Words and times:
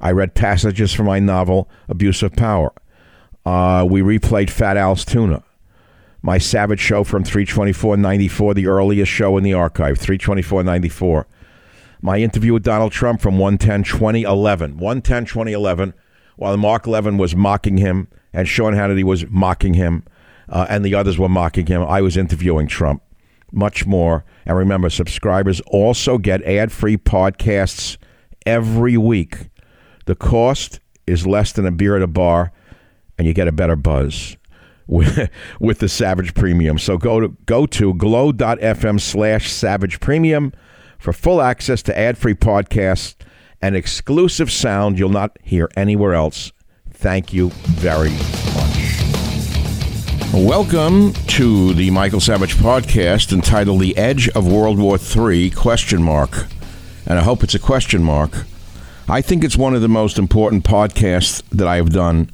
I 0.00 0.10
read 0.12 0.34
passages 0.34 0.92
from 0.92 1.06
my 1.06 1.18
novel, 1.18 1.68
Abuse 1.88 2.22
of 2.22 2.34
Power. 2.34 2.72
Uh, 3.44 3.86
we 3.88 4.00
replayed 4.00 4.50
Fat 4.50 4.76
Al's 4.76 5.04
Tuna. 5.04 5.42
My 6.22 6.38
Savage 6.38 6.80
show 6.80 7.04
from 7.04 7.22
324.94, 7.22 8.54
the 8.54 8.66
earliest 8.66 9.12
show 9.12 9.36
in 9.36 9.44
the 9.44 9.52
archive, 9.52 9.98
324.94. 9.98 11.26
My 12.00 12.18
interview 12.18 12.54
with 12.54 12.62
Donald 12.62 12.92
Trump 12.92 13.20
from 13.20 13.36
110.2011, 13.36 14.78
110.2011, 14.78 15.92
while 16.36 16.56
Mark 16.56 16.86
Levin 16.86 17.18
was 17.18 17.36
mocking 17.36 17.76
him 17.76 18.08
and 18.32 18.48
Sean 18.48 18.72
Hannity 18.74 19.04
was 19.04 19.26
mocking 19.28 19.74
him 19.74 20.04
uh, 20.48 20.66
and 20.68 20.84
the 20.84 20.94
others 20.94 21.18
were 21.18 21.28
mocking 21.28 21.66
him. 21.66 21.82
I 21.82 22.02
was 22.02 22.16
interviewing 22.16 22.66
Trump. 22.66 23.02
Much 23.52 23.86
more. 23.86 24.24
And 24.44 24.56
remember, 24.56 24.90
subscribers 24.90 25.60
also 25.66 26.18
get 26.18 26.42
ad 26.42 26.72
free 26.72 26.96
podcasts 26.96 27.96
every 28.44 28.96
week. 28.96 29.48
The 30.06 30.14
cost 30.14 30.80
is 31.06 31.26
less 31.26 31.52
than 31.52 31.64
a 31.64 31.70
beer 31.70 31.96
at 31.96 32.02
a 32.02 32.06
bar, 32.06 32.52
and 33.16 33.26
you 33.26 33.32
get 33.32 33.48
a 33.48 33.52
better 33.52 33.76
buzz 33.76 34.36
with, 34.86 35.30
with 35.60 35.78
the 35.78 35.88
Savage 35.88 36.34
Premium. 36.34 36.78
So 36.78 36.98
go 36.98 37.20
to 37.20 37.36
go 37.46 37.64
to 37.66 37.94
glow.fm 37.94 39.00
slash 39.00 39.50
Savage 39.50 40.00
Premium 40.00 40.52
for 40.98 41.14
full 41.14 41.40
access 41.40 41.82
to 41.84 41.98
ad-free 41.98 42.34
podcasts 42.34 43.14
and 43.62 43.74
exclusive 43.74 44.52
sound 44.52 44.98
you'll 44.98 45.08
not 45.08 45.38
hear 45.42 45.70
anywhere 45.74 46.12
else. 46.12 46.52
Thank 46.90 47.32
you 47.32 47.50
very 47.50 48.10
much. 48.10 48.84
Welcome 50.34 51.14
to 51.28 51.72
the 51.72 51.90
Michael 51.90 52.20
Savage 52.20 52.56
podcast 52.56 53.32
entitled 53.32 53.80
The 53.80 53.96
Edge 53.96 54.28
of 54.30 54.50
World 54.50 54.78
War 54.78 54.98
III 54.98 55.50
question 55.50 56.02
mark. 56.02 56.46
And 57.06 57.18
I 57.18 57.22
hope 57.22 57.42
it's 57.42 57.54
a 57.54 57.58
question 57.58 58.02
mark. 58.02 58.44
I 59.08 59.20
think 59.20 59.44
it's 59.44 59.56
one 59.56 59.74
of 59.74 59.82
the 59.82 59.88
most 59.88 60.18
important 60.18 60.64
podcasts 60.64 61.42
that 61.50 61.68
I 61.68 61.76
have 61.76 61.92
done 61.92 62.30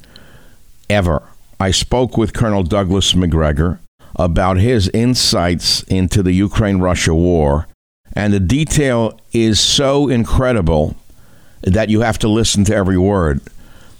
ever. 0.88 1.22
I 1.58 1.72
spoke 1.72 2.16
with 2.16 2.32
Colonel 2.32 2.62
Douglas 2.62 3.12
Macgregor 3.12 3.80
about 4.14 4.58
his 4.58 4.88
insights 4.90 5.82
into 5.84 6.22
the 6.22 6.32
Ukraine 6.32 6.78
Russia 6.78 7.12
war, 7.12 7.66
and 8.14 8.32
the 8.32 8.38
detail 8.38 9.18
is 9.32 9.58
so 9.58 10.08
incredible 10.08 10.94
that 11.62 11.88
you 11.88 12.02
have 12.02 12.20
to 12.20 12.28
listen 12.28 12.64
to 12.66 12.74
every 12.74 12.98
word. 12.98 13.40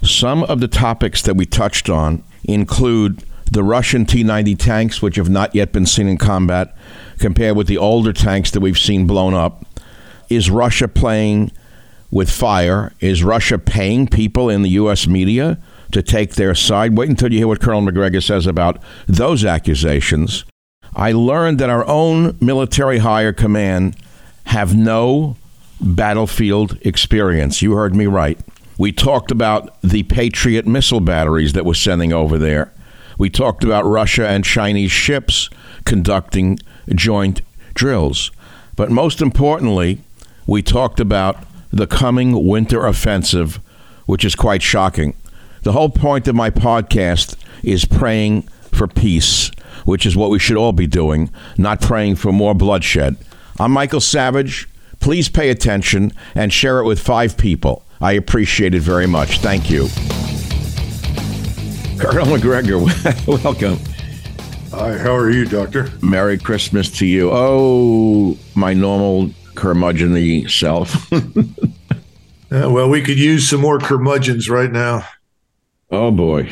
Some 0.02 0.44
of 0.44 0.60
the 0.60 0.68
topics 0.68 1.22
that 1.22 1.36
we 1.36 1.46
touched 1.46 1.90
on 1.90 2.22
include 2.44 3.24
the 3.50 3.64
Russian 3.64 4.06
T 4.06 4.22
90 4.22 4.54
tanks, 4.54 5.02
which 5.02 5.16
have 5.16 5.28
not 5.28 5.56
yet 5.56 5.72
been 5.72 5.86
seen 5.86 6.06
in 6.06 6.18
combat, 6.18 6.76
compared 7.18 7.56
with 7.56 7.66
the 7.66 7.78
older 7.78 8.12
tanks 8.12 8.52
that 8.52 8.60
we've 8.60 8.78
seen 8.78 9.08
blown 9.08 9.34
up. 9.34 9.66
Is 10.28 10.48
Russia 10.48 10.86
playing 10.86 11.50
with 12.10 12.30
fire? 12.30 12.92
Is 13.00 13.22
Russia 13.22 13.58
paying 13.58 14.06
people 14.06 14.48
in 14.48 14.62
the 14.62 14.70
U.S. 14.70 15.06
media 15.06 15.58
to 15.92 16.02
take 16.02 16.34
their 16.34 16.54
side? 16.54 16.96
Wait 16.96 17.08
until 17.08 17.32
you 17.32 17.38
hear 17.38 17.48
what 17.48 17.60
Colonel 17.60 17.80
Macgregor 17.80 18.20
says 18.20 18.46
about 18.46 18.82
those 19.06 19.44
accusations. 19.44 20.44
I 20.94 21.12
learned 21.12 21.58
that 21.60 21.70
our 21.70 21.86
own 21.86 22.36
military 22.40 22.98
higher 22.98 23.32
command 23.32 23.96
have 24.46 24.74
no 24.74 25.36
battlefield 25.80 26.78
experience. 26.82 27.62
You 27.62 27.74
heard 27.74 27.94
me 27.94 28.06
right. 28.06 28.38
We 28.76 28.92
talked 28.92 29.30
about 29.30 29.80
the 29.82 30.02
Patriot 30.04 30.66
missile 30.66 31.00
batteries 31.00 31.52
that 31.52 31.64
we're 31.64 31.74
sending 31.74 32.12
over 32.12 32.38
there. 32.38 32.72
We 33.18 33.28
talked 33.30 33.62
about 33.62 33.84
Russia 33.84 34.26
and 34.26 34.44
Chinese 34.44 34.90
ships 34.90 35.50
conducting 35.84 36.58
joint 36.94 37.42
drills. 37.74 38.30
But 38.76 38.90
most 38.90 39.20
importantly, 39.20 40.00
we 40.46 40.62
talked 40.62 40.98
about 40.98 41.44
the 41.70 41.86
coming 41.86 42.46
winter 42.46 42.86
offensive, 42.86 43.60
which 44.06 44.24
is 44.24 44.34
quite 44.34 44.62
shocking. 44.62 45.14
The 45.62 45.72
whole 45.72 45.90
point 45.90 46.26
of 46.28 46.34
my 46.34 46.50
podcast 46.50 47.36
is 47.62 47.84
praying 47.84 48.42
for 48.72 48.86
peace, 48.86 49.50
which 49.84 50.06
is 50.06 50.16
what 50.16 50.30
we 50.30 50.38
should 50.38 50.56
all 50.56 50.72
be 50.72 50.86
doing, 50.86 51.30
not 51.58 51.80
praying 51.80 52.16
for 52.16 52.32
more 52.32 52.54
bloodshed. 52.54 53.16
I'm 53.58 53.72
Michael 53.72 54.00
Savage. 54.00 54.68
Please 55.00 55.28
pay 55.28 55.50
attention 55.50 56.12
and 56.34 56.52
share 56.52 56.80
it 56.80 56.84
with 56.84 57.00
five 57.00 57.36
people. 57.36 57.84
I 58.00 58.12
appreciate 58.12 58.74
it 58.74 58.80
very 58.80 59.06
much. 59.06 59.38
Thank 59.40 59.70
you. 59.70 59.88
Colonel 61.98 62.26
Macgregor, 62.26 62.78
welcome. 63.26 63.78
Hi, 64.70 64.96
how 64.96 65.14
are 65.14 65.30
you, 65.30 65.44
Doctor? 65.44 65.90
Merry 66.00 66.38
Christmas 66.38 66.90
to 66.98 67.06
you. 67.06 67.28
Oh, 67.30 68.38
my 68.54 68.72
normal 68.72 69.30
curmudgeonly 69.60 70.50
self. 70.50 71.12
uh, 71.12 71.20
well, 72.50 72.88
we 72.88 73.02
could 73.02 73.18
use 73.18 73.48
some 73.48 73.60
more 73.60 73.78
curmudgeons 73.78 74.48
right 74.48 74.72
now. 74.72 75.06
Oh, 75.90 76.10
boy. 76.10 76.50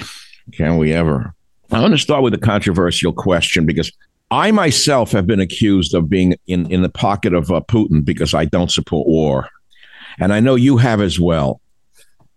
Can 0.52 0.76
we 0.76 0.92
ever? 0.92 1.34
I 1.70 1.80
want 1.80 1.92
to 1.92 1.98
start 1.98 2.22
with 2.22 2.34
a 2.34 2.38
controversial 2.38 3.12
question 3.12 3.66
because 3.66 3.90
I 4.30 4.50
myself 4.50 5.12
have 5.12 5.26
been 5.26 5.40
accused 5.40 5.94
of 5.94 6.08
being 6.08 6.34
in, 6.46 6.70
in 6.70 6.82
the 6.82 6.88
pocket 6.88 7.32
of 7.32 7.50
uh, 7.50 7.60
Putin 7.62 8.04
because 8.04 8.34
I 8.34 8.44
don't 8.44 8.70
support 8.70 9.08
war. 9.08 9.48
And 10.18 10.32
I 10.32 10.40
know 10.40 10.54
you 10.54 10.76
have 10.76 11.00
as 11.00 11.18
well. 11.18 11.60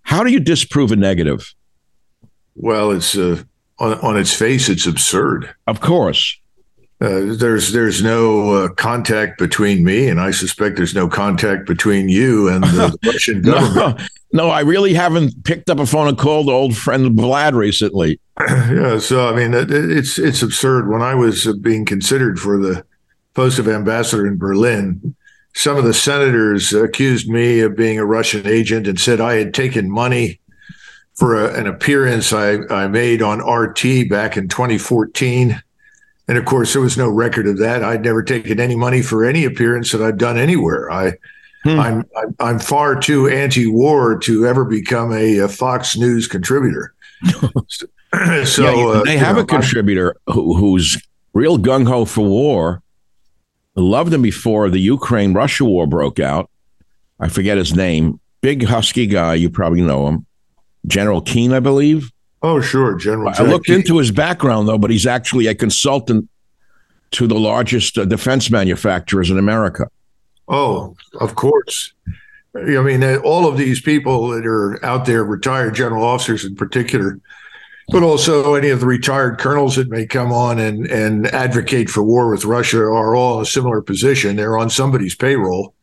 How 0.04 0.24
do 0.24 0.32
you 0.32 0.40
disprove 0.40 0.92
a 0.92 0.96
negative? 0.96 1.54
Well, 2.56 2.92
it's 2.92 3.18
uh, 3.18 3.44
on, 3.80 4.00
on 4.00 4.18
its 4.18 4.34
face, 4.34 4.70
it's 4.70 4.86
absurd. 4.86 5.54
Of 5.68 5.82
course. 5.82 6.40
Uh, 7.02 7.34
there's 7.34 7.72
there's 7.72 8.04
no 8.04 8.52
uh, 8.52 8.68
contact 8.70 9.40
between 9.40 9.84
me, 9.84 10.08
and 10.08 10.22
I 10.22 10.30
suspect 10.30 10.78
there's 10.78 10.94
no 10.94 11.08
contact 11.08 11.66
between 11.66 12.10
you 12.10 12.48
and 12.48 12.64
the 12.64 12.96
Russian 13.06 13.42
government. 13.42 13.98
no, 13.98 14.06
no, 14.44 14.50
I 14.52 14.60
really 14.60 14.94
haven't 14.94 15.44
picked 15.44 15.72
up 15.72 15.80
a 15.80 15.88
phone 15.88 16.10
and 16.10 16.18
called 16.18 16.48
old 16.48 16.78
friend 16.78 17.18
Vlad 17.18 17.54
recently. 17.54 18.20
yeah, 18.40 19.00
so 19.00 19.28
I 19.28 19.36
mean, 19.36 19.56
it, 19.56 19.72
it's 19.72 20.20
it's 20.20 20.44
absurd. 20.44 20.90
When 20.90 21.02
I 21.02 21.16
was 21.16 21.48
uh, 21.48 21.54
being 21.54 21.86
considered 21.86 22.40
for 22.40 22.60
the 22.60 22.86
post 23.34 23.58
of 23.58 23.68
ambassador 23.68 24.28
in 24.28 24.38
Berlin, 24.38 25.16
some 25.56 25.78
of 25.78 25.86
the 25.86 25.96
senators 25.96 26.72
accused 26.72 27.28
me 27.28 27.62
of 27.62 27.76
being 27.76 27.98
a 27.98 28.06
Russian 28.06 28.46
agent 28.46 28.86
and 28.86 29.00
said 29.00 29.20
I 29.20 29.36
had 29.36 29.56
taken 29.56 29.90
money 29.90 30.40
for 31.16 31.46
a, 31.46 31.60
an 31.60 31.66
appearance 31.66 32.32
I, 32.32 32.58
I 32.70 32.88
made 32.88 33.24
on 33.24 33.40
RT 33.40 34.08
back 34.08 34.38
in 34.38 34.48
2014. 34.48 35.62
And 36.32 36.38
of 36.38 36.46
course, 36.46 36.72
there 36.72 36.82
was 36.82 36.98
no 36.98 37.10
record 37.10 37.46
of 37.46 37.58
that. 37.58 37.84
I'd 37.84 38.06
never 38.06 38.24
taken 38.24 38.58
any 38.58 38.78
money 38.78 39.02
for 39.02 39.26
any 39.26 39.44
appearance 39.44 39.92
that 39.92 40.02
I've 40.02 40.18
done 40.18 40.38
anywhere. 40.38 40.90
I, 40.90 41.12
hmm. 41.64 41.78
I'm, 41.78 42.06
I'm 42.40 42.58
far 42.58 42.98
too 42.98 43.28
anti-war 43.28 44.18
to 44.20 44.48
ever 44.48 44.64
become 44.64 45.12
a, 45.12 45.40
a 45.40 45.50
Fox 45.50 45.98
News 45.98 46.28
contributor. 46.28 46.94
so 48.46 48.64
yeah, 48.64 49.00
uh, 49.00 49.04
they 49.04 49.18
have 49.18 49.36
know, 49.36 49.42
a 49.42 49.46
contributor 49.46 50.16
who, 50.28 50.56
who's 50.56 51.06
real 51.34 51.58
gung 51.58 51.86
ho 51.86 52.06
for 52.06 52.26
war. 52.26 52.82
Loved 53.76 54.14
him 54.14 54.22
before 54.22 54.70
the 54.70 54.80
Ukraine 54.80 55.34
Russia 55.34 55.66
war 55.66 55.86
broke 55.86 56.22
out. 56.22 56.50
I 57.20 57.28
forget 57.28 57.58
his 57.58 57.76
name. 57.76 58.22
Big 58.40 58.64
husky 58.64 59.06
guy. 59.06 59.34
You 59.34 59.50
probably 59.50 59.82
know 59.82 60.08
him. 60.08 60.26
General 60.88 61.20
Keane, 61.20 61.52
I 61.52 61.60
believe. 61.60 62.10
Oh, 62.44 62.60
sure, 62.60 62.96
General. 62.96 63.34
I 63.38 63.44
looked 63.44 63.70
into 63.70 63.98
his 63.98 64.12
background 64.12 64.68
though, 64.68 64.78
but 64.78 64.90
he's 64.90 65.06
actually 65.06 65.48
a 65.48 65.56
consultant 65.56 66.28
to 67.12 67.28
the 67.28 67.40
largest 67.40 67.98
uh, 67.98 68.06
defense 68.06 68.50
manufacturers 68.50 69.30
in 69.30 69.38
America. 69.38 69.88
Oh, 70.48 70.96
of 71.20 71.36
course. 71.36 71.94
I 72.56 72.82
mean, 72.82 73.04
uh, 73.04 73.18
all 73.24 73.48
of 73.48 73.58
these 73.58 73.80
people 73.82 74.30
that 74.30 74.46
are 74.46 74.84
out 74.84 75.06
there, 75.06 75.24
retired 75.24 75.76
general 75.76 76.04
officers 76.04 76.44
in 76.44 76.56
particular, 76.56 77.20
but 77.90 78.04
also 78.04 78.56
any 78.56 78.70
of 78.70 78.80
the 78.80 78.86
retired 78.86 79.38
colonels 79.38 79.76
that 79.76 79.90
may 79.90 80.06
come 80.06 80.32
on 80.32 80.60
and, 80.60 80.88
and 80.88 81.28
advocate 81.28 81.90
for 81.90 82.04
war 82.04 82.30
with 82.30 82.46
Russia 82.46 82.80
are 82.80 83.16
all 83.16 83.38
in 83.38 83.44
a 83.44 83.46
similar 83.46 83.82
position. 83.82 84.36
They're 84.36 84.58
on 84.58 84.70
somebody's 84.70 85.16
payroll. 85.16 85.74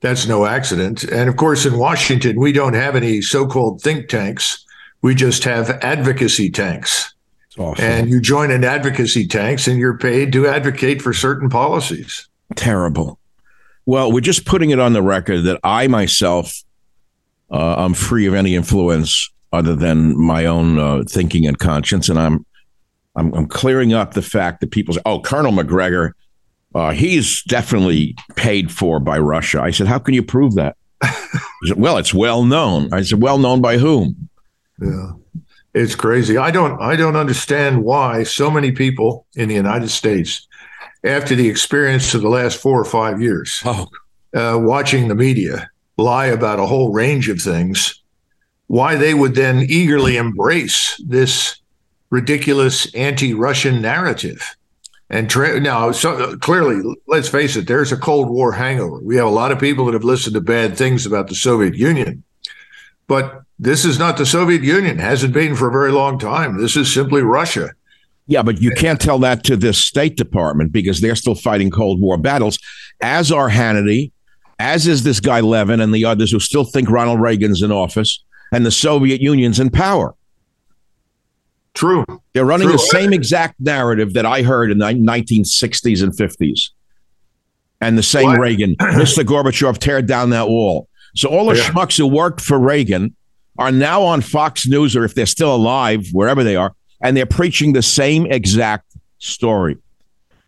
That's 0.00 0.26
no 0.26 0.46
accident. 0.46 1.04
And 1.04 1.28
of 1.28 1.36
course, 1.36 1.66
in 1.66 1.78
Washington, 1.78 2.38
we 2.38 2.52
don't 2.52 2.74
have 2.74 2.96
any 2.96 3.22
so 3.22 3.46
called 3.46 3.80
think 3.80 4.08
tanks. 4.08 4.65
We 5.06 5.14
just 5.14 5.44
have 5.44 5.70
advocacy 5.70 6.50
tanks. 6.50 7.14
Awesome. 7.56 7.84
And 7.84 8.10
you 8.10 8.20
join 8.20 8.50
an 8.50 8.64
advocacy 8.64 9.28
tanks 9.28 9.68
and 9.68 9.78
you're 9.78 9.96
paid 9.96 10.32
to 10.32 10.48
advocate 10.48 11.00
for 11.00 11.12
certain 11.12 11.48
policies. 11.48 12.28
Terrible. 12.56 13.20
Well, 13.84 14.10
we're 14.10 14.20
just 14.20 14.46
putting 14.46 14.70
it 14.70 14.80
on 14.80 14.94
the 14.94 15.02
record 15.02 15.42
that 15.42 15.60
I 15.62 15.86
myself, 15.86 16.60
uh, 17.52 17.76
I'm 17.78 17.94
free 17.94 18.26
of 18.26 18.34
any 18.34 18.56
influence 18.56 19.30
other 19.52 19.76
than 19.76 20.18
my 20.18 20.44
own 20.44 20.76
uh, 20.76 21.04
thinking 21.08 21.46
and 21.46 21.56
conscience, 21.56 22.08
and 22.08 22.18
I'm, 22.18 22.44
I'm, 23.14 23.32
I'm 23.32 23.46
clearing 23.46 23.92
up 23.92 24.14
the 24.14 24.22
fact 24.22 24.60
that 24.60 24.72
people 24.72 24.94
say, 24.94 25.02
"Oh, 25.06 25.20
Colonel 25.20 25.52
Macgregor, 25.52 26.16
uh, 26.74 26.90
he's 26.90 27.44
definitely 27.44 28.16
paid 28.34 28.72
for 28.72 28.98
by 28.98 29.20
Russia. 29.20 29.62
I 29.62 29.70
said, 29.70 29.86
How 29.86 30.00
can 30.00 30.14
you 30.14 30.24
prove 30.24 30.56
that? 30.56 30.76
said, 31.64 31.76
well, 31.76 31.96
it's 31.96 32.12
well 32.12 32.42
known. 32.42 32.92
I 32.92 33.02
said, 33.02 33.22
Well 33.22 33.38
known 33.38 33.60
by 33.60 33.78
whom? 33.78 34.28
Yeah. 34.80 35.12
It's 35.74 35.94
crazy. 35.94 36.38
I 36.38 36.50
don't 36.50 36.80
I 36.80 36.96
don't 36.96 37.16
understand 37.16 37.84
why 37.84 38.22
so 38.22 38.50
many 38.50 38.72
people 38.72 39.26
in 39.34 39.48
the 39.48 39.54
United 39.54 39.90
States, 39.90 40.46
after 41.04 41.34
the 41.34 41.48
experience 41.48 42.14
of 42.14 42.22
the 42.22 42.28
last 42.28 42.58
four 42.58 42.80
or 42.80 42.84
five 42.84 43.20
years, 43.20 43.62
oh. 43.64 43.88
uh, 44.34 44.58
watching 44.58 45.08
the 45.08 45.14
media 45.14 45.70
lie 45.98 46.26
about 46.26 46.58
a 46.58 46.66
whole 46.66 46.92
range 46.92 47.28
of 47.28 47.40
things, 47.40 48.02
why 48.68 48.96
they 48.96 49.12
would 49.12 49.34
then 49.34 49.66
eagerly 49.68 50.16
embrace 50.16 51.00
this 51.06 51.60
ridiculous 52.10 52.92
anti-Russian 52.94 53.82
narrative 53.82 54.56
and 55.08 55.30
tra- 55.30 55.60
now, 55.60 55.92
so, 55.92 56.36
clearly, 56.38 56.82
let's 57.06 57.28
face 57.28 57.54
it, 57.56 57.68
there's 57.68 57.92
a 57.92 57.96
Cold 57.96 58.28
War 58.28 58.52
hangover. 58.52 58.98
We 58.98 59.16
have 59.16 59.26
a 59.26 59.30
lot 59.30 59.52
of 59.52 59.60
people 59.60 59.84
that 59.86 59.94
have 59.94 60.04
listened 60.04 60.34
to 60.34 60.40
bad 60.40 60.76
things 60.76 61.06
about 61.06 61.28
the 61.28 61.36
Soviet 61.36 61.74
Union. 61.74 62.24
But 63.06 63.42
this 63.58 63.84
is 63.84 63.98
not 63.98 64.16
the 64.16 64.26
Soviet 64.26 64.62
Union, 64.62 64.98
hasn't 64.98 65.32
been 65.32 65.56
for 65.56 65.68
a 65.68 65.72
very 65.72 65.92
long 65.92 66.18
time. 66.18 66.60
This 66.60 66.76
is 66.76 66.92
simply 66.92 67.22
Russia. 67.22 67.70
Yeah, 68.26 68.42
but 68.42 68.60
you 68.60 68.72
can't 68.72 69.00
tell 69.00 69.18
that 69.20 69.44
to 69.44 69.56
the 69.56 69.72
State 69.72 70.16
Department 70.16 70.72
because 70.72 71.00
they're 71.00 71.14
still 71.14 71.36
fighting 71.36 71.70
Cold 71.70 72.00
War 72.00 72.18
battles, 72.18 72.58
as 73.00 73.30
are 73.30 73.48
Hannity, 73.48 74.10
as 74.58 74.86
is 74.86 75.04
this 75.04 75.20
guy 75.20 75.40
Levin 75.40 75.80
and 75.80 75.94
the 75.94 76.04
others 76.04 76.32
who 76.32 76.40
still 76.40 76.64
think 76.64 76.90
Ronald 76.90 77.20
Reagan's 77.20 77.62
in 77.62 77.70
office 77.70 78.22
and 78.52 78.66
the 78.66 78.70
Soviet 78.70 79.20
Union's 79.20 79.60
in 79.60 79.70
power. 79.70 80.14
True. 81.74 82.04
They're 82.32 82.44
running 82.44 82.68
True. 82.68 82.76
the 82.76 82.82
same 82.82 83.12
exact 83.12 83.60
narrative 83.60 84.14
that 84.14 84.26
I 84.26 84.42
heard 84.42 84.70
in 84.70 84.78
the 84.78 84.86
1960s 84.86 86.02
and 86.02 86.12
50s. 86.12 86.70
And 87.80 87.98
the 87.98 88.02
same 88.02 88.28
what? 88.28 88.40
Reagan, 88.40 88.74
Mr. 88.80 89.22
Gorbachev, 89.22 89.78
tear 89.78 90.02
down 90.02 90.30
that 90.30 90.48
wall. 90.48 90.88
So 91.14 91.28
all 91.28 91.46
the 91.46 91.56
yeah. 91.56 91.64
schmucks 91.64 91.98
who 91.98 92.06
worked 92.06 92.40
for 92.40 92.58
Reagan 92.58 93.14
are 93.58 93.72
now 93.72 94.02
on 94.02 94.20
Fox 94.20 94.66
News, 94.66 94.96
or 94.96 95.04
if 95.04 95.14
they're 95.14 95.26
still 95.26 95.54
alive, 95.54 96.06
wherever 96.12 96.44
they 96.44 96.56
are, 96.56 96.74
and 97.00 97.16
they're 97.16 97.26
preaching 97.26 97.72
the 97.72 97.82
same 97.82 98.26
exact 98.26 98.92
story. 99.18 99.76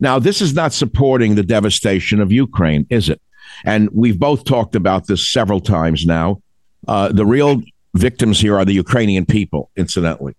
Now, 0.00 0.18
this 0.18 0.40
is 0.40 0.54
not 0.54 0.72
supporting 0.72 1.34
the 1.34 1.42
devastation 1.42 2.20
of 2.20 2.30
Ukraine, 2.30 2.86
is 2.90 3.08
it? 3.08 3.20
And 3.64 3.88
we've 3.92 4.18
both 4.18 4.44
talked 4.44 4.74
about 4.74 5.06
this 5.06 5.28
several 5.28 5.60
times 5.60 6.06
now. 6.06 6.40
Uh, 6.86 7.10
the 7.10 7.26
real 7.26 7.62
victims 7.94 8.40
here 8.40 8.56
are 8.56 8.64
the 8.64 8.74
Ukrainian 8.74 9.26
people, 9.26 9.70
incidentally. 9.76 10.34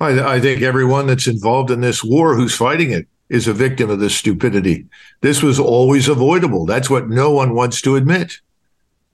I, 0.00 0.34
I, 0.34 0.40
think 0.40 0.62
everyone 0.62 1.06
that's 1.06 1.26
involved 1.26 1.70
in 1.70 1.80
this 1.80 2.04
war 2.04 2.34
who's 2.34 2.54
fighting 2.54 2.90
it 2.90 3.06
is 3.28 3.48
a 3.48 3.52
victim 3.52 3.90
of 3.90 4.00
this 4.00 4.14
stupidity. 4.14 4.86
This 5.20 5.42
was 5.42 5.58
always 5.58 6.08
avoidable. 6.08 6.66
That's 6.66 6.90
what 6.90 7.08
no 7.08 7.30
one 7.30 7.54
wants 7.54 7.80
to 7.82 7.96
admit. 7.96 8.40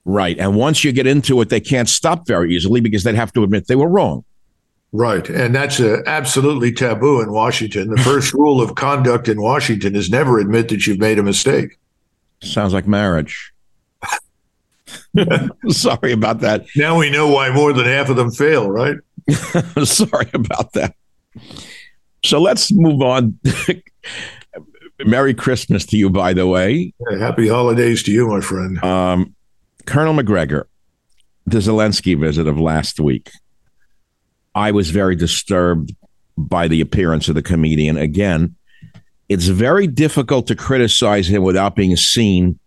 Right. 0.05 0.37
And 0.39 0.55
once 0.55 0.83
you 0.83 0.91
get 0.91 1.07
into 1.07 1.39
it, 1.41 1.49
they 1.49 1.59
can't 1.59 1.87
stop 1.87 2.25
very 2.25 2.55
easily 2.55 2.81
because 2.81 3.03
they'd 3.03 3.15
have 3.15 3.33
to 3.33 3.43
admit 3.43 3.67
they 3.67 3.75
were 3.75 3.87
wrong. 3.87 4.23
Right. 4.91 5.29
And 5.29 5.55
that's 5.55 5.79
uh, 5.79 6.01
absolutely 6.05 6.71
taboo 6.71 7.21
in 7.21 7.31
Washington. 7.31 7.89
The 7.89 7.97
first 8.03 8.33
rule 8.33 8.61
of 8.61 8.75
conduct 8.75 9.29
in 9.29 9.41
Washington 9.41 9.95
is 9.95 10.09
never 10.09 10.39
admit 10.39 10.69
that 10.69 10.87
you've 10.87 10.99
made 10.99 11.19
a 11.19 11.23
mistake. 11.23 11.77
Sounds 12.41 12.73
like 12.73 12.87
marriage. 12.87 13.53
Sorry 15.69 16.11
about 16.11 16.39
that. 16.39 16.65
Now 16.75 16.97
we 16.97 17.09
know 17.09 17.27
why 17.27 17.51
more 17.51 17.71
than 17.73 17.85
half 17.85 18.09
of 18.09 18.15
them 18.15 18.31
fail, 18.31 18.69
right? 18.69 18.97
Sorry 19.83 20.29
about 20.33 20.73
that. 20.73 20.95
So 22.25 22.41
let's 22.41 22.71
move 22.71 23.01
on. 23.01 23.39
Merry 25.05 25.33
Christmas 25.33 25.85
to 25.87 25.97
you, 25.97 26.09
by 26.09 26.33
the 26.33 26.47
way. 26.47 26.93
happy 27.19 27.47
holidays 27.47 28.03
to 28.03 28.11
you, 28.11 28.27
my 28.27 28.41
friend. 28.41 28.83
Um, 28.83 29.35
Colonel 29.85 30.13
Macgregor, 30.13 30.67
the 31.45 31.59
Zelensky 31.59 32.19
visit 32.19 32.47
of 32.47 32.59
last 32.59 32.99
week. 32.99 33.31
I 34.53 34.71
was 34.71 34.89
very 34.89 35.15
disturbed 35.15 35.93
by 36.37 36.67
the 36.67 36.81
appearance 36.81 37.29
of 37.29 37.35
the 37.35 37.41
comedian 37.41 37.97
again. 37.97 38.55
It's 39.29 39.47
very 39.47 39.87
difficult 39.87 40.47
to 40.47 40.55
criticize 40.55 41.27
him 41.27 41.43
without 41.43 41.75
being 41.75 41.95
seen 41.95 42.59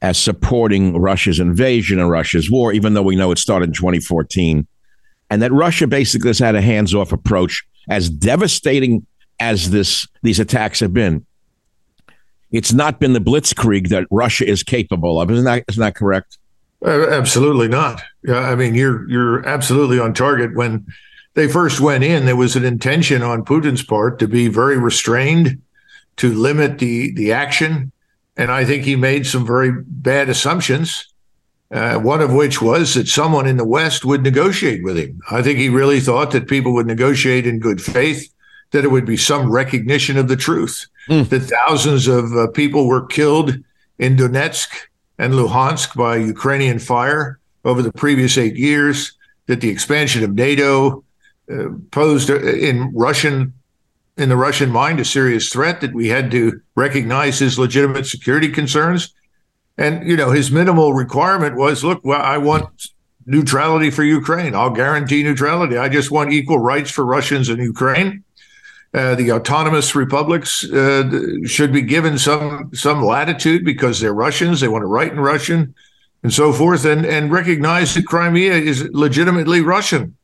as 0.00 0.18
supporting 0.18 0.98
Russia's 0.98 1.40
invasion 1.40 1.98
and 1.98 2.10
Russia's 2.10 2.50
war, 2.50 2.72
even 2.72 2.94
though 2.94 3.02
we 3.02 3.16
know 3.16 3.30
it 3.30 3.38
started 3.38 3.70
in 3.70 3.74
2014. 3.74 4.66
And 5.30 5.42
that 5.42 5.52
Russia 5.52 5.86
basically 5.86 6.28
has 6.28 6.38
had 6.38 6.54
a 6.54 6.60
hands 6.60 6.94
off 6.94 7.12
approach, 7.12 7.64
as 7.88 8.10
devastating 8.10 9.06
as 9.40 9.70
this 9.70 10.06
these 10.22 10.38
attacks 10.38 10.80
have 10.80 10.92
been. 10.92 11.24
It's 12.52 12.72
not 12.72 13.00
been 13.00 13.14
the 13.14 13.20
blitzkrieg 13.20 13.88
that 13.88 14.06
Russia 14.10 14.46
is 14.46 14.62
capable 14.62 15.20
of. 15.20 15.30
Isn't 15.30 15.44
that, 15.44 15.64
isn't 15.68 15.80
that 15.80 15.96
correct? 15.96 16.38
Uh, 16.84 17.08
absolutely 17.10 17.68
not. 17.68 18.02
Yeah, 18.24 18.40
I 18.40 18.54
mean, 18.54 18.74
you're 18.74 19.08
you're 19.08 19.46
absolutely 19.46 19.98
on 19.98 20.14
target. 20.14 20.54
When 20.54 20.86
they 21.34 21.48
first 21.48 21.80
went 21.80 22.04
in, 22.04 22.26
there 22.26 22.36
was 22.36 22.56
an 22.56 22.64
intention 22.64 23.22
on 23.22 23.44
Putin's 23.44 23.82
part 23.82 24.18
to 24.18 24.28
be 24.28 24.48
very 24.48 24.78
restrained, 24.78 25.62
to 26.16 26.32
limit 26.32 26.78
the 26.78 27.12
the 27.14 27.32
action, 27.32 27.92
and 28.36 28.50
I 28.50 28.64
think 28.64 28.84
he 28.84 28.96
made 28.96 29.26
some 29.26 29.46
very 29.46 29.72
bad 29.72 30.28
assumptions. 30.28 31.08
Uh, 31.70 31.98
one 31.98 32.20
of 32.20 32.34
which 32.34 32.60
was 32.60 32.92
that 32.94 33.08
someone 33.08 33.46
in 33.46 33.56
the 33.56 33.64
West 33.66 34.04
would 34.04 34.22
negotiate 34.22 34.82
with 34.84 34.98
him. 34.98 35.18
I 35.30 35.40
think 35.40 35.58
he 35.58 35.70
really 35.70 36.00
thought 36.00 36.30
that 36.32 36.46
people 36.46 36.74
would 36.74 36.86
negotiate 36.86 37.46
in 37.46 37.60
good 37.60 37.80
faith, 37.80 38.30
that 38.72 38.84
it 38.84 38.90
would 38.90 39.06
be 39.06 39.16
some 39.16 39.50
recognition 39.50 40.18
of 40.18 40.28
the 40.28 40.36
truth, 40.36 40.86
mm. 41.08 41.28
that 41.28 41.40
thousands 41.40 42.08
of 42.08 42.32
uh, 42.32 42.48
people 42.48 42.86
were 42.86 43.06
killed 43.06 43.54
in 43.98 44.16
Donetsk 44.16 44.68
and 45.18 45.34
Luhansk 45.34 45.94
by 45.94 46.16
Ukrainian 46.16 46.78
fire 46.78 47.38
over 47.64 47.82
the 47.82 47.92
previous 47.92 48.36
eight 48.36 48.56
years, 48.56 49.12
that 49.46 49.60
the 49.60 49.68
expansion 49.68 50.24
of 50.24 50.34
NATO 50.34 51.04
uh, 51.52 51.68
posed 51.90 52.30
uh, 52.30 52.40
in 52.40 52.92
Russian 52.94 53.52
in 54.18 54.28
the 54.28 54.36
Russian 54.36 54.70
mind 54.70 55.00
a 55.00 55.04
serious 55.04 55.48
threat 55.48 55.80
that 55.80 55.94
we 55.94 56.08
had 56.08 56.30
to 56.30 56.60
recognize 56.76 57.38
his 57.38 57.58
legitimate 57.58 58.06
security 58.06 58.48
concerns. 58.48 59.14
And 59.78 60.06
you 60.06 60.16
know, 60.16 60.30
his 60.30 60.50
minimal 60.50 60.92
requirement 60.92 61.56
was, 61.56 61.82
look, 61.82 62.00
well, 62.04 62.20
I 62.20 62.36
want 62.36 62.88
neutrality 63.24 63.90
for 63.90 64.04
Ukraine. 64.04 64.54
I'll 64.54 64.70
guarantee 64.70 65.22
neutrality. 65.22 65.78
I 65.78 65.88
just 65.88 66.10
want 66.10 66.32
equal 66.32 66.58
rights 66.58 66.90
for 66.90 67.06
Russians 67.06 67.48
in 67.48 67.58
Ukraine. 67.58 68.24
Uh, 68.94 69.14
the 69.14 69.32
autonomous 69.32 69.94
republics 69.94 70.70
uh, 70.70 71.08
should 71.46 71.72
be 71.72 71.80
given 71.80 72.18
some 72.18 72.70
some 72.74 73.02
latitude 73.02 73.64
because 73.64 74.00
they're 74.00 74.12
Russians. 74.12 74.60
They 74.60 74.68
want 74.68 74.82
to 74.82 74.86
write 74.86 75.12
in 75.12 75.20
Russian, 75.20 75.74
and 76.22 76.32
so 76.32 76.52
forth, 76.52 76.84
and 76.84 77.06
and 77.06 77.32
recognize 77.32 77.94
that 77.94 78.06
Crimea 78.06 78.52
is 78.52 78.86
legitimately 78.92 79.62
Russian. 79.62 80.16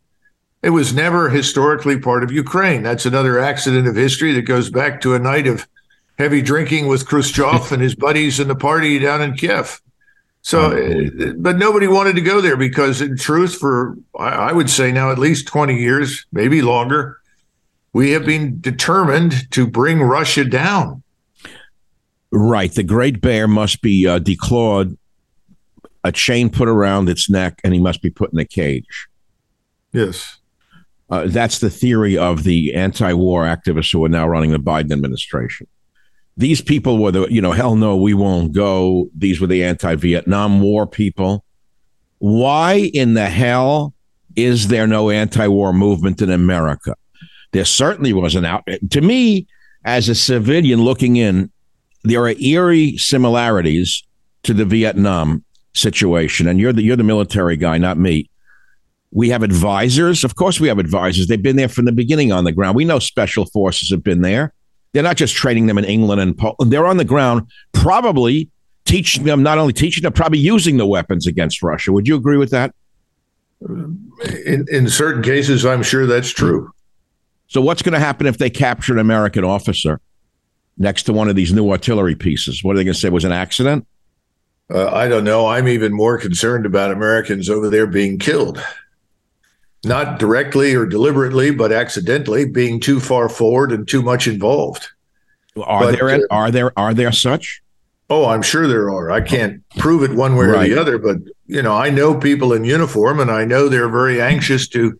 It 0.62 0.70
was 0.70 0.92
never 0.92 1.30
historically 1.30 1.98
part 1.98 2.22
of 2.22 2.32
Ukraine. 2.32 2.82
That's 2.82 3.06
another 3.06 3.38
accident 3.38 3.86
of 3.86 3.96
history 3.96 4.32
that 4.32 4.42
goes 4.42 4.70
back 4.70 5.00
to 5.02 5.14
a 5.14 5.18
night 5.18 5.46
of 5.46 5.66
heavy 6.18 6.42
drinking 6.42 6.88
with 6.88 7.06
Khrushchev 7.06 7.72
and 7.72 7.80
his 7.80 7.94
buddies 7.94 8.38
in 8.40 8.48
the 8.48 8.56
party 8.56 8.98
down 8.98 9.22
in 9.22 9.34
Kiev. 9.34 9.80
So, 10.42 10.72
uh, 10.72 11.32
but 11.36 11.56
nobody 11.56 11.88
wanted 11.88 12.16
to 12.16 12.22
go 12.22 12.40
there 12.40 12.56
because, 12.56 13.00
in 13.00 13.16
truth, 13.16 13.56
for 13.56 13.96
I 14.18 14.52
would 14.52 14.70
say 14.70 14.92
now 14.92 15.10
at 15.10 15.18
least 15.18 15.46
20 15.46 15.76
years, 15.76 16.26
maybe 16.32 16.62
longer, 16.62 17.18
we 17.92 18.10
have 18.12 18.24
been 18.24 18.60
determined 18.60 19.50
to 19.52 19.66
bring 19.66 20.02
Russia 20.02 20.44
down. 20.44 21.02
Right. 22.30 22.72
The 22.72 22.82
great 22.82 23.20
bear 23.20 23.48
must 23.48 23.80
be 23.80 24.06
uh, 24.06 24.18
declawed, 24.18 24.96
a 26.04 26.12
chain 26.12 26.50
put 26.50 26.68
around 26.68 27.08
its 27.08 27.30
neck, 27.30 27.60
and 27.64 27.72
he 27.72 27.80
must 27.80 28.02
be 28.02 28.10
put 28.10 28.32
in 28.32 28.38
a 28.38 28.44
cage. 28.44 29.08
Yes. 29.92 30.38
Uh, 31.10 31.26
that's 31.26 31.58
the 31.58 31.70
theory 31.70 32.18
of 32.18 32.44
the 32.44 32.74
anti 32.74 33.12
war 33.14 33.44
activists 33.44 33.92
who 33.92 34.04
are 34.04 34.10
now 34.10 34.28
running 34.28 34.50
the 34.50 34.58
Biden 34.58 34.92
administration. 34.92 35.66
These 36.36 36.60
people 36.60 36.98
were 36.98 37.10
the, 37.10 37.26
you 37.28 37.40
know, 37.40 37.52
hell 37.52 37.74
no, 37.76 37.96
we 37.96 38.14
won't 38.14 38.52
go. 38.52 39.08
These 39.16 39.40
were 39.40 39.46
the 39.46 39.64
anti 39.64 39.94
Vietnam 39.94 40.60
War 40.60 40.86
people. 40.86 41.44
Why 42.18 42.90
in 42.92 43.14
the 43.14 43.28
hell 43.28 43.94
is 44.36 44.68
there 44.68 44.86
no 44.86 45.08
anti 45.10 45.48
war 45.48 45.72
movement 45.72 46.20
in 46.20 46.30
America? 46.30 46.94
There 47.52 47.64
certainly 47.64 48.12
was 48.12 48.34
an 48.34 48.44
out. 48.44 48.68
To 48.90 49.00
me, 49.00 49.46
as 49.84 50.08
a 50.08 50.14
civilian 50.14 50.82
looking 50.82 51.16
in, 51.16 51.50
there 52.04 52.22
are 52.24 52.34
eerie 52.40 52.96
similarities 52.96 54.04
to 54.42 54.54
the 54.54 54.64
Vietnam 54.64 55.44
situation. 55.74 56.46
And 56.46 56.60
you're 56.60 56.72
the 56.72 56.82
you're 56.82 56.96
the 56.96 57.04
military 57.04 57.56
guy, 57.56 57.78
not 57.78 57.98
me. 57.98 58.30
We 59.10 59.30
have 59.30 59.42
advisors. 59.42 60.24
Of 60.24 60.34
course, 60.34 60.60
we 60.60 60.68
have 60.68 60.78
advisors. 60.78 61.26
They've 61.28 61.42
been 61.42 61.56
there 61.56 61.68
from 61.68 61.86
the 61.86 61.92
beginning 61.92 62.30
on 62.32 62.44
the 62.44 62.52
ground. 62.52 62.76
We 62.76 62.84
know 62.84 62.98
special 62.98 63.46
forces 63.46 63.90
have 63.90 64.04
been 64.04 64.20
there. 64.20 64.52
They're 64.92 65.02
not 65.02 65.16
just 65.16 65.34
training 65.34 65.66
them 65.66 65.78
in 65.78 65.84
England 65.84 66.20
and 66.20 66.36
Poland. 66.36 66.72
They're 66.72 66.86
on 66.86 66.98
the 66.98 67.04
ground, 67.04 67.50
probably 67.72 68.50
teaching 68.84 69.24
them, 69.24 69.42
not 69.42 69.58
only 69.58 69.72
teaching 69.72 70.02
them, 70.02 70.12
probably 70.12 70.38
using 70.38 70.76
the 70.76 70.86
weapons 70.86 71.26
against 71.26 71.62
Russia. 71.62 71.92
Would 71.92 72.08
you 72.08 72.16
agree 72.16 72.38
with 72.38 72.50
that? 72.50 72.74
In, 73.60 74.66
in 74.70 74.88
certain 74.88 75.22
cases, 75.22 75.66
I'm 75.66 75.82
sure 75.82 76.06
that's 76.06 76.30
true. 76.30 76.70
So, 77.48 77.62
what's 77.62 77.82
going 77.82 77.94
to 77.94 77.98
happen 77.98 78.26
if 78.26 78.38
they 78.38 78.50
capture 78.50 78.92
an 78.92 78.98
American 78.98 79.42
officer 79.42 80.00
next 80.76 81.04
to 81.04 81.12
one 81.12 81.28
of 81.28 81.36
these 81.36 81.52
new 81.52 81.70
artillery 81.70 82.14
pieces? 82.14 82.62
What 82.62 82.74
are 82.74 82.78
they 82.78 82.84
going 82.84 82.94
to 82.94 83.00
say? 83.00 83.08
It 83.08 83.12
was 83.12 83.24
an 83.24 83.32
accident? 83.32 83.86
Uh, 84.72 84.88
I 84.88 85.08
don't 85.08 85.24
know. 85.24 85.46
I'm 85.46 85.66
even 85.66 85.94
more 85.94 86.18
concerned 86.18 86.66
about 86.66 86.90
Americans 86.90 87.48
over 87.48 87.70
there 87.70 87.86
being 87.86 88.18
killed. 88.18 88.62
Not 89.82 90.18
directly 90.18 90.74
or 90.74 90.84
deliberately, 90.84 91.50
but 91.50 91.72
accidentally 91.72 92.44
being 92.44 92.80
too 92.80 93.00
far 93.00 93.30
forward 93.30 93.72
and 93.72 93.88
too 93.88 94.02
much 94.02 94.26
involved. 94.26 94.88
Are 95.62 95.84
but, 95.84 95.92
there 95.92 96.10
uh, 96.10 96.20
are 96.30 96.50
there 96.50 96.78
are 96.78 96.92
there 96.92 97.12
such? 97.12 97.62
Oh, 98.10 98.26
I'm 98.26 98.42
sure 98.42 98.66
there 98.66 98.90
are. 98.90 99.10
I 99.10 99.20
can't 99.20 99.62
prove 99.76 100.02
it 100.02 100.14
one 100.14 100.36
way 100.36 100.46
right. 100.46 100.70
or 100.70 100.74
the 100.74 100.80
other, 100.80 100.98
but 100.98 101.18
you 101.46 101.62
know, 101.62 101.74
I 101.74 101.90
know 101.90 102.18
people 102.18 102.52
in 102.52 102.64
uniform, 102.64 103.20
and 103.20 103.30
I 103.30 103.44
know 103.44 103.68
they're 103.68 103.88
very 103.88 104.20
anxious 104.20 104.68
to 104.68 104.98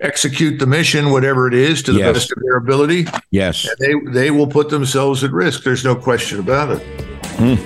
execute 0.00 0.58
the 0.58 0.66
mission, 0.66 1.10
whatever 1.10 1.46
it 1.46 1.54
is, 1.54 1.82
to 1.84 1.92
the 1.92 1.98
yes. 2.00 2.14
best 2.14 2.32
of 2.32 2.42
their 2.42 2.56
ability. 2.56 3.06
Yes. 3.30 3.66
And 3.68 3.78
they, 3.78 3.94
they 4.12 4.30
will 4.30 4.46
put 4.46 4.68
themselves 4.68 5.22
at 5.24 5.30
risk. 5.30 5.62
There's 5.62 5.84
no 5.84 5.94
question 5.94 6.40
about 6.40 6.70
it. 6.70 6.82
Mm. 7.36 7.56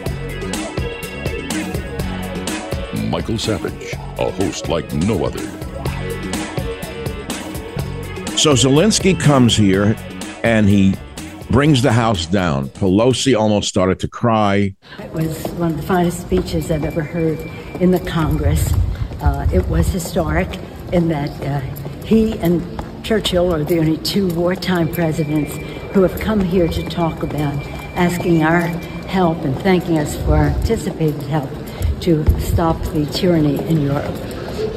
Michael 3.11 3.38
Savage, 3.38 3.92
a 4.18 4.30
host 4.33 4.68
like 4.68 4.92
no 4.92 5.25
other. 5.25 5.44
So 8.37 8.54
Zelensky 8.54 9.18
comes 9.18 9.56
here 9.56 9.97
and 10.42 10.68
he 10.68 10.94
brings 11.50 11.83
the 11.83 11.92
house 11.92 12.26
down. 12.26 12.68
Pelosi 12.71 13.38
almost 13.38 13.68
started 13.68 14.00
to 14.00 14.09
cry. 14.09 14.75
It 14.99 15.12
was 15.12 15.47
one 15.52 15.71
of 15.71 15.76
the 15.76 15.85
finest 15.85 16.23
speeches 16.23 16.71
I've 16.71 16.85
ever 16.85 17.02
heard 17.02 17.38
in 17.80 17.92
the 17.92 18.00
Congress. 18.00 18.73
Uh, 19.23 19.47
it 19.52 19.64
was 19.68 19.87
historic 19.87 20.49
in 20.92 21.09
that 21.09 21.30
uh, 21.42 21.61
he 22.04 22.38
and 22.38 22.62
Churchill 23.04 23.52
are 23.54 23.64
the 23.64 23.78
only 23.78 23.96
two 23.99 24.28
wartime 24.34 24.92
presidents 24.92 25.54
who 25.94 26.02
have 26.02 26.18
come 26.20 26.40
here 26.40 26.68
to 26.68 26.82
talk 26.88 27.23
about 27.23 27.54
asking 27.96 28.42
our 28.42 28.61
help 29.08 29.38
and 29.38 29.56
thanking 29.61 29.99
us 29.99 30.16
for 30.25 30.37
our 30.37 30.46
anticipated 30.46 31.23
help 31.23 31.50
to 32.00 32.25
stop 32.40 32.80
the 32.92 33.06
tyranny 33.06 33.58
in 33.68 33.80
Europe. 33.80 34.12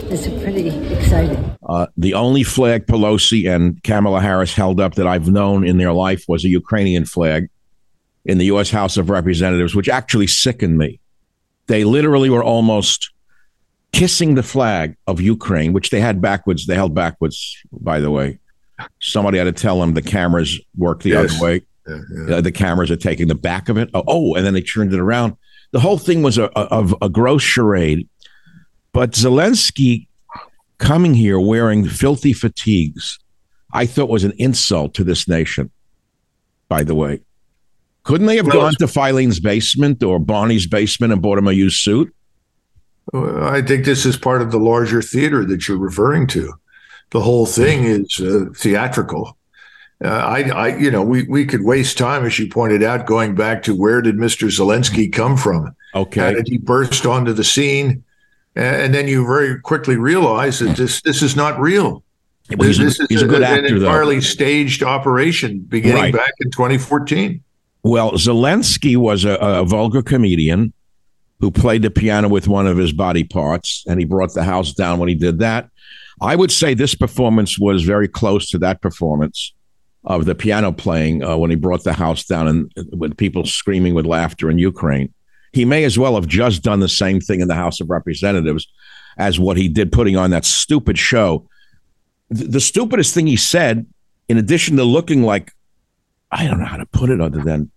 it's 0.10 0.27
pretty 0.41 0.69
exciting. 0.93 1.57
Uh, 1.67 1.88
the 1.98 2.13
only 2.13 2.43
flag 2.43 2.86
Pelosi 2.86 3.53
and 3.53 3.81
Kamala 3.84 4.22
Harris 4.22 4.53
held 4.53 4.79
up 4.79 4.96
that 4.96 5.07
I've 5.07 5.27
known 5.27 5.67
in 5.67 5.77
their 5.77 5.91
life 5.91 6.24
was 6.27 6.46
a 6.46 6.50
Ukrainian 6.50 7.05
flag 7.05 7.50
in 8.24 8.38
the 8.38 8.46
U.S. 8.46 8.69
House 8.69 8.96
of 8.98 9.10
Representatives, 9.10 9.75
which 9.75 9.89
actually 9.89 10.27
sickened 10.27 10.77
me. 10.77 11.00
They 11.67 11.84
literally 11.84 12.29
were 12.29 12.43
almost 12.43 13.12
kissing 13.91 14.36
the 14.36 14.44
flag 14.44 14.96
of 15.08 15.20
Ukraine, 15.22 15.74
which 15.74 15.89
they 15.89 16.00
had 16.00 16.22
backwards. 16.22 16.65
They 16.65 16.75
held 16.75 16.94
backwards, 16.94 17.58
by 17.72 18.00
the 18.00 18.12
way. 18.12 18.39
Somebody 19.01 19.38
had 19.38 19.46
to 19.46 19.51
tell 19.51 19.79
them 19.79 19.94
the 19.94 20.01
cameras 20.01 20.60
work 20.77 21.01
the 21.01 21.12
yes. 21.12 21.34
other 21.34 21.44
way. 21.44 21.62
Yeah, 21.88 22.00
yeah. 22.27 22.36
Uh, 22.36 22.41
the 22.41 22.51
cameras 22.51 22.91
are 22.91 22.98
taking 22.98 23.27
the 23.27 23.36
back 23.36 23.70
of 23.70 23.77
it. 23.77 23.89
Oh, 23.94 24.03
oh, 24.08 24.36
and 24.36 24.46
then 24.46 24.53
they 24.53 24.62
turned 24.62 24.94
it 24.94 25.00
around. 25.00 25.36
The 25.72 25.79
whole 25.79 25.98
thing 25.98 26.22
was 26.22 26.38
a, 26.38 26.51
a, 26.56 26.88
a 27.03 27.10
gross 27.10 27.41
charade. 27.41 28.08
But 28.94 29.12
Zelensky 29.12 30.08
coming 30.77 31.13
here 31.13 31.39
wearing 31.39 31.88
filthy 31.88 32.34
fatigues, 32.34 33.20
I 33.74 33.86
thought 33.86 34.10
was 34.10 34.24
an 34.24 34.34
insult 34.38 34.94
to 34.96 35.03
this 35.03 35.27
nation, 35.27 35.72
by 36.70 36.84
the 36.84 36.96
way. 36.96 37.22
Couldn't 38.03 38.27
they 38.27 38.38
have 38.38 38.48
well, 38.48 38.62
gone 38.62 38.75
to 38.75 38.88
Filene's 38.88 39.39
basement 39.39 40.01
or 40.01 40.17
Barney's 40.20 40.65
basement 40.65 41.12
and 41.12 41.22
bought 41.22 41.38
him 41.38 41.48
a 41.48 41.51
used 41.51 41.82
suit? 41.82 42.13
I 43.14 43.62
think 43.62 43.86
this 43.86 44.06
is 44.06 44.18
part 44.18 44.42
of 44.42 44.52
the 44.52 44.60
larger 44.60 45.02
theater 45.02 45.46
that 45.46 45.68
you're 45.68 45.78
referring 45.78 46.28
to. 46.28 46.54
The 47.12 47.22
whole 47.22 47.46
thing 47.46 47.86
is 47.86 48.20
uh, 48.20 48.52
theatrical. 48.56 49.38
Uh, 50.04 50.10
I, 50.10 50.42
I, 50.50 50.78
you 50.78 50.92
know, 50.92 51.02
we 51.02 51.24
we 51.24 51.46
could 51.46 51.64
waste 51.64 51.98
time, 51.98 52.26
as 52.26 52.38
you 52.38 52.50
pointed 52.50 52.84
out, 52.84 53.08
going 53.08 53.34
back 53.34 53.64
to 53.64 53.76
where 53.76 54.02
did 54.02 54.16
Mr. 54.16 54.48
Zelensky 54.48 55.12
come 55.12 55.38
from? 55.38 55.76
Okay, 55.96 56.20
How 56.20 56.32
did 56.32 56.48
he 56.48 56.58
burst 56.58 57.06
onto 57.06 57.34
the 57.34 57.44
scene? 57.44 58.04
And 58.56 58.94
then 58.94 59.08
you 59.08 59.26
very 59.26 59.60
quickly 59.60 59.96
realize 59.96 60.60
that 60.60 60.76
this 60.78 61.02
this 61.02 61.22
is 61.22 61.36
not 61.36 61.60
real. 61.60 62.04
Well, 62.56 62.68
he's, 62.68 62.78
this 62.78 63.00
a, 63.00 63.06
he's 63.10 63.22
a, 63.22 63.26
a 63.26 63.28
good 63.28 63.44
actor, 63.44 63.66
an 63.68 63.76
entirely 63.78 64.16
though. 64.16 64.22
staged 64.22 64.84
operation 64.84 65.60
beginning 65.60 66.02
right. 66.02 66.14
back 66.14 66.32
in 66.40 66.52
2014. 66.52 67.44
Well, 67.84 68.12
Zelensky 68.14 68.98
was 68.98 69.26
a, 69.26 69.36
a 69.36 69.66
vulgar 69.66 70.02
comedian 70.02 70.74
who 71.39 71.51
played 71.51 71.84
the 71.84 71.91
piano 71.91 72.27
with 72.27 72.48
one 72.48 72.67
of 72.67 72.77
his 72.77 72.91
body 72.91 73.24
parts, 73.24 73.84
and 73.88 74.00
he 74.00 74.06
brought 74.06 74.34
the 74.34 74.44
house 74.44 74.74
down 74.74 75.00
when 75.00 75.10
he 75.10 75.15
did 75.15 75.39
that. 75.39 75.70
I 76.20 76.36
would 76.36 76.51
say 76.51 76.74
this 76.74 76.96
performance 76.96 77.60
was 77.60 77.84
very 77.84 78.08
close 78.08 78.50
to 78.50 78.58
that 78.60 78.82
performance 78.82 79.53
of 80.03 80.25
the 80.25 80.34
piano 80.34 80.72
playing 80.72 81.24
uh, 81.24 81.38
when 81.38 81.50
he 81.50 81.56
brought 81.56 81.84
the 81.84 81.94
house 81.94 82.25
down 82.25 82.48
and 82.48 82.72
with 82.91 83.17
people 83.17 83.46
screaming 83.46 83.94
with 83.94 84.06
laughter 84.06 84.50
in 84.50 84.58
Ukraine. 84.58 85.13
He 85.53 85.65
may 85.65 85.84
as 85.84 85.98
well 85.98 86.15
have 86.15 86.27
just 86.27 86.63
done 86.63 86.79
the 86.79 86.89
same 86.89 87.20
thing 87.20 87.41
in 87.41 87.48
the 87.48 87.56
House 87.56 87.79
of 87.82 87.89
Representatives 87.89 88.67
as 89.17 89.39
what 89.39 89.58
he 89.58 89.67
did 89.67 89.91
putting 89.91 90.15
on 90.15 90.32
that 90.32 90.46
stupid 90.46 90.98
show. 90.98 91.48
The 92.29 92.60
stupidest 92.60 93.13
thing 93.13 93.27
he 93.27 93.38
said, 93.38 93.86
in 94.27 94.38
addition 94.38 94.75
to 94.77 94.84
looking 94.84 95.24
like, 95.24 95.53
I 96.32 96.46
don't 96.46 96.60
know 96.60 96.65
how 96.65 96.77
to 96.77 96.86
put 96.86 97.10
it 97.10 97.22
other 97.22 97.41
than 97.41 97.72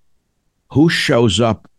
who 0.73 0.89
shows 0.89 1.41
up 1.41 1.70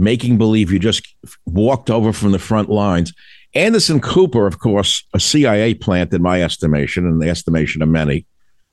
making 0.00 0.38
believe 0.38 0.72
you 0.72 0.78
just 0.78 1.14
walked 1.46 1.90
over 1.90 2.12
from 2.12 2.32
the 2.32 2.38
front 2.38 2.70
lines. 2.70 3.12
Anderson 3.54 4.00
Cooper, 4.00 4.46
of 4.46 4.58
course, 4.58 5.04
a 5.12 5.20
CIA 5.20 5.74
plant 5.74 6.12
in 6.14 6.22
my 6.22 6.42
estimation, 6.42 7.06
and 7.06 7.20
the 7.20 7.28
estimation 7.28 7.82
of 7.82 7.88
many, 7.88 8.26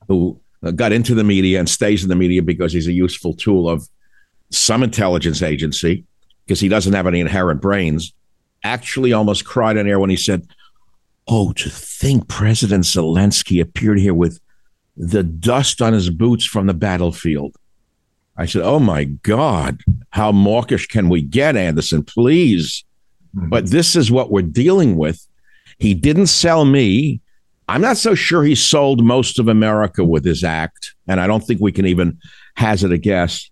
who 0.08 0.40
uh, 0.62 0.70
got 0.70 0.92
into 0.92 1.14
the 1.14 1.24
media 1.24 1.58
and 1.58 1.68
stays 1.68 2.02
in 2.02 2.08
the 2.08 2.16
media 2.16 2.42
because 2.42 2.72
he's 2.72 2.86
a 2.86 2.92
useful 2.92 3.34
tool 3.34 3.68
of 3.68 3.88
some 4.50 4.82
intelligence 4.82 5.42
agency 5.42 6.04
because 6.46 6.60
he 6.60 6.68
doesn't 6.68 6.94
have 6.94 7.06
any 7.06 7.20
inherent 7.20 7.60
brains, 7.60 8.14
actually 8.64 9.12
almost 9.12 9.44
cried 9.44 9.76
on 9.76 9.86
air 9.86 10.00
when 10.00 10.10
he 10.10 10.16
said, 10.16 10.48
Oh, 11.26 11.52
to 11.52 11.68
think 11.68 12.26
President 12.28 12.84
Zelensky 12.84 13.60
appeared 13.60 13.98
here 13.98 14.14
with 14.14 14.40
the 14.96 15.22
dust 15.22 15.82
on 15.82 15.92
his 15.92 16.08
boots 16.08 16.46
from 16.46 16.66
the 16.66 16.74
battlefield. 16.74 17.54
I 18.38 18.46
said, 18.46 18.62
Oh 18.62 18.78
my 18.78 19.04
God, 19.04 19.80
how 20.10 20.30
mawkish 20.30 20.86
can 20.86 21.08
we 21.08 21.20
get, 21.20 21.56
Anderson? 21.56 22.04
Please. 22.04 22.84
Mm-hmm. 23.36 23.48
But 23.48 23.66
this 23.66 23.96
is 23.96 24.10
what 24.10 24.30
we're 24.30 24.42
dealing 24.42 24.96
with. 24.96 25.26
He 25.78 25.92
didn't 25.92 26.28
sell 26.28 26.64
me. 26.64 27.20
I'm 27.68 27.80
not 27.80 27.98
so 27.98 28.14
sure 28.14 28.44
he 28.44 28.54
sold 28.54 29.04
most 29.04 29.38
of 29.38 29.48
America 29.48 30.04
with 30.04 30.24
his 30.24 30.44
act. 30.44 30.94
And 31.06 31.20
I 31.20 31.26
don't 31.26 31.44
think 31.44 31.60
we 31.60 31.72
can 31.72 31.84
even 31.84 32.18
hazard 32.54 32.92
a 32.92 32.98
guess. 32.98 33.50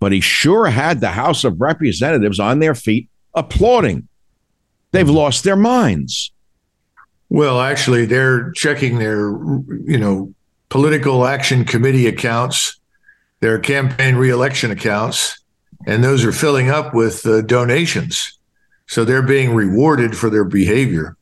But 0.00 0.12
he 0.12 0.20
sure 0.20 0.66
had 0.66 1.00
the 1.00 1.10
House 1.10 1.44
of 1.44 1.60
Representatives 1.60 2.40
on 2.40 2.58
their 2.58 2.74
feet 2.74 3.08
applauding. 3.34 4.08
They've 4.90 5.08
lost 5.08 5.44
their 5.44 5.56
minds. 5.56 6.32
Well, 7.30 7.60
actually, 7.60 8.04
they're 8.04 8.50
checking 8.52 8.98
their, 8.98 9.30
you 9.84 9.98
know, 9.98 10.34
political 10.68 11.24
action 11.24 11.64
committee 11.64 12.06
accounts 12.06 12.78
their 13.44 13.58
campaign 13.58 14.16
reelection 14.16 14.70
accounts, 14.70 15.38
and 15.86 16.02
those 16.02 16.24
are 16.24 16.32
filling 16.32 16.70
up 16.70 16.94
with 16.94 17.26
uh, 17.26 17.42
donations. 17.42 18.38
So 18.86 19.04
they're 19.04 19.20
being 19.20 19.54
rewarded 19.54 20.16
for 20.16 20.30
their 20.30 20.44
behavior. 20.44 21.18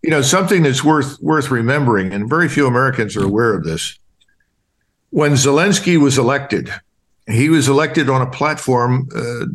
You 0.00 0.10
know, 0.10 0.22
something 0.22 0.62
that's 0.62 0.84
worth 0.84 1.20
worth 1.20 1.50
remembering, 1.50 2.12
and 2.12 2.30
very 2.30 2.48
few 2.48 2.68
Americans 2.68 3.16
are 3.16 3.24
aware 3.24 3.54
of 3.54 3.64
this. 3.64 3.98
When 5.10 5.32
Zelensky 5.32 5.98
was 6.00 6.16
elected, 6.16 6.72
he 7.26 7.48
was 7.48 7.68
elected 7.68 8.08
on 8.08 8.22
a 8.22 8.30
platform 8.30 9.08
uh, 9.16 9.46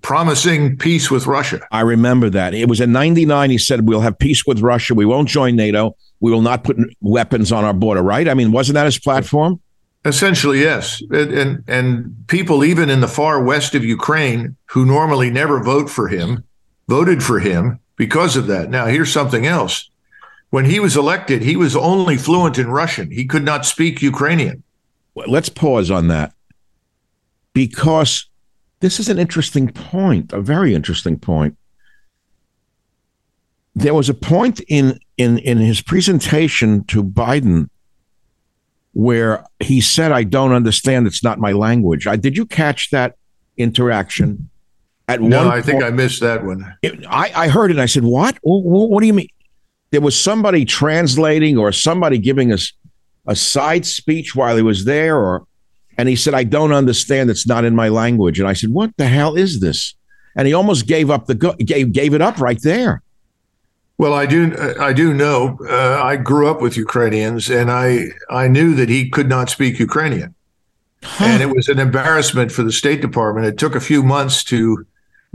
promising 0.00 0.78
peace 0.78 1.10
with 1.10 1.26
Russia. 1.26 1.60
I 1.70 1.82
remember 1.82 2.30
that. 2.30 2.54
It 2.54 2.66
was 2.66 2.80
in 2.80 2.92
99. 2.92 3.50
He 3.50 3.58
said, 3.58 3.86
We'll 3.86 4.00
have 4.00 4.18
peace 4.18 4.46
with 4.46 4.60
Russia. 4.60 4.94
We 4.94 5.04
won't 5.04 5.28
join 5.28 5.56
NATO. 5.56 5.96
We 6.20 6.30
will 6.30 6.40
not 6.40 6.64
put 6.64 6.78
weapons 7.02 7.52
on 7.52 7.62
our 7.62 7.74
border, 7.74 8.02
right? 8.02 8.26
I 8.26 8.32
mean, 8.32 8.52
wasn't 8.52 8.76
that 8.76 8.86
his 8.86 8.98
platform? 8.98 9.60
Essentially, 10.04 10.60
yes. 10.60 11.00
And, 11.10 11.32
and, 11.32 11.64
and 11.68 12.24
people 12.26 12.64
even 12.64 12.90
in 12.90 13.00
the 13.00 13.08
far 13.08 13.42
west 13.42 13.74
of 13.74 13.84
Ukraine 13.84 14.56
who 14.70 14.84
normally 14.84 15.30
never 15.30 15.62
vote 15.62 15.88
for 15.88 16.08
him 16.08 16.44
voted 16.88 17.22
for 17.22 17.38
him 17.38 17.78
because 17.96 18.36
of 18.36 18.48
that. 18.48 18.68
Now, 18.68 18.86
here's 18.86 19.12
something 19.12 19.46
else. 19.46 19.88
When 20.50 20.64
he 20.66 20.80
was 20.80 20.96
elected, 20.96 21.42
he 21.42 21.56
was 21.56 21.76
only 21.76 22.16
fluent 22.16 22.58
in 22.58 22.68
Russian. 22.68 23.10
He 23.10 23.24
could 23.24 23.44
not 23.44 23.64
speak 23.64 24.02
Ukrainian. 24.02 24.62
Let's 25.14 25.48
pause 25.48 25.90
on 25.90 26.08
that 26.08 26.34
because 27.54 28.26
this 28.80 28.98
is 28.98 29.08
an 29.08 29.18
interesting 29.18 29.68
point, 29.68 30.32
a 30.32 30.40
very 30.40 30.74
interesting 30.74 31.18
point. 31.18 31.56
There 33.74 33.94
was 33.94 34.10
a 34.10 34.14
point 34.14 34.60
in 34.68 34.98
in 35.16 35.38
in 35.38 35.58
his 35.58 35.80
presentation 35.80 36.84
to 36.84 37.02
Biden 37.02 37.70
where 38.92 39.44
he 39.60 39.80
said, 39.80 40.12
I 40.12 40.24
don't 40.24 40.52
understand. 40.52 41.06
It's 41.06 41.24
not 41.24 41.38
my 41.38 41.52
language. 41.52 42.06
I, 42.06 42.16
did 42.16 42.36
you 42.36 42.46
catch 42.46 42.90
that 42.90 43.16
interaction? 43.56 44.50
At 45.08 45.20
one? 45.20 45.30
no, 45.30 45.48
I 45.48 45.62
think 45.62 45.82
I 45.82 45.90
missed 45.90 46.20
that 46.20 46.44
one. 46.44 46.76
It, 46.82 47.04
I, 47.08 47.32
I 47.34 47.48
heard 47.48 47.70
it. 47.70 47.74
And 47.74 47.82
I 47.82 47.86
said, 47.86 48.04
what? 48.04 48.38
what? 48.42 48.90
What 48.90 49.00
do 49.00 49.06
you 49.06 49.14
mean? 49.14 49.28
There 49.90 50.00
was 50.00 50.18
somebody 50.18 50.64
translating 50.64 51.58
or 51.58 51.72
somebody 51.72 52.18
giving 52.18 52.52
us 52.52 52.72
a 53.26 53.36
side 53.36 53.84
speech 53.84 54.34
while 54.34 54.56
he 54.56 54.62
was 54.62 54.84
there, 54.84 55.16
or 55.16 55.46
and 55.98 56.08
he 56.08 56.16
said, 56.16 56.34
I 56.34 56.44
don't 56.44 56.72
understand. 56.72 57.30
It's 57.30 57.46
not 57.46 57.64
in 57.64 57.76
my 57.76 57.88
language. 57.88 58.38
And 58.40 58.48
I 58.48 58.54
said, 58.54 58.70
what 58.70 58.96
the 58.96 59.06
hell 59.06 59.36
is 59.36 59.60
this? 59.60 59.94
And 60.34 60.46
he 60.46 60.54
almost 60.54 60.86
gave 60.86 61.10
up 61.10 61.26
the 61.26 61.34
gave 61.34 61.92
gave 61.92 62.14
it 62.14 62.22
up 62.22 62.40
right 62.40 62.60
there. 62.62 63.02
Well, 64.02 64.14
I 64.14 64.26
do. 64.26 64.52
I 64.80 64.92
do 64.92 65.14
know. 65.14 65.56
Uh, 65.64 66.00
I 66.02 66.16
grew 66.16 66.50
up 66.50 66.60
with 66.60 66.76
Ukrainians, 66.76 67.48
and 67.48 67.70
I 67.70 68.08
I 68.28 68.48
knew 68.48 68.74
that 68.74 68.88
he 68.88 69.08
could 69.08 69.28
not 69.28 69.48
speak 69.48 69.78
Ukrainian, 69.78 70.34
huh. 71.04 71.26
and 71.26 71.40
it 71.40 71.54
was 71.54 71.68
an 71.68 71.78
embarrassment 71.78 72.50
for 72.50 72.64
the 72.64 72.72
State 72.72 73.00
Department. 73.00 73.46
It 73.46 73.58
took 73.58 73.76
a 73.76 73.80
few 73.80 74.02
months 74.02 74.42
to 74.44 74.84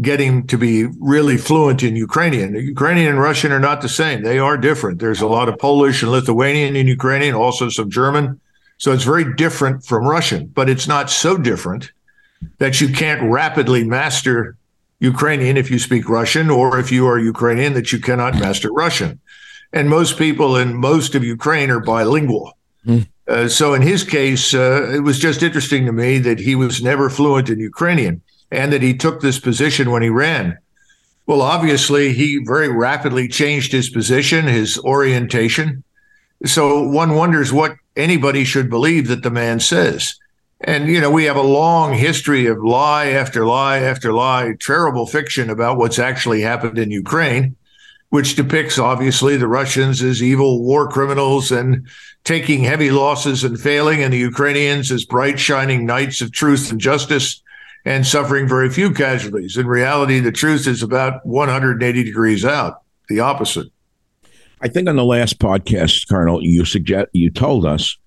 get 0.01 0.19
him 0.19 0.45
to 0.47 0.57
be 0.57 0.83
really 0.99 1.37
fluent 1.37 1.81
in 1.81 1.95
Ukrainian. 1.95 2.55
Ukrainian 2.55 3.11
and 3.11 3.21
Russian 3.21 3.53
are 3.53 3.65
not 3.69 3.79
the 3.79 3.87
same; 3.87 4.23
they 4.23 4.37
are 4.37 4.57
different. 4.57 4.99
There's 4.99 5.21
a 5.21 5.27
lot 5.27 5.47
of 5.47 5.57
Polish 5.57 6.03
and 6.03 6.11
Lithuanian 6.11 6.75
in 6.75 6.87
Ukrainian, 6.87 7.35
also 7.35 7.69
some 7.69 7.89
German. 7.89 8.37
So 8.79 8.91
it's 8.91 9.05
very 9.05 9.33
different 9.35 9.85
from 9.85 10.05
Russian, 10.05 10.47
but 10.47 10.69
it's 10.69 10.89
not 10.89 11.09
so 11.09 11.37
different 11.37 11.93
that 12.57 12.81
you 12.81 12.89
can't 12.89 13.31
rapidly 13.31 13.85
master 13.85 14.56
Ukrainian 14.99 15.57
if 15.57 15.69
you 15.69 15.79
speak 15.79 16.09
Russian, 16.09 16.49
or 16.49 16.79
if 16.79 16.91
you 16.91 17.07
are 17.07 17.19
Ukrainian, 17.19 17.73
that 17.73 17.91
you 17.91 17.99
cannot 17.99 18.35
master 18.35 18.71
Russian. 18.71 19.19
And 19.73 19.89
most 19.89 20.17
people 20.17 20.55
in 20.55 20.75
most 20.75 21.13
of 21.15 21.23
Ukraine 21.23 21.69
are 21.69 21.79
bilingual. 21.79 22.57
Mm. 22.85 23.07
Uh, 23.27 23.47
so 23.47 23.73
in 23.73 23.81
his 23.81 24.03
case, 24.03 24.53
uh, 24.53 24.89
it 24.93 25.01
was 25.01 25.19
just 25.19 25.43
interesting 25.43 25.85
to 25.85 25.91
me 25.91 26.17
that 26.19 26.39
he 26.39 26.55
was 26.55 26.81
never 26.81 27.09
fluent 27.09 27.49
in 27.49 27.59
Ukrainian 27.59 28.21
and 28.51 28.71
that 28.71 28.81
he 28.81 28.95
took 28.95 29.19
this 29.19 29.39
position 29.39 29.91
when 29.91 30.01
he 30.01 30.09
ran. 30.09 30.57
Well, 31.25 31.41
obviously, 31.41 32.13
he 32.13 32.39
very 32.45 32.69
rapidly 32.69 33.27
changed 33.27 33.73
his 33.73 33.89
position, 33.89 34.47
his 34.47 34.79
orientation. 34.79 35.83
So 36.45 36.87
one 36.87 37.15
wonders 37.15 37.51
what 37.51 37.75
anybody 37.97 38.45
should 38.45 38.69
believe 38.69 39.09
that 39.09 39.23
the 39.23 39.29
man 39.29 39.59
says. 39.59 40.15
And, 40.61 40.89
you 40.89 40.99
know, 40.99 41.11
we 41.11 41.25
have 41.25 41.35
a 41.35 41.41
long 41.41 41.93
history 41.93 42.47
of 42.47 42.63
lie 42.63 43.07
after 43.07 43.45
lie 43.45 43.77
after 43.79 44.11
lie, 44.11 44.53
terrible 44.59 45.05
fiction 45.05 45.49
about 45.49 45.77
what's 45.77 45.99
actually 45.99 46.41
happened 46.41 46.79
in 46.79 46.89
Ukraine. 46.89 47.55
which 48.09 48.35
depicts 48.35 48.79
obviously 48.79 49.35
the 49.35 49.47
Russians 49.47 50.01
as 50.01 50.23
evil 50.23 50.63
war 50.63 50.89
criminals 50.89 51.51
and 51.51 51.87
taking 52.23 52.63
heavy 52.63 52.89
losses 52.89 53.43
and 53.43 53.59
failing, 53.59 54.01
and 54.01 54.13
the 54.13 54.17
Ukrainians 54.17 54.91
as 54.91 55.05
bright, 55.05 55.39
shining 55.39 55.85
knights 55.85 56.21
of 56.21 56.31
truth 56.31 56.71
and 56.71 56.79
justice 56.79 57.41
and 57.85 58.05
suffering 58.05 58.47
very 58.47 58.69
few 58.69 58.91
casualties. 58.91 59.57
In 59.57 59.67
reality, 59.67 60.19
the 60.19 60.31
truth 60.31 60.67
is 60.67 60.83
about 60.83 61.25
180 61.25 62.03
degrees 62.03 62.43
out, 62.43 62.81
the 63.07 63.19
opposite. 63.19 63.67
I 64.59 64.67
think 64.67 64.89
on 64.89 64.95
the 64.95 65.05
last 65.05 65.39
podcast, 65.39 66.09
Colonel, 66.09 66.43
you 66.43 66.65
suggest 66.65 67.09
you 67.13 67.29
told 67.29 67.65
us 67.65 67.97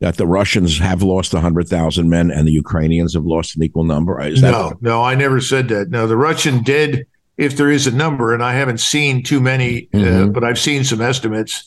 that 0.00 0.16
the 0.16 0.26
Russians 0.26 0.78
have 0.78 1.02
lost 1.02 1.32
100,000 1.32 2.08
men 2.08 2.30
and 2.30 2.46
the 2.46 2.52
Ukrainians 2.52 3.14
have 3.14 3.24
lost 3.24 3.56
an 3.56 3.62
equal 3.62 3.84
number. 3.84 4.20
Is 4.20 4.40
that 4.42 4.50
no, 4.50 4.72
no, 4.80 5.02
I 5.02 5.14
never 5.14 5.40
said 5.40 5.68
that. 5.68 5.90
No, 5.90 6.06
the 6.06 6.16
Russian 6.16 6.62
dead, 6.62 7.06
if 7.38 7.56
there 7.56 7.70
is 7.70 7.86
a 7.86 7.90
number, 7.90 8.34
and 8.34 8.42
I 8.42 8.52
haven't 8.54 8.80
seen 8.80 9.22
too 9.22 9.40
many, 9.40 9.88
uh, 9.94 9.96
mm-hmm. 9.96 10.24
uh, 10.24 10.32
but 10.32 10.44
I've 10.44 10.58
seen 10.58 10.84
some 10.84 11.00
estimates. 11.00 11.64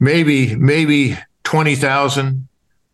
Maybe, 0.00 0.54
maybe 0.56 1.16
20,000, 1.44 2.48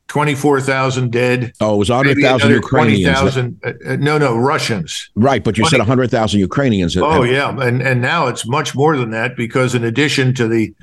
24,000 0.08 1.10
dead. 1.10 1.52
Oh, 1.60 1.74
it 1.74 1.78
was 1.78 1.90
100,000 1.90 2.50
Ukrainians. 2.50 3.04
20,000. 3.04 3.60
Uh, 3.64 3.92
uh, 3.92 3.96
no, 3.96 4.18
no, 4.18 4.36
Russians. 4.36 5.10
Right, 5.14 5.42
but 5.42 5.56
you 5.56 5.62
20, 5.62 5.70
said 5.70 5.78
100,000 5.78 6.40
Ukrainians. 6.40 6.96
Oh, 6.96 7.22
yeah. 7.22 7.50
And, 7.60 7.82
and 7.82 8.02
now 8.02 8.26
it's 8.26 8.46
much 8.46 8.74
more 8.74 8.96
than 8.96 9.10
that 9.10 9.36
because, 9.36 9.74
in 9.74 9.84
addition 9.84 10.34
to 10.34 10.48
the 10.48 10.74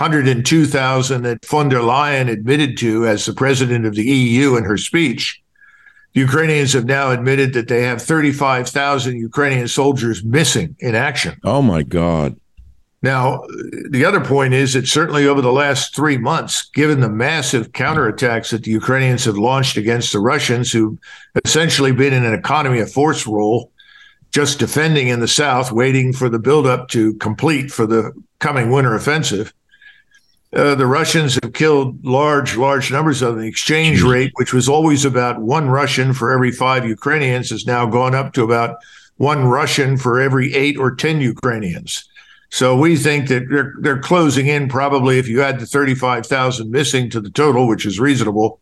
102,000 0.00 1.22
that 1.24 1.44
von 1.44 1.68
der 1.68 1.80
Leyen 1.80 2.30
admitted 2.30 2.78
to 2.78 3.06
as 3.06 3.26
the 3.26 3.34
president 3.34 3.84
of 3.84 3.94
the 3.94 4.04
EU 4.04 4.56
in 4.56 4.64
her 4.64 4.78
speech, 4.78 5.42
the 6.14 6.20
Ukrainians 6.20 6.72
have 6.72 6.86
now 6.86 7.10
admitted 7.10 7.52
that 7.52 7.68
they 7.68 7.82
have 7.82 8.00
35,000 8.00 9.18
Ukrainian 9.18 9.68
soldiers 9.68 10.24
missing 10.24 10.74
in 10.80 10.94
action. 10.94 11.38
Oh, 11.44 11.60
my 11.60 11.82
God. 11.82 12.40
Now, 13.02 13.42
the 13.90 14.06
other 14.06 14.24
point 14.24 14.54
is 14.54 14.72
that 14.72 14.88
certainly 14.88 15.26
over 15.26 15.42
the 15.42 15.52
last 15.52 15.94
three 15.94 16.16
months, 16.16 16.70
given 16.70 17.00
the 17.00 17.10
massive 17.10 17.72
counterattacks 17.72 18.50
that 18.52 18.64
the 18.64 18.70
Ukrainians 18.70 19.26
have 19.26 19.36
launched 19.36 19.76
against 19.76 20.14
the 20.14 20.20
Russians, 20.20 20.72
who've 20.72 20.98
essentially 21.44 21.92
been 21.92 22.14
in 22.14 22.24
an 22.24 22.34
economy 22.34 22.80
of 22.80 22.90
force 22.90 23.26
role, 23.26 23.70
just 24.32 24.58
defending 24.58 25.08
in 25.08 25.20
the 25.20 25.28
south, 25.28 25.72
waiting 25.72 26.14
for 26.14 26.30
the 26.30 26.38
buildup 26.38 26.88
to 26.88 27.12
complete 27.14 27.70
for 27.70 27.86
the 27.86 28.12
coming 28.38 28.70
winter 28.70 28.94
offensive. 28.94 29.52
Uh, 30.52 30.74
the 30.74 30.86
Russians 30.86 31.38
have 31.40 31.52
killed 31.52 32.04
large, 32.04 32.56
large 32.56 32.90
numbers 32.90 33.22
of 33.22 33.34
them. 33.34 33.42
The 33.42 33.48
exchange 33.48 34.02
rate, 34.02 34.32
which 34.34 34.52
was 34.52 34.68
always 34.68 35.04
about 35.04 35.40
one 35.40 35.68
Russian 35.68 36.12
for 36.12 36.32
every 36.32 36.50
five 36.50 36.84
Ukrainians, 36.84 37.50
has 37.50 37.66
now 37.66 37.86
gone 37.86 38.16
up 38.16 38.32
to 38.32 38.42
about 38.42 38.78
one 39.16 39.44
Russian 39.44 39.96
for 39.96 40.20
every 40.20 40.52
eight 40.54 40.76
or 40.76 40.94
10 40.94 41.20
Ukrainians. 41.20 42.08
So 42.50 42.76
we 42.76 42.96
think 42.96 43.28
that 43.28 43.48
they're 43.48 43.74
they're 43.80 44.00
closing 44.00 44.48
in 44.48 44.68
probably 44.68 45.20
if 45.20 45.28
you 45.28 45.40
add 45.40 45.60
the 45.60 45.66
35,000 45.66 46.68
missing 46.68 47.08
to 47.10 47.20
the 47.20 47.30
total, 47.30 47.68
which 47.68 47.86
is 47.86 48.00
reasonable, 48.00 48.60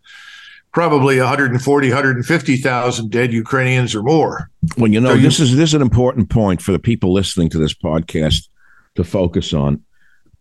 probably 0.72 1.18
140, 1.18 1.88
150,000 1.88 3.10
dead 3.10 3.32
Ukrainians 3.32 3.94
or 3.94 4.02
more. 4.02 4.50
Well, 4.76 4.90
you 4.90 5.00
know, 5.00 5.14
so 5.14 5.16
this 5.16 5.38
you, 5.38 5.44
is 5.46 5.56
this 5.56 5.70
is 5.70 5.74
an 5.74 5.80
important 5.80 6.28
point 6.28 6.60
for 6.60 6.72
the 6.72 6.78
people 6.78 7.14
listening 7.14 7.48
to 7.50 7.58
this 7.58 7.72
podcast 7.72 8.48
to 8.96 9.04
focus 9.04 9.54
on 9.54 9.82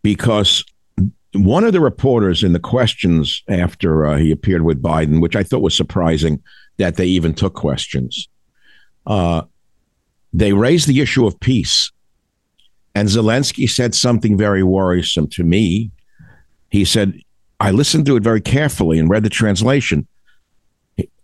because 0.03 0.65
one 1.33 1.63
of 1.63 1.73
the 1.73 1.81
reporters 1.81 2.43
in 2.43 2.53
the 2.53 2.59
questions 2.59 3.43
after 3.47 4.05
uh, 4.05 4.17
he 4.17 4.31
appeared 4.31 4.63
with 4.63 4.81
Biden, 4.81 5.21
which 5.21 5.35
I 5.35 5.43
thought 5.43 5.61
was 5.61 5.75
surprising 5.75 6.41
that 6.77 6.95
they 6.95 7.05
even 7.05 7.33
took 7.33 7.53
questions, 7.53 8.27
uh, 9.05 9.43
they 10.33 10.53
raised 10.53 10.87
the 10.87 11.01
issue 11.01 11.25
of 11.25 11.39
peace 11.39 11.91
and 12.97 13.09
Zelensky 13.09 13.69
said 13.69 13.93
something 13.93 14.35
very 14.35 14.63
worrisome 14.63 15.27
to 15.27 15.43
me. 15.43 15.91
He 16.71 16.83
said, 16.83 17.21
I 17.59 17.69
listened 17.69 18.07
to 18.07 18.15
it 18.15 18.23
very 18.23 18.41
carefully 18.41 18.97
and 18.97 19.07
read 19.07 19.21
the 19.21 19.29
translation. 19.29 20.07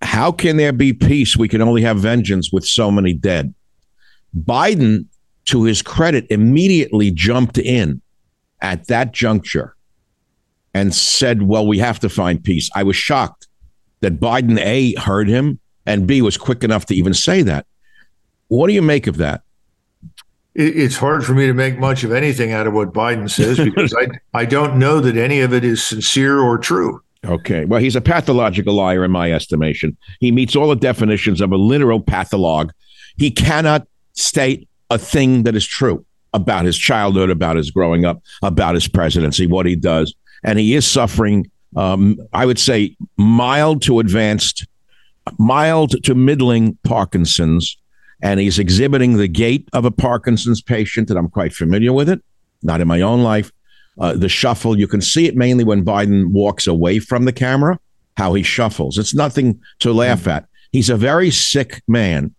How 0.04 0.32
can 0.32 0.58
there 0.58 0.72
be 0.72 0.94
peace? 0.94 1.36
We 1.36 1.48
can 1.48 1.64
only 1.64 1.82
have 1.82 1.98
vengeance 1.98 2.52
with 2.54 2.64
so 2.64 2.92
many 2.92 3.16
dead. 3.16 3.56
Biden, 4.38 5.08
to 5.46 5.64
his 5.64 5.82
credit, 5.82 6.28
immediately 6.30 7.10
jumped 7.10 7.58
in 7.58 8.04
at 8.62 8.86
that 8.86 9.12
juncture 9.12 9.76
and 10.74 10.94
said, 10.94 11.44
Well, 11.44 11.68
we 11.68 11.80
have 11.80 12.00
to 12.00 12.10
find 12.10 12.44
peace. 12.44 12.70
I 12.76 12.84
was 12.84 12.96
shocked 12.96 13.48
that 14.02 14.20
Biden, 14.20 14.60
A, 14.60 14.96
heard 14.96 15.30
him, 15.30 15.60
and 15.86 16.08
B, 16.08 16.22
was 16.22 16.38
quick 16.38 16.64
enough 16.64 16.86
to 16.88 16.96
even 16.96 17.14
say 17.14 17.42
that. 17.44 17.66
What 18.48 18.68
do 18.68 18.74
you 18.74 18.82
make 18.82 19.08
of 19.08 19.18
that? 19.18 19.42
it's 20.56 20.98
hard 20.98 21.26
for 21.26 21.34
me 21.34 21.48
to 21.48 21.54
make 21.54 21.80
much 21.80 22.04
of 22.04 22.12
anything 22.12 22.52
out 22.52 22.68
of 22.68 22.74
what 22.74 22.94
Biden 22.94 23.30
says 23.30 23.58
because 23.58 23.94
I 23.94 24.08
I 24.40 24.46
don't 24.46 24.78
know 24.78 25.00
that 25.00 25.18
any 25.18 25.42
of 25.42 25.54
it 25.54 25.64
is 25.64 25.84
sincere 25.84 26.40
or 26.40 26.58
true. 26.58 27.02
Okay. 27.26 27.66
Well, 27.66 27.80
he's 27.80 27.96
a 27.96 28.02
pathological 28.02 28.74
liar 28.76 29.06
in 29.06 29.12
my 29.12 29.32
estimation. 29.32 29.96
He 30.20 30.32
meets 30.32 30.56
all 30.56 30.68
the 30.68 30.76
definitions 30.76 31.40
of 31.40 31.52
a 31.52 31.58
literal 31.58 32.02
pathologue. 32.02 32.72
He 33.18 33.32
cannot 33.32 33.88
state 34.14 34.68
a 34.90 34.98
thing 34.98 35.44
that 35.44 35.56
is 35.56 35.66
true 35.66 36.06
about 36.34 36.66
his 36.66 36.78
childhood, 36.78 37.30
about 37.30 37.56
his 37.56 37.72
growing 37.72 38.06
up, 38.06 38.22
about 38.42 38.76
his 38.76 38.88
presidency, 38.88 39.48
what 39.48 39.66
he 39.66 39.76
does. 39.76 40.14
And 40.44 40.60
he 40.60 40.76
is 40.76 40.86
suffering, 40.86 41.50
um, 41.76 42.18
I 42.34 42.46
would 42.46 42.60
say, 42.60 42.96
mild 43.18 43.82
to 43.84 44.00
advanced, 44.00 44.68
mild 45.38 46.04
to 46.04 46.16
middling 46.16 46.78
Parkinson's 46.84 47.78
and 48.24 48.40
he's 48.40 48.58
exhibiting 48.58 49.18
the 49.18 49.28
gait 49.28 49.68
of 49.74 49.84
a 49.84 49.92
Parkinson's 49.92 50.62
patient, 50.62 51.10
and 51.10 51.20
I'm 51.20 51.30
quite 51.30 51.54
familiar 51.54 51.92
with 51.92 52.08
it, 52.08 52.24
not 52.64 52.80
in 52.80 52.88
my 52.88 53.02
own 53.02 53.22
life. 53.22 53.52
Uh, 54.00 54.14
the 54.14 54.30
shuffle, 54.30 54.80
you 54.80 54.88
can 54.88 55.02
see 55.02 55.28
it 55.28 55.36
mainly 55.36 55.66
when 55.66 55.84
Biden 55.84 56.28
walks 56.28 56.66
away 56.66 57.00
from 57.00 57.26
the 57.26 57.34
camera, 57.34 57.78
how 58.16 58.34
he 58.34 58.42
shuffles. 58.42 58.98
It's 58.98 59.14
nothing 59.14 59.60
to 59.80 59.92
laugh 59.92 60.26
at. 60.26 60.46
He's 60.72 60.90
a 60.90 60.96
very 60.96 61.32
sick 61.32 61.84
man, 61.86 62.34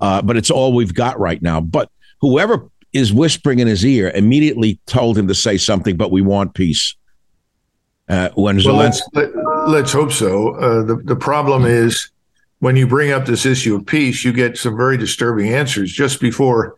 uh, 0.00 0.22
but 0.22 0.36
it's 0.36 0.52
all 0.52 0.72
we've 0.72 0.94
got 0.94 1.18
right 1.18 1.42
now. 1.42 1.60
But 1.60 1.90
whoever 2.20 2.70
is 2.92 3.12
whispering 3.12 3.58
in 3.58 3.66
his 3.66 3.84
ear 3.84 4.12
immediately 4.14 4.78
told 4.86 5.18
him 5.18 5.26
to 5.26 5.34
say 5.34 5.58
something, 5.58 5.96
but 5.96 6.12
we 6.12 6.22
want 6.22 6.54
peace. 6.54 6.94
Uh, 8.08 8.28
when 8.34 8.56
well, 8.64 8.76
let's, 8.76 9.02
let, 9.14 9.84
us 9.84 9.92
hope 9.92 10.12
so. 10.12 10.54
Uh, 10.56 10.82
the, 10.82 10.96
the 11.04 11.16
problem 11.16 11.64
is 11.64 12.10
when 12.58 12.76
you 12.76 12.86
bring 12.86 13.12
up 13.12 13.26
this 13.26 13.46
issue 13.46 13.74
of 13.76 13.86
peace, 13.86 14.24
you 14.24 14.32
get 14.32 14.58
some 14.58 14.76
very 14.76 14.96
disturbing 14.96 15.52
answers. 15.52 15.92
Just 15.92 16.20
before 16.20 16.76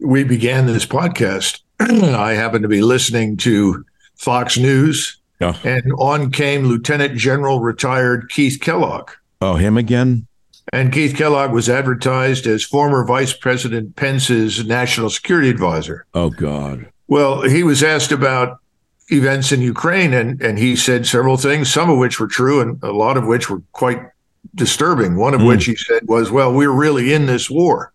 we 0.00 0.24
began 0.24 0.66
this 0.66 0.86
podcast, 0.86 1.60
I 1.80 2.32
happened 2.32 2.62
to 2.62 2.68
be 2.68 2.82
listening 2.82 3.36
to 3.38 3.84
Fox 4.16 4.58
News, 4.58 5.18
oh. 5.40 5.58
and 5.64 5.92
on 5.98 6.30
came 6.30 6.64
Lieutenant 6.64 7.16
General 7.16 7.60
retired 7.60 8.28
Keith 8.30 8.60
Kellogg. 8.60 9.10
Oh, 9.40 9.54
him 9.54 9.76
again? 9.76 10.26
And 10.72 10.92
Keith 10.92 11.16
Kellogg 11.16 11.52
was 11.52 11.68
advertised 11.68 12.46
as 12.46 12.62
former 12.62 13.04
Vice 13.04 13.32
President 13.32 13.96
Pence's 13.96 14.64
national 14.64 15.10
security 15.10 15.48
advisor. 15.48 16.06
Oh, 16.14 16.30
God. 16.30 16.86
Well, 17.08 17.42
he 17.42 17.64
was 17.64 17.82
asked 17.82 18.12
about 18.12 18.59
events 19.10 19.52
in 19.52 19.60
Ukraine, 19.60 20.12
and, 20.12 20.40
and 20.40 20.58
he 20.58 20.76
said 20.76 21.06
several 21.06 21.36
things, 21.36 21.72
some 21.72 21.90
of 21.90 21.98
which 21.98 22.20
were 22.20 22.26
true, 22.26 22.60
and 22.60 22.82
a 22.82 22.92
lot 22.92 23.16
of 23.16 23.26
which 23.26 23.50
were 23.50 23.62
quite 23.72 24.00
disturbing. 24.54 25.16
One 25.16 25.34
of 25.34 25.40
mm. 25.40 25.48
which 25.48 25.64
he 25.64 25.76
said 25.76 26.02
was, 26.06 26.30
"Well, 26.30 26.52
we're 26.52 26.72
really 26.72 27.12
in 27.12 27.26
this 27.26 27.50
war. 27.50 27.92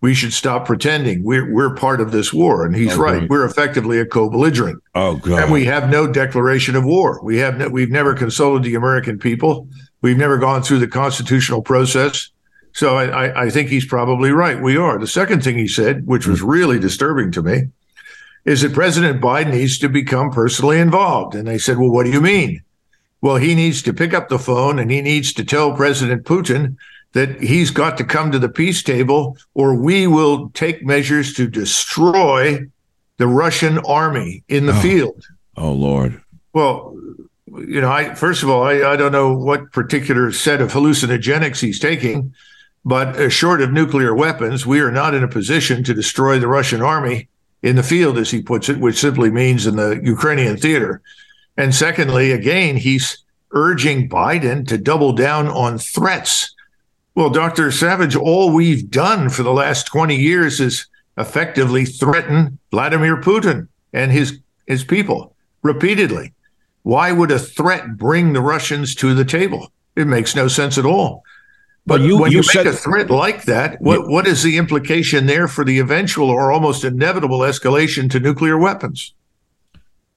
We 0.00 0.14
should 0.14 0.32
stop 0.32 0.66
pretending 0.66 1.22
we're 1.22 1.52
we're 1.52 1.74
part 1.74 2.00
of 2.00 2.12
this 2.12 2.32
war." 2.32 2.64
And 2.64 2.74
he's 2.74 2.96
oh, 2.96 3.02
right. 3.02 3.28
We're 3.28 3.44
effectively 3.44 3.98
a 3.98 4.06
co-belligerent. 4.06 4.82
Oh 4.94 5.16
God! 5.16 5.42
And 5.42 5.52
we 5.52 5.64
have 5.66 5.88
no 5.88 6.06
declaration 6.06 6.76
of 6.76 6.84
war. 6.84 7.20
We 7.22 7.38
have 7.38 7.58
no, 7.58 7.68
we've 7.68 7.90
never 7.90 8.14
consulted 8.14 8.62
the 8.62 8.74
American 8.74 9.18
people. 9.18 9.68
We've 10.02 10.18
never 10.18 10.38
gone 10.38 10.62
through 10.62 10.78
the 10.78 10.88
constitutional 10.88 11.62
process. 11.62 12.30
So 12.72 12.96
I, 12.96 13.26
I, 13.26 13.42
I 13.44 13.50
think 13.50 13.68
he's 13.68 13.84
probably 13.84 14.30
right. 14.30 14.60
We 14.60 14.76
are. 14.76 14.98
The 14.98 15.06
second 15.06 15.42
thing 15.42 15.58
he 15.58 15.66
said, 15.66 16.06
which 16.06 16.26
was 16.26 16.40
really 16.40 16.78
disturbing 16.78 17.32
to 17.32 17.42
me, 17.42 17.62
is 18.44 18.62
that 18.62 18.72
President 18.72 19.20
Biden 19.20 19.52
needs 19.52 19.78
to 19.78 19.88
become 19.88 20.30
personally 20.30 20.78
involved. 20.78 21.34
And 21.34 21.46
they 21.46 21.58
said, 21.58 21.78
"Well, 21.78 21.90
what 21.90 22.04
do 22.04 22.10
you 22.10 22.20
mean?" 22.20 22.62
Well, 23.20 23.36
he 23.36 23.54
needs 23.54 23.82
to 23.82 23.92
pick 23.92 24.14
up 24.14 24.28
the 24.28 24.38
phone 24.38 24.78
and 24.78 24.90
he 24.90 25.02
needs 25.02 25.32
to 25.34 25.44
tell 25.44 25.74
President 25.74 26.24
Putin 26.24 26.76
that 27.12 27.42
he's 27.42 27.70
got 27.70 27.98
to 27.98 28.04
come 28.04 28.32
to 28.32 28.38
the 28.38 28.48
peace 28.48 28.82
table 28.82 29.36
or 29.54 29.74
we 29.74 30.06
will 30.06 30.50
take 30.50 30.84
measures 30.84 31.34
to 31.34 31.46
destroy 31.46 32.66
the 33.18 33.26
Russian 33.26 33.78
army 33.80 34.42
in 34.48 34.66
the 34.66 34.76
oh. 34.76 34.80
field. 34.80 35.26
Oh, 35.56 35.72
Lord. 35.72 36.22
Well, 36.52 36.96
you 37.46 37.80
know, 37.80 37.90
I 37.90 38.14
first 38.14 38.42
of 38.42 38.48
all, 38.48 38.62
I, 38.62 38.92
I 38.92 38.96
don't 38.96 39.12
know 39.12 39.34
what 39.34 39.72
particular 39.72 40.32
set 40.32 40.60
of 40.60 40.72
hallucinogenics 40.72 41.60
he's 41.60 41.78
taking, 41.78 42.32
but 42.84 43.08
uh, 43.16 43.28
short 43.28 43.60
of 43.60 43.72
nuclear 43.72 44.14
weapons, 44.14 44.64
we 44.64 44.80
are 44.80 44.92
not 44.92 45.14
in 45.14 45.22
a 45.22 45.28
position 45.28 45.84
to 45.84 45.92
destroy 45.92 46.38
the 46.38 46.48
Russian 46.48 46.80
army 46.80 47.28
in 47.62 47.76
the 47.76 47.82
field, 47.82 48.18
as 48.18 48.30
he 48.30 48.42
puts 48.42 48.68
it, 48.68 48.78
which 48.78 49.00
simply 49.00 49.30
means 49.30 49.66
in 49.66 49.76
the 49.76 50.00
Ukrainian 50.02 50.56
theater. 50.56 51.02
And 51.56 51.74
secondly, 51.74 52.32
again, 52.32 52.76
he's 52.76 53.18
urging 53.52 54.08
Biden 54.08 54.66
to 54.68 54.78
double 54.78 55.12
down 55.12 55.48
on 55.48 55.78
threats. 55.78 56.54
Well, 57.14 57.30
Dr. 57.30 57.70
Savage, 57.70 58.16
all 58.16 58.52
we've 58.52 58.90
done 58.90 59.28
for 59.28 59.42
the 59.42 59.52
last 59.52 59.86
20 59.86 60.16
years 60.16 60.60
is 60.60 60.86
effectively 61.18 61.84
threaten 61.84 62.58
Vladimir 62.70 63.20
Putin 63.20 63.68
and 63.92 64.10
his 64.10 64.38
his 64.66 64.84
people 64.84 65.34
repeatedly. 65.62 66.32
Why 66.82 67.12
would 67.12 67.30
a 67.30 67.38
threat 67.38 67.96
bring 67.96 68.32
the 68.32 68.40
Russians 68.40 68.94
to 68.96 69.14
the 69.14 69.24
table? 69.24 69.72
It 69.96 70.06
makes 70.06 70.36
no 70.36 70.48
sense 70.48 70.78
at 70.78 70.86
all. 70.86 71.24
But 71.86 72.02
you, 72.02 72.18
when 72.18 72.30
you, 72.30 72.38
you 72.38 72.42
said, 72.42 72.66
make 72.66 72.74
a 72.74 72.76
threat 72.76 73.10
like 73.10 73.44
that, 73.44 73.80
what, 73.80 74.08
what 74.08 74.26
is 74.26 74.42
the 74.42 74.58
implication 74.58 75.26
there 75.26 75.48
for 75.48 75.64
the 75.64 75.78
eventual 75.78 76.30
or 76.30 76.52
almost 76.52 76.84
inevitable 76.84 77.40
escalation 77.40 78.10
to 78.10 78.20
nuclear 78.20 78.58
weapons? 78.58 79.14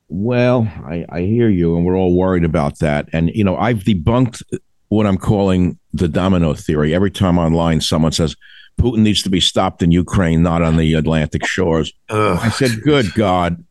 Well, 0.09 0.71
I, 0.85 1.05
I 1.09 1.21
hear 1.21 1.49
you, 1.49 1.75
and 1.75 1.85
we're 1.85 1.97
all 1.97 2.15
worried 2.15 2.43
about 2.43 2.79
that. 2.79 3.09
And, 3.13 3.29
you 3.33 3.43
know, 3.43 3.57
I've 3.57 3.79
debunked 3.79 4.43
what 4.89 5.07
I'm 5.07 5.17
calling 5.17 5.79
the 5.93 6.07
domino 6.07 6.53
theory. 6.53 6.93
Every 6.93 7.09
time 7.09 7.39
online 7.39 7.81
someone 7.81 8.11
says 8.11 8.35
Putin 8.79 8.99
needs 8.99 9.23
to 9.23 9.29
be 9.29 9.39
stopped 9.39 9.81
in 9.81 9.91
Ukraine, 9.91 10.43
not 10.43 10.61
on 10.61 10.77
the 10.77 10.93
Atlantic 10.93 11.45
shores, 11.45 11.93
Ugh. 12.09 12.39
I 12.41 12.49
said, 12.49 12.81
good 12.83 13.13
God. 13.13 13.63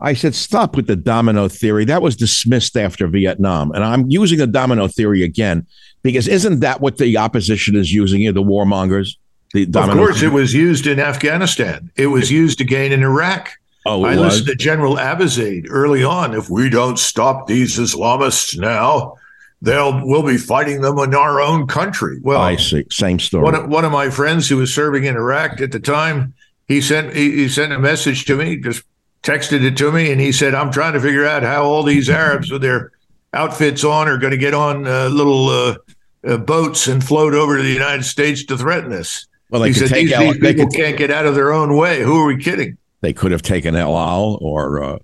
I 0.00 0.14
said, 0.14 0.34
stop 0.34 0.74
with 0.74 0.86
the 0.86 0.96
domino 0.96 1.48
theory. 1.48 1.84
That 1.84 2.02
was 2.02 2.16
dismissed 2.16 2.76
after 2.76 3.06
Vietnam. 3.06 3.70
And 3.72 3.84
I'm 3.84 4.10
using 4.10 4.38
the 4.38 4.46
domino 4.46 4.88
theory 4.88 5.22
again 5.22 5.66
because 6.02 6.28
isn't 6.28 6.60
that 6.60 6.80
what 6.80 6.98
the 6.98 7.16
opposition 7.16 7.76
is 7.76 7.92
using 7.92 8.20
here, 8.20 8.32
the 8.32 8.42
warmongers? 8.42 9.16
The 9.52 9.64
of 9.74 9.90
course, 9.90 10.22
it 10.22 10.32
was 10.32 10.54
used 10.54 10.86
in 10.86 10.98
Afghanistan. 10.98 11.90
It 11.96 12.06
was 12.06 12.30
used 12.30 12.60
again 12.60 12.90
in 12.90 13.02
Iraq. 13.02 13.50
Oh, 13.84 14.04
I 14.04 14.16
was? 14.16 14.18
listened 14.18 14.46
to 14.46 14.54
General 14.54 14.96
Abizaid 14.96 15.66
early 15.68 16.02
on. 16.02 16.34
If 16.34 16.48
we 16.48 16.70
don't 16.70 16.98
stop 16.98 17.46
these 17.46 17.78
Islamists 17.78 18.58
now, 18.58 19.16
they'll 19.60 20.06
we'll 20.06 20.22
be 20.22 20.38
fighting 20.38 20.80
them 20.80 20.98
in 20.98 21.14
our 21.14 21.40
own 21.40 21.66
country. 21.66 22.18
Well, 22.22 22.40
I 22.40 22.56
see. 22.56 22.86
Same 22.90 23.18
story. 23.18 23.44
One 23.44 23.54
of, 23.54 23.68
one 23.68 23.84
of 23.84 23.92
my 23.92 24.08
friends 24.08 24.48
who 24.48 24.56
was 24.56 24.72
serving 24.72 25.04
in 25.04 25.16
Iraq 25.16 25.60
at 25.60 25.72
the 25.72 25.80
time, 25.80 26.32
he 26.66 26.80
sent 26.80 27.14
he, 27.14 27.32
he 27.32 27.48
sent 27.48 27.72
a 27.72 27.78
message 27.78 28.24
to 28.26 28.36
me, 28.36 28.56
just 28.56 28.84
texted 29.22 29.62
it 29.62 29.76
to 29.76 29.92
me, 29.92 30.10
and 30.10 30.20
he 30.20 30.32
said, 30.32 30.54
"I'm 30.54 30.72
trying 30.72 30.94
to 30.94 31.00
figure 31.00 31.26
out 31.26 31.42
how 31.42 31.64
all 31.64 31.82
these 31.82 32.08
Arabs 32.08 32.50
with 32.50 32.62
their 32.62 32.92
outfits 33.32 33.84
on 33.84 34.08
are 34.08 34.18
going 34.18 34.32
to 34.32 34.36
get 34.36 34.54
on 34.54 34.86
uh, 34.86 35.08
little 35.08 35.48
uh, 35.48 35.76
uh, 36.24 36.36
boats 36.38 36.86
and 36.88 37.02
float 37.02 37.34
over 37.34 37.56
to 37.56 37.62
the 37.62 37.72
United 37.72 38.04
States 38.04 38.44
to 38.46 38.56
threaten 38.56 38.92
us." 38.92 39.26
Well, 39.50 39.62
he 39.64 39.72
said 39.72 39.90
these, 39.90 40.10
these 40.10 40.38
people 40.38 40.66
could, 40.66 40.74
can't 40.74 40.96
get 40.96 41.10
out 41.10 41.26
of 41.26 41.34
their 41.34 41.52
own 41.52 41.76
way. 41.76 42.02
Who 42.02 42.18
are 42.20 42.26
we 42.26 42.38
kidding? 42.42 42.78
They 43.02 43.12
could 43.12 43.32
have 43.32 43.42
taken 43.42 43.76
El 43.76 43.96
Al 43.96 44.38
or. 44.40 44.82
Uh, 44.82 44.98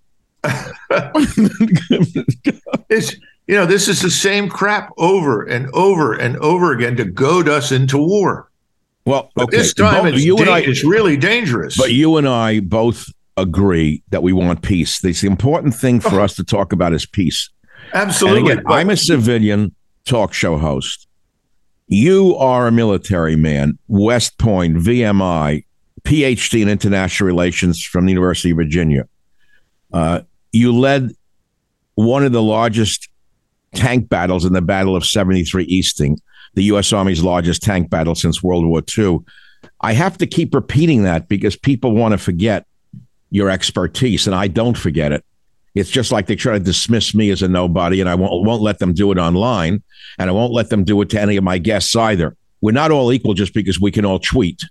it's 2.89 3.17
you 3.47 3.55
know 3.55 3.67
this 3.67 3.89
is 3.89 4.01
the 4.01 4.11
same 4.11 4.49
crap 4.49 4.91
over 4.97 5.43
and 5.43 5.69
over 5.73 6.15
and 6.15 6.37
over 6.39 6.73
again 6.73 6.97
to 6.97 7.05
goad 7.05 7.49
us 7.49 7.73
into 7.73 7.99
war. 7.99 8.49
Well, 9.05 9.31
okay. 9.39 9.57
this 9.57 9.75
time 9.75 10.05
both, 10.05 10.15
it's, 10.15 10.25
you 10.25 10.37
da- 10.37 10.43
and 10.43 10.51
I, 10.51 10.61
it's 10.61 10.85
really 10.85 11.17
dangerous. 11.17 11.77
But 11.77 11.93
you 11.93 12.17
and 12.19 12.29
I 12.29 12.61
both 12.61 13.07
agree 13.37 14.03
that 14.11 14.23
we 14.23 14.33
want 14.33 14.63
peace. 14.63 15.01
The 15.01 15.27
important 15.27 15.75
thing 15.75 16.01
for 16.01 16.21
us 16.21 16.37
to 16.37 16.45
talk 16.45 16.73
about 16.73 16.93
is 16.93 17.07
peace. 17.07 17.49
Absolutely. 17.93 18.53
Again, 18.53 18.65
I'm 18.67 18.91
a 18.91 18.97
civilian 18.97 19.75
talk 20.05 20.33
show 20.33 20.59
host. 20.59 21.07
You 21.87 22.37
are 22.37 22.67
a 22.67 22.73
military 22.73 23.37
man, 23.37 23.79
West 23.89 24.39
Point, 24.39 24.77
VMI, 24.77 25.65
PhD 26.03 26.63
in 26.63 26.69
international 26.69 27.27
relations 27.27 27.83
from 27.83 28.07
the 28.07 28.13
University 28.13 28.51
of 28.51 28.57
Virginia. 28.57 29.09
Uh, 29.93 30.21
you 30.53 30.77
led 30.77 31.13
one 31.95 32.25
of 32.25 32.33
the 32.33 32.43
largest 32.43 33.09
tank 33.75 34.09
battles 34.09 34.45
in 34.45 34.53
the 34.53 34.63
Battle 34.63 34.97
of 34.97 35.05
73 35.05 35.65
Easting, 35.65 36.19
the 36.55 36.65
U.S. 36.65 36.93
Army's 36.93 37.23
largest 37.23 37.63
tank 37.63 37.91
battle 37.91 38.15
since 38.15 38.43
World 38.43 38.67
War 38.67 38.83
II. 38.97 39.21
I 39.81 39.93
have 39.93 40.19
to 40.19 40.27
keep 40.27 40.55
repeating 40.55 41.05
that 41.05 41.29
because 41.29 41.57
people 41.57 41.93
want 41.93 42.13
to 42.13 42.19
forget 42.19 42.67
your 43.31 43.51
expertise, 43.51 44.27
and 44.27 44.35
I 44.35 44.49
don't 44.49 44.77
forget 44.77 45.13
it. 45.13 45.25
It's 45.79 45.91
just 45.91 46.11
like 46.13 46.27
they 46.27 46.37
try 46.37 46.55
to 46.55 46.61
dismiss 46.61 47.15
me 47.15 47.31
as 47.31 47.43
a 47.43 47.49
nobody, 47.49 48.01
and 48.01 48.09
I 48.09 48.15
won't, 48.15 48.45
won't 48.45 48.63
let 48.63 48.79
them 48.79 48.93
do 48.95 49.13
it 49.13 49.19
online, 49.19 49.83
and 50.19 50.29
I 50.29 50.33
won't 50.33 50.53
let 50.53 50.71
them 50.71 50.85
do 50.85 51.01
it 51.03 51.11
to 51.11 51.21
any 51.21 51.37
of 51.37 51.45
my 51.45 51.59
guests 51.59 51.95
either. 51.95 52.37
We're 52.61 52.73
not 52.73 52.91
all 52.91 53.13
equal 53.13 53.35
just 53.35 53.55
because 53.55 53.81
we 53.81 53.91
can 53.91 54.05
all 54.05 54.19
tweet. 54.19 54.65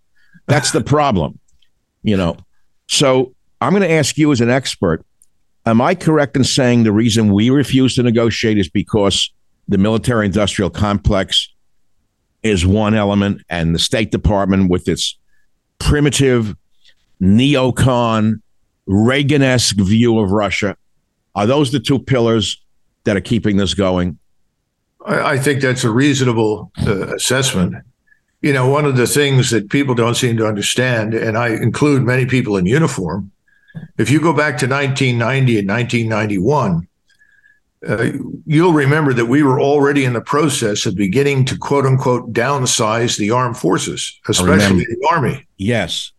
That's 0.48 0.72
the 0.72 0.82
problem, 0.82 1.40
you 2.04 2.18
know. 2.18 2.38
So 2.88 3.34
I'm 3.62 3.72
going 3.72 3.84
to 3.84 3.92
ask 3.92 4.18
you 4.18 4.32
as 4.32 4.42
an 4.42 4.50
expert: 4.50 5.06
Am 5.66 5.82
I 5.82 5.96
correct 5.96 6.36
in 6.36 6.44
saying 6.44 6.84
the 6.84 6.92
reason 6.92 7.32
we 7.32 7.50
refuse 7.50 7.96
to 7.96 8.04
negotiate 8.04 8.58
is 8.58 8.70
because 8.70 9.32
the 9.68 9.78
military-industrial 9.78 10.70
complex 10.72 11.50
is 12.44 12.66
one 12.66 12.94
element, 12.94 13.42
and 13.50 13.74
the 13.74 13.80
State 13.80 14.12
Department, 14.12 14.70
with 14.70 14.88
its 14.88 15.18
primitive 15.80 16.56
neocon 17.22 18.42
Reagan 18.86 19.42
esque 19.42 19.78
view 19.78 20.20
of 20.20 20.32
Russia. 20.32 20.78
Are 21.38 21.46
those 21.46 21.72
the 21.72 21.80
two 21.80 22.00
pillars 22.00 22.60
that 23.04 23.16
are 23.16 23.22
keeping 23.22 23.58
this 23.58 23.76
going? 23.76 24.18
I, 25.06 25.34
I 25.34 25.38
think 25.38 25.62
that's 25.62 25.84
a 25.84 25.92
reasonable 25.92 26.72
uh, 26.86 27.14
assessment. 27.14 27.76
You 28.42 28.54
know, 28.54 28.68
one 28.68 28.86
of 28.86 28.98
the 28.98 29.06
things 29.06 29.52
that 29.52 29.70
people 29.70 29.94
don't 29.94 30.16
seem 30.16 30.36
to 30.38 30.48
understand, 30.48 31.14
and 31.14 31.38
I 31.38 31.50
include 31.50 32.02
many 32.02 32.26
people 32.26 32.58
in 32.58 32.66
uniform, 32.66 33.32
if 34.00 34.10
you 34.10 34.20
go 34.20 34.34
back 34.34 34.58
to 34.60 34.68
1990 34.68 35.60
and 35.60 35.70
1991, 35.70 36.88
uh, 37.88 38.12
you'll 38.48 38.74
remember 38.74 39.14
that 39.14 39.28
we 39.28 39.44
were 39.44 39.62
already 39.62 40.06
in 40.06 40.14
the 40.14 40.22
process 40.22 40.88
of 40.88 40.96
beginning 40.96 41.46
to 41.46 41.58
quote 41.58 41.86
unquote 41.86 42.34
downsize 42.34 43.20
the 43.20 43.30
armed 43.30 43.58
forces, 43.58 44.20
especially 44.28 44.86
the 44.86 45.08
army. 45.12 45.46
Yes. 45.58 46.12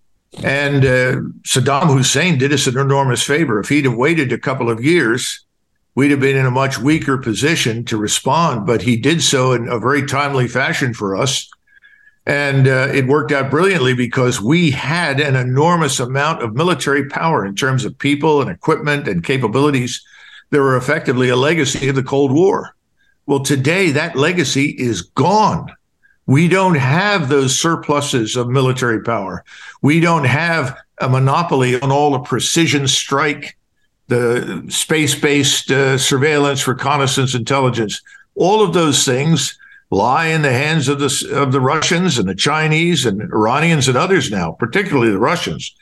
And 0.42 0.84
uh, 0.84 1.16
Saddam 1.46 1.92
Hussein 1.92 2.38
did 2.38 2.52
us 2.52 2.66
an 2.66 2.78
enormous 2.78 3.22
favor. 3.22 3.58
If 3.58 3.68
he'd 3.68 3.86
have 3.86 3.96
waited 3.96 4.32
a 4.32 4.38
couple 4.38 4.70
of 4.70 4.84
years, 4.84 5.44
we'd 5.94 6.10
have 6.10 6.20
been 6.20 6.36
in 6.36 6.46
a 6.46 6.50
much 6.50 6.78
weaker 6.78 7.18
position 7.18 7.84
to 7.86 7.96
respond. 7.96 8.66
But 8.66 8.82
he 8.82 8.96
did 8.96 9.22
so 9.22 9.52
in 9.52 9.68
a 9.68 9.78
very 9.78 10.06
timely 10.06 10.46
fashion 10.46 10.94
for 10.94 11.16
us. 11.16 11.48
And 12.26 12.68
uh, 12.68 12.88
it 12.92 13.06
worked 13.06 13.32
out 13.32 13.50
brilliantly 13.50 13.94
because 13.94 14.38
we 14.38 14.70
had 14.70 15.18
an 15.18 15.34
enormous 15.34 15.98
amount 15.98 16.42
of 16.42 16.54
military 16.54 17.08
power 17.08 17.44
in 17.44 17.54
terms 17.54 17.86
of 17.86 17.98
people 17.98 18.42
and 18.42 18.50
equipment 18.50 19.08
and 19.08 19.24
capabilities 19.24 20.04
that 20.50 20.60
were 20.60 20.76
effectively 20.76 21.30
a 21.30 21.36
legacy 21.36 21.88
of 21.88 21.94
the 21.94 22.02
Cold 22.02 22.32
War. 22.32 22.74
Well, 23.24 23.40
today 23.40 23.90
that 23.92 24.14
legacy 24.14 24.74
is 24.78 25.02
gone. 25.02 25.70
We 26.28 26.46
don't 26.46 26.74
have 26.76 27.30
those 27.30 27.58
surpluses 27.58 28.36
of 28.36 28.50
military 28.50 29.02
power. 29.02 29.44
We 29.80 29.98
don't 29.98 30.26
have 30.26 30.76
a 31.00 31.08
monopoly 31.08 31.80
on 31.80 31.90
all 31.90 32.10
the 32.10 32.18
precision 32.18 32.86
strike, 32.86 33.56
the 34.08 34.62
space 34.68 35.18
based 35.18 35.70
uh, 35.70 35.96
surveillance, 35.96 36.68
reconnaissance, 36.68 37.34
intelligence. 37.34 38.02
All 38.34 38.62
of 38.62 38.74
those 38.74 39.06
things 39.06 39.58
lie 39.90 40.26
in 40.26 40.42
the 40.42 40.52
hands 40.52 40.88
of 40.88 40.98
the, 40.98 41.30
of 41.32 41.50
the 41.50 41.62
Russians 41.62 42.18
and 42.18 42.28
the 42.28 42.34
Chinese 42.34 43.06
and 43.06 43.22
Iranians 43.22 43.88
and 43.88 43.96
others 43.96 44.30
now, 44.30 44.52
particularly 44.52 45.10
the 45.10 45.18
Russians. 45.18 45.74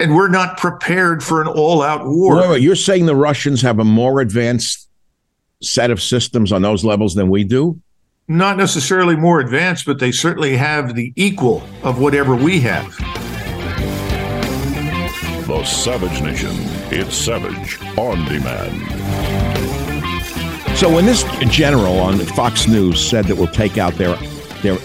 And 0.00 0.16
we're 0.16 0.28
not 0.28 0.56
prepared 0.56 1.22
for 1.22 1.42
an 1.42 1.46
all 1.46 1.82
out 1.82 2.06
war. 2.06 2.36
Wait, 2.36 2.50
wait, 2.50 2.62
you're 2.62 2.74
saying 2.74 3.04
the 3.04 3.14
Russians 3.14 3.60
have 3.60 3.80
a 3.80 3.84
more 3.84 4.22
advanced 4.22 4.88
set 5.60 5.90
of 5.90 6.00
systems 6.00 6.52
on 6.52 6.62
those 6.62 6.86
levels 6.86 7.14
than 7.14 7.28
we 7.28 7.44
do? 7.44 7.78
Not 8.28 8.58
necessarily 8.58 9.16
more 9.16 9.40
advanced, 9.40 9.86
but 9.86 9.98
they 9.98 10.12
certainly 10.12 10.56
have 10.56 10.94
the 10.94 11.12
equal 11.16 11.62
of 11.82 11.98
whatever 11.98 12.36
we 12.36 12.60
have. 12.60 12.94
The 15.46 15.64
Savage 15.64 16.20
Nation. 16.20 16.52
It's 16.90 17.16
Savage 17.16 17.80
on 17.96 18.22
demand. 18.26 18.76
So 20.76 20.94
when 20.94 21.06
this 21.06 21.24
general 21.50 21.98
on 21.98 22.18
Fox 22.18 22.68
News 22.68 23.04
said 23.04 23.24
that 23.24 23.36
we'll 23.36 23.48
take 23.48 23.78
out 23.78 23.94
their 23.94 24.16
their 24.62 24.76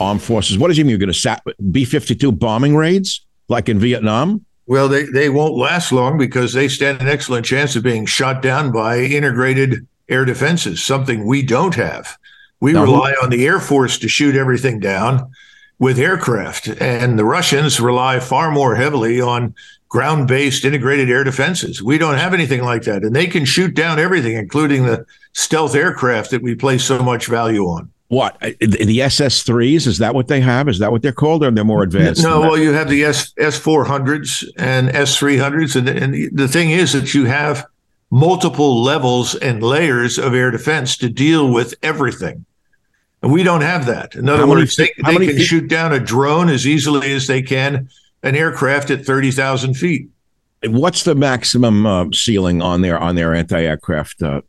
armed 0.00 0.22
forces, 0.22 0.58
what 0.58 0.68
does 0.68 0.78
he 0.78 0.82
mean? 0.82 0.90
You're 0.90 0.98
going 0.98 1.12
to 1.12 1.54
B 1.70 1.84
52 1.84 2.32
bombing 2.32 2.74
raids 2.74 3.24
like 3.48 3.68
in 3.68 3.78
Vietnam? 3.78 4.44
Well, 4.66 4.88
they, 4.88 5.04
they 5.04 5.28
won't 5.28 5.54
last 5.54 5.92
long 5.92 6.18
because 6.18 6.52
they 6.52 6.68
stand 6.68 7.00
an 7.00 7.08
excellent 7.08 7.46
chance 7.46 7.76
of 7.76 7.82
being 7.82 8.04
shot 8.04 8.42
down 8.42 8.72
by 8.72 8.98
integrated 8.98 9.86
air 10.08 10.24
defenses, 10.24 10.84
something 10.84 11.26
we 11.26 11.42
don't 11.42 11.74
have. 11.74 12.18
We 12.60 12.72
now, 12.72 12.82
rely 12.82 13.14
on 13.22 13.30
the 13.30 13.46
Air 13.46 13.60
Force 13.60 13.98
to 13.98 14.08
shoot 14.08 14.34
everything 14.34 14.80
down 14.80 15.30
with 15.78 15.98
aircraft, 15.98 16.68
and 16.80 17.18
the 17.18 17.24
Russians 17.24 17.78
rely 17.78 18.18
far 18.18 18.50
more 18.50 18.74
heavily 18.74 19.20
on 19.20 19.54
ground 19.88 20.28
based 20.28 20.64
integrated 20.64 21.08
air 21.08 21.24
defenses. 21.24 21.82
We 21.82 21.98
don't 21.98 22.18
have 22.18 22.34
anything 22.34 22.62
like 22.62 22.82
that. 22.82 23.04
And 23.04 23.14
they 23.14 23.26
can 23.26 23.44
shoot 23.44 23.74
down 23.74 23.98
everything, 23.98 24.36
including 24.36 24.84
the 24.84 25.06
stealth 25.32 25.74
aircraft 25.74 26.30
that 26.30 26.42
we 26.42 26.54
place 26.54 26.84
so 26.84 27.02
much 27.02 27.26
value 27.26 27.64
on. 27.64 27.90
What 28.08 28.40
the 28.60 29.02
SS 29.02 29.42
threes? 29.42 29.86
Is 29.86 29.98
that 29.98 30.14
what 30.14 30.28
they 30.28 30.40
have? 30.40 30.66
Is 30.68 30.78
that 30.78 30.90
what 30.90 31.02
they're 31.02 31.12
called? 31.12 31.44
Or 31.44 31.50
they're 31.50 31.64
more 31.64 31.82
advanced? 31.82 32.22
No, 32.22 32.40
well, 32.40 32.56
you 32.56 32.72
have 32.72 32.88
the 32.88 33.04
S 33.04 33.34
S 33.36 33.58
four 33.58 33.84
hundreds 33.84 34.50
and 34.56 34.88
S 34.88 35.18
three 35.18 35.36
hundreds, 35.36 35.76
and 35.76 35.88
and 35.88 36.36
the 36.36 36.48
thing 36.48 36.70
is 36.70 36.94
that 36.94 37.12
you 37.12 37.26
have 37.26 37.66
multiple 38.10 38.82
levels 38.82 39.34
and 39.34 39.62
layers 39.62 40.18
of 40.18 40.32
air 40.32 40.50
defense 40.50 40.96
to 40.96 41.10
deal 41.10 41.52
with 41.52 41.74
everything. 41.82 42.46
And 43.22 43.32
we 43.32 43.42
don't 43.42 43.62
have 43.62 43.86
that. 43.86 44.14
In 44.14 44.28
other 44.28 44.46
how 44.46 44.50
words, 44.50 44.78
many, 44.78 44.92
they, 45.04 45.16
they 45.16 45.32
can 45.32 45.42
shoot 45.42 45.68
down 45.68 45.92
a 45.92 45.98
drone 45.98 46.48
as 46.48 46.66
easily 46.66 47.12
as 47.12 47.26
they 47.26 47.42
can 47.42 47.88
an 48.22 48.34
aircraft 48.34 48.90
at 48.90 49.04
30,000 49.04 49.74
feet. 49.74 50.08
What's 50.64 51.04
the 51.04 51.14
maximum 51.14 51.86
uh, 51.86 52.06
ceiling 52.12 52.62
on 52.62 52.82
their 52.82 52.98
on 52.98 53.14
their 53.14 53.34
anti-aircraft? 53.34 54.22
Uh... 54.22 54.40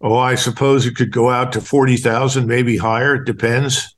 Oh, 0.00 0.16
I 0.16 0.34
suppose 0.34 0.86
it 0.86 0.96
could 0.96 1.10
go 1.10 1.30
out 1.30 1.52
to 1.52 1.60
40,000, 1.60 2.46
maybe 2.46 2.76
higher. 2.76 3.14
It 3.14 3.24
depends. 3.24 3.96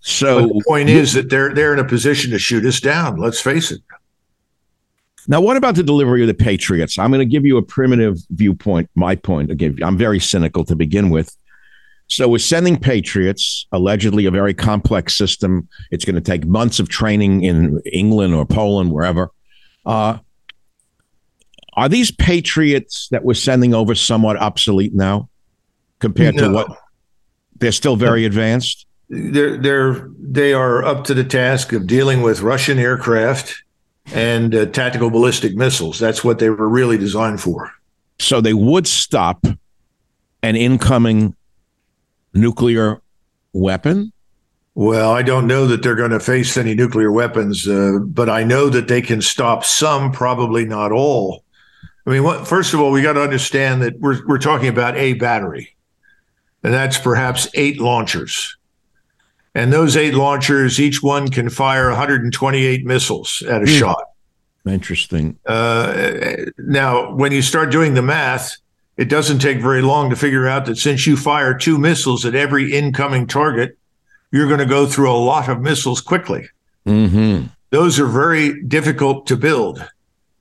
So 0.00 0.42
but 0.42 0.54
the 0.54 0.64
point 0.68 0.88
is 0.90 1.14
that 1.14 1.30
they're 1.30 1.52
they're 1.52 1.72
in 1.72 1.78
a 1.78 1.84
position 1.84 2.30
to 2.30 2.38
shoot 2.38 2.64
us 2.66 2.78
down. 2.78 3.16
Let's 3.16 3.40
face 3.40 3.72
it. 3.72 3.80
Now, 5.26 5.40
what 5.40 5.56
about 5.56 5.74
the 5.74 5.82
delivery 5.82 6.20
of 6.20 6.28
the 6.28 6.34
Patriots? 6.34 6.98
I'm 6.98 7.10
going 7.10 7.26
to 7.26 7.32
give 7.32 7.46
you 7.46 7.56
a 7.56 7.62
primitive 7.62 8.18
viewpoint, 8.28 8.90
my 8.94 9.16
point. 9.16 9.50
Again, 9.50 9.78
I'm 9.82 9.96
very 9.96 10.20
cynical 10.20 10.64
to 10.66 10.76
begin 10.76 11.08
with. 11.08 11.34
So 12.06 12.28
we're 12.28 12.38
sending 12.38 12.76
Patriots, 12.76 13.66
allegedly 13.72 14.26
a 14.26 14.30
very 14.30 14.54
complex 14.54 15.16
system. 15.16 15.68
It's 15.90 16.04
going 16.04 16.14
to 16.16 16.20
take 16.20 16.44
months 16.46 16.78
of 16.78 16.88
training 16.88 17.42
in 17.42 17.80
England 17.92 18.34
or 18.34 18.44
Poland, 18.44 18.92
wherever. 18.92 19.30
Uh, 19.86 20.18
are 21.76 21.88
these 21.88 22.10
Patriots 22.10 23.08
that 23.10 23.24
we're 23.24 23.34
sending 23.34 23.74
over 23.74 23.94
somewhat 23.94 24.36
obsolete 24.36 24.94
now 24.94 25.28
compared 25.98 26.36
no. 26.36 26.48
to 26.48 26.54
what 26.54 26.78
they're 27.56 27.72
still 27.72 27.96
very 27.96 28.24
advanced? 28.24 28.86
They're 29.08 29.56
they're 29.56 30.08
they 30.18 30.54
are 30.54 30.84
up 30.84 31.04
to 31.04 31.14
the 31.14 31.24
task 31.24 31.72
of 31.72 31.86
dealing 31.86 32.22
with 32.22 32.40
Russian 32.40 32.78
aircraft 32.78 33.62
and 34.12 34.54
uh, 34.54 34.66
tactical 34.66 35.10
ballistic 35.10 35.56
missiles. 35.56 35.98
That's 35.98 36.22
what 36.22 36.38
they 36.38 36.50
were 36.50 36.68
really 36.68 36.98
designed 36.98 37.40
for. 37.40 37.72
So 38.18 38.40
they 38.40 38.54
would 38.54 38.86
stop 38.86 39.44
an 40.42 40.56
incoming 40.56 41.34
nuclear 42.34 43.00
weapon? 43.52 44.12
Well, 44.74 45.12
I 45.12 45.22
don't 45.22 45.46
know 45.46 45.66
that 45.68 45.82
they're 45.82 45.94
going 45.94 46.10
to 46.10 46.20
face 46.20 46.56
any 46.56 46.74
nuclear 46.74 47.12
weapons, 47.12 47.68
uh, 47.68 47.98
but 48.02 48.28
I 48.28 48.42
know 48.42 48.68
that 48.68 48.88
they 48.88 49.00
can 49.00 49.22
stop 49.22 49.64
some, 49.64 50.10
probably 50.10 50.64
not 50.64 50.90
all. 50.90 51.44
I 52.06 52.10
mean, 52.10 52.24
what, 52.24 52.46
first 52.46 52.74
of 52.74 52.80
all, 52.80 52.90
we 52.90 53.00
got 53.00 53.14
to 53.14 53.22
understand 53.22 53.82
that 53.82 53.98
we're 54.00 54.26
we're 54.26 54.38
talking 54.38 54.68
about 54.68 54.96
a 54.96 55.14
battery, 55.14 55.74
and 56.62 56.74
that's 56.74 56.98
perhaps 56.98 57.48
eight 57.54 57.80
launchers. 57.80 58.56
And 59.54 59.72
those 59.72 59.96
eight 59.96 60.14
launchers, 60.14 60.80
each 60.80 61.02
one 61.02 61.28
can 61.28 61.48
fire 61.48 61.88
128 61.88 62.84
missiles 62.84 63.42
at 63.48 63.62
a 63.62 63.66
mm. 63.66 63.78
shot. 63.78 64.02
Interesting. 64.66 65.38
Uh, 65.46 66.46
now, 66.58 67.14
when 67.14 67.30
you 67.30 67.42
start 67.42 67.70
doing 67.70 67.94
the 67.94 68.02
math, 68.02 68.56
it 68.96 69.06
doesn't 69.06 69.40
take 69.40 69.58
very 69.58 69.82
long 69.82 70.10
to 70.10 70.16
figure 70.16 70.46
out 70.46 70.66
that 70.66 70.78
since 70.78 71.06
you 71.06 71.16
fire 71.16 71.56
two 71.56 71.78
missiles 71.78 72.24
at 72.24 72.34
every 72.34 72.72
incoming 72.72 73.26
target, 73.26 73.76
you're 74.30 74.48
going 74.48 74.60
to 74.60 74.66
go 74.66 74.86
through 74.86 75.10
a 75.10 75.16
lot 75.16 75.48
of 75.48 75.60
missiles 75.60 76.00
quickly. 76.00 76.48
Mm-hmm. 76.86 77.46
Those 77.70 77.98
are 77.98 78.06
very 78.06 78.62
difficult 78.62 79.26
to 79.28 79.36
build. 79.36 79.84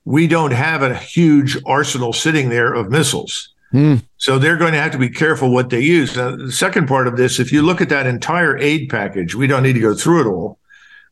We 0.06 0.28
don't 0.28 0.52
have 0.52 0.84
a 0.84 0.96
huge 0.96 1.58
arsenal 1.66 2.14
sitting 2.14 2.50
there 2.50 2.74
of 2.74 2.90
missiles. 2.90 3.54
Mm. 3.74 4.04
So 4.18 4.38
they're 4.38 4.58
going 4.58 4.74
to 4.74 4.80
have 4.80 4.92
to 4.92 4.98
be 4.98 5.10
careful 5.10 5.52
what 5.52 5.70
they 5.70 5.80
use. 5.80 6.16
Now, 6.16 6.36
the 6.36 6.52
second 6.52 6.88
part 6.88 7.08
of 7.08 7.18
this, 7.18 7.40
if 7.40 7.52
you 7.52 7.62
look 7.62 7.82
at 7.82 7.90
that 7.90 8.06
entire 8.06 8.58
aid 8.58 8.90
package, 8.90 9.34
we 9.34 9.48
don't 9.48 9.64
need 9.64 9.74
to 9.74 9.80
go 9.80 9.96
through 9.96 10.22
it 10.22 10.32
all. 10.32 10.60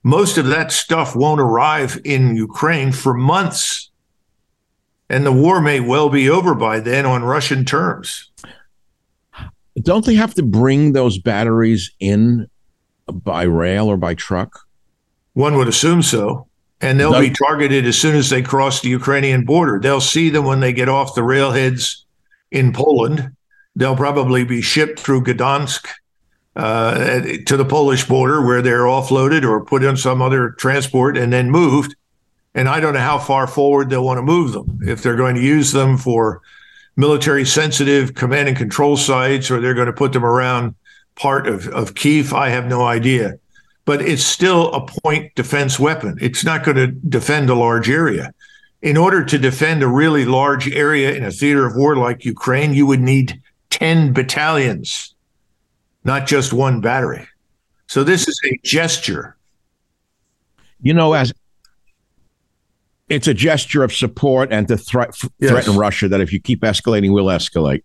Most 0.03 0.37
of 0.37 0.47
that 0.47 0.71
stuff 0.71 1.15
won't 1.15 1.41
arrive 1.41 1.99
in 2.03 2.35
Ukraine 2.35 2.91
for 2.91 3.13
months. 3.13 3.90
And 5.11 5.25
the 5.25 5.31
war 5.33 5.59
may 5.59 5.81
well 5.81 6.07
be 6.07 6.29
over 6.29 6.55
by 6.55 6.79
then 6.79 7.05
on 7.05 7.25
Russian 7.25 7.65
terms. 7.65 8.31
Don't 9.81 10.05
they 10.05 10.15
have 10.15 10.33
to 10.35 10.43
bring 10.43 10.93
those 10.93 11.17
batteries 11.17 11.91
in 11.99 12.49
by 13.11 13.43
rail 13.43 13.87
or 13.87 13.97
by 13.97 14.15
truck? 14.15 14.65
One 15.33 15.57
would 15.57 15.67
assume 15.67 16.01
so. 16.01 16.47
And 16.79 16.97
they'll 16.97 17.11
no. 17.11 17.19
be 17.19 17.29
targeted 17.29 17.85
as 17.85 17.97
soon 17.97 18.15
as 18.15 18.29
they 18.29 18.41
cross 18.41 18.81
the 18.81 18.87
Ukrainian 18.87 19.43
border. 19.43 19.81
They'll 19.81 19.99
see 19.99 20.29
them 20.29 20.45
when 20.45 20.61
they 20.61 20.71
get 20.71 20.87
off 20.87 21.13
the 21.13 21.21
railheads 21.23 22.05
in 22.49 22.71
Poland. 22.71 23.35
They'll 23.75 23.97
probably 23.97 24.45
be 24.45 24.61
shipped 24.61 24.97
through 24.97 25.23
Gdansk 25.23 25.87
uh, 26.55 27.21
to 27.45 27.57
the 27.57 27.65
Polish 27.65 28.07
border 28.07 28.45
where 28.45 28.61
they're 28.61 28.85
offloaded 28.85 29.43
or 29.43 29.65
put 29.65 29.83
on 29.83 29.97
some 29.97 30.21
other 30.21 30.51
transport 30.51 31.17
and 31.17 31.33
then 31.33 31.51
moved. 31.51 31.95
And 32.53 32.67
I 32.67 32.79
don't 32.79 32.93
know 32.93 32.99
how 32.99 33.17
far 33.17 33.47
forward 33.47 33.89
they'll 33.89 34.03
want 34.03 34.17
to 34.17 34.23
move 34.23 34.51
them. 34.51 34.79
If 34.81 35.01
they're 35.01 35.15
going 35.15 35.35
to 35.35 35.41
use 35.41 35.71
them 35.71 35.97
for 35.97 36.41
military 36.95 37.45
sensitive 37.45 38.13
command 38.13 38.49
and 38.49 38.57
control 38.57 38.97
sites 38.97 39.49
or 39.49 39.61
they're 39.61 39.73
going 39.73 39.87
to 39.87 39.93
put 39.93 40.13
them 40.13 40.25
around 40.25 40.75
part 41.15 41.47
of, 41.47 41.67
of 41.69 41.95
Kiev, 41.95 42.33
I 42.33 42.49
have 42.49 42.65
no 42.65 42.83
idea. 42.83 43.39
But 43.85 44.01
it's 44.01 44.23
still 44.23 44.71
a 44.73 44.85
point 44.85 45.33
defense 45.35 45.79
weapon. 45.79 46.17
It's 46.21 46.43
not 46.43 46.63
going 46.63 46.77
to 46.77 46.87
defend 46.87 47.49
a 47.49 47.55
large 47.55 47.89
area 47.89 48.33
in 48.81 48.97
order 48.97 49.23
to 49.23 49.37
defend 49.37 49.83
a 49.83 49.87
really 49.87 50.25
large 50.25 50.69
area 50.69 51.13
in 51.13 51.23
a 51.23 51.31
theater 51.31 51.65
of 51.65 51.75
war 51.75 51.95
like 51.95 52.25
Ukraine, 52.25 52.73
you 52.73 52.85
would 52.87 52.99
need 52.99 53.39
10 53.69 54.13
battalions, 54.13 55.13
not 56.03 56.25
just 56.25 56.51
one 56.51 56.81
battery. 56.81 57.27
So 57.87 58.03
this 58.03 58.27
is 58.27 58.39
a 58.45 58.59
gesture. 58.63 59.37
You 60.81 60.93
know, 60.93 61.13
as 61.13 61.31
it's 63.11 63.27
a 63.27 63.33
gesture 63.33 63.83
of 63.83 63.93
support 63.93 64.53
and 64.53 64.67
to 64.69 64.77
threat, 64.77 65.09
yes. 65.39 65.51
threaten 65.51 65.75
Russia 65.75 66.07
that 66.07 66.21
if 66.21 66.31
you 66.31 66.39
keep 66.39 66.61
escalating, 66.61 67.11
we'll 67.13 67.25
escalate. 67.25 67.83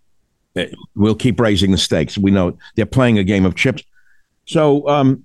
Eh, 0.54 0.68
we'll 0.94 1.16
keep 1.16 1.40
raising 1.40 1.72
the 1.72 1.78
stakes. 1.78 2.16
We 2.16 2.30
know 2.30 2.56
they're 2.76 2.86
playing 2.86 3.18
a 3.18 3.24
game 3.24 3.44
of 3.44 3.56
chips. 3.56 3.82
So, 4.46 4.88
um, 4.88 5.24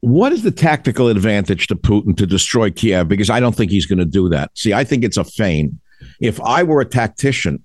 what 0.00 0.32
is 0.32 0.42
the 0.42 0.50
tactical 0.50 1.08
advantage 1.08 1.66
to 1.66 1.76
Putin 1.76 2.16
to 2.16 2.26
destroy 2.26 2.70
Kiev? 2.70 3.08
Because 3.08 3.28
I 3.28 3.40
don't 3.40 3.54
think 3.54 3.70
he's 3.70 3.86
going 3.86 3.98
to 3.98 4.04
do 4.04 4.28
that. 4.30 4.50
See, 4.54 4.72
I 4.72 4.84
think 4.84 5.04
it's 5.04 5.16
a 5.16 5.24
feign. 5.24 5.80
If 6.20 6.40
I 6.40 6.62
were 6.62 6.80
a 6.80 6.84
tactician, 6.86 7.62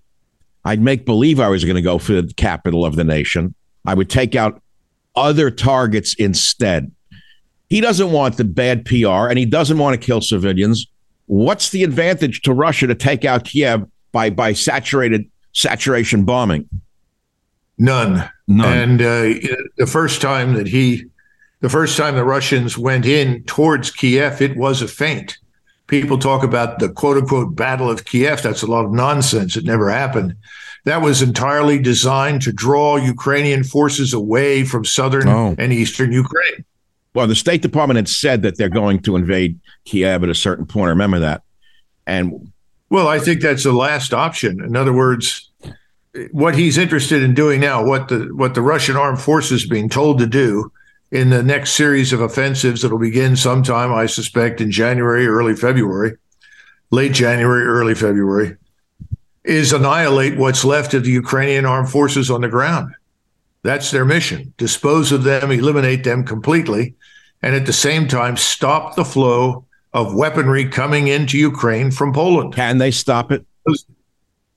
I'd 0.66 0.82
make 0.82 1.06
believe 1.06 1.40
I 1.40 1.50
was 1.50 1.64
going 1.64 1.76
to 1.76 1.82
go 1.82 1.98
for 1.98 2.14
the 2.14 2.34
capital 2.34 2.86
of 2.86 2.96
the 2.96 3.04
nation. 3.04 3.56
I 3.86 3.94
would 3.94 4.10
take 4.10 4.36
out 4.36 4.62
other 5.16 5.52
targets 5.52 6.16
instead. 6.16 6.92
He 7.70 7.80
doesn't 7.80 8.12
want 8.12 8.38
the 8.38 8.44
bad 8.44 8.86
PR 8.86 9.28
and 9.30 9.38
he 9.38 9.46
doesn't 9.46 9.78
want 9.78 10.00
to 10.00 10.06
kill 10.06 10.22
civilians. 10.22 10.88
What's 11.32 11.70
the 11.70 11.86
advantage 11.86 12.42
to 12.42 12.52
Russia 12.52 12.88
to 12.88 12.94
take 12.94 13.24
out 13.24 13.46
Kiev 13.46 13.86
by 14.12 14.30
by 14.30 14.52
saturated 14.52 15.32
saturation 15.54 16.26
bombing? 16.26 16.68
None. 17.78 18.30
None. 18.50 18.78
And 18.78 19.02
uh, 19.02 19.40
the 19.78 19.88
first 19.88 20.22
time 20.22 20.56
that 20.56 20.68
he 20.68 21.06
the 21.62 21.70
first 21.70 21.96
time 21.96 22.16
the 22.16 22.26
Russians 22.26 22.78
went 22.78 23.06
in 23.06 23.46
towards 23.46 23.92
Kiev, 23.92 24.42
it 24.42 24.58
was 24.58 24.82
a 24.82 24.90
feint. 24.90 25.38
People 25.88 26.18
talk 26.18 26.44
about 26.44 26.80
the 26.80 26.90
quote 26.90 27.16
unquote 27.16 27.56
Battle 27.56 27.90
of 27.90 28.04
Kiev. 28.04 28.42
That's 28.42 28.64
a 28.64 28.68
lot 28.68 28.84
of 28.84 28.92
nonsense. 28.92 29.56
It 29.56 29.64
never 29.64 29.90
happened. 29.90 30.36
That 30.84 31.02
was 31.02 31.22
entirely 31.22 31.80
designed 31.80 32.42
to 32.42 32.52
draw 32.52 32.98
Ukrainian 32.98 33.64
forces 33.64 34.12
away 34.12 34.66
from 34.66 34.84
southern 34.84 35.30
oh. 35.30 35.56
and 35.58 35.72
eastern 35.72 36.12
Ukraine. 36.12 36.66
Well, 37.14 37.28
the 37.28 37.36
State 37.36 37.62
Department 37.62 37.98
had 37.98 38.08
said 38.08 38.42
that 38.44 38.58
they're 38.58 38.70
going 38.70 39.02
to 39.02 39.16
invade 39.16 39.60
Kiev 39.86 40.24
at 40.24 40.30
a 40.30 40.36
certain 40.36 40.66
point. 40.66 40.90
Remember 40.90 41.20
that. 41.20 41.44
And 42.08 42.52
well, 42.90 43.08
I 43.08 43.20
think 43.20 43.42
that's 43.42 43.64
the 43.64 43.74
last 43.74 44.14
option. 44.14 44.64
In 44.64 44.76
other 44.76 44.94
words, 44.94 45.50
what 46.32 46.56
he's 46.56 46.78
interested 46.78 47.24
in 47.24 47.34
doing 47.34 47.60
now, 47.62 47.84
what 47.86 48.10
the 48.10 48.30
what 48.34 48.54
the 48.54 48.62
Russian 48.62 48.98
armed 48.98 49.22
forces 49.22 49.68
being 49.68 49.90
told 49.90 50.20
to 50.20 50.28
do, 50.28 50.72
in 51.12 51.30
the 51.30 51.44
next 51.44 51.74
series 51.74 52.14
of 52.14 52.22
offensives 52.22 52.82
that'll 52.82 52.98
begin 52.98 53.36
sometime, 53.36 53.94
I 53.94 54.06
suspect, 54.06 54.62
in 54.62 54.72
January, 54.72 55.28
early 55.28 55.56
February, 55.56 56.18
late 56.90 57.14
January, 57.14 57.66
early 57.66 57.96
February, 57.96 58.56
is 59.44 59.74
annihilate 59.74 60.38
what's 60.38 60.64
left 60.64 60.94
of 60.94 61.04
the 61.04 61.12
Ukrainian 61.12 61.66
armed 61.66 61.90
forces 61.90 62.32
on 62.32 62.42
the 62.42 62.48
ground. 62.48 62.94
That's 63.64 63.92
their 63.92 64.06
mission. 64.06 64.54
Dispose 64.58 65.12
of 65.12 65.24
them, 65.24 65.52
eliminate 65.52 66.04
them 66.04 66.24
completely, 66.26 66.96
and 67.42 67.56
at 67.56 67.66
the 67.66 67.74
same 67.74 68.08
time, 68.08 68.38
stop 68.38 68.96
the 68.96 69.06
flow 69.06 69.66
of 69.94 70.16
weaponry 70.16 70.66
coming 70.68 71.08
into 71.08 71.38
Ukraine 71.38 71.92
from 71.92 72.14
Poland. 72.14 72.56
Can 72.56 72.78
they 72.78 72.92
stop 72.92 73.32
it? 73.32 73.46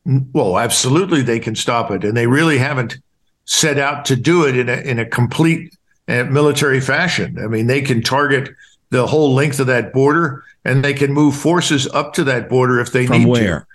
Well, 0.07 0.59
absolutely, 0.59 1.23
they 1.23 1.41
can 1.41 1.55
stop 1.55 1.91
it. 1.91 2.05
And 2.05 2.17
they 2.17 2.27
really 2.27 2.59
haven't 2.59 2.99
set 3.47 3.79
out 3.79 4.05
to 4.07 4.17
do 4.17 4.47
it 4.47 4.57
in 4.57 4.69
a, 4.69 4.77
in 4.77 4.99
a 4.99 5.07
complete 5.07 5.75
uh, 6.09 6.25
military 6.25 6.81
fashion. 6.81 7.39
I 7.43 7.47
mean, 7.47 7.67
they 7.67 7.81
can 7.81 8.03
target 8.03 8.51
the 8.91 9.07
whole 9.07 9.35
length 9.35 9.61
of 9.61 9.67
that 9.67 9.93
border 9.93 10.45
and 10.65 10.85
they 10.85 10.95
can 10.95 11.13
move 11.13 11.37
forces 11.37 11.87
up 11.89 12.15
to 12.15 12.25
that 12.25 12.49
border 12.49 12.81
if 12.81 12.93
they 12.93 13.07
From 13.07 13.21
need 13.21 13.29
where? 13.29 13.61
to. 13.61 13.67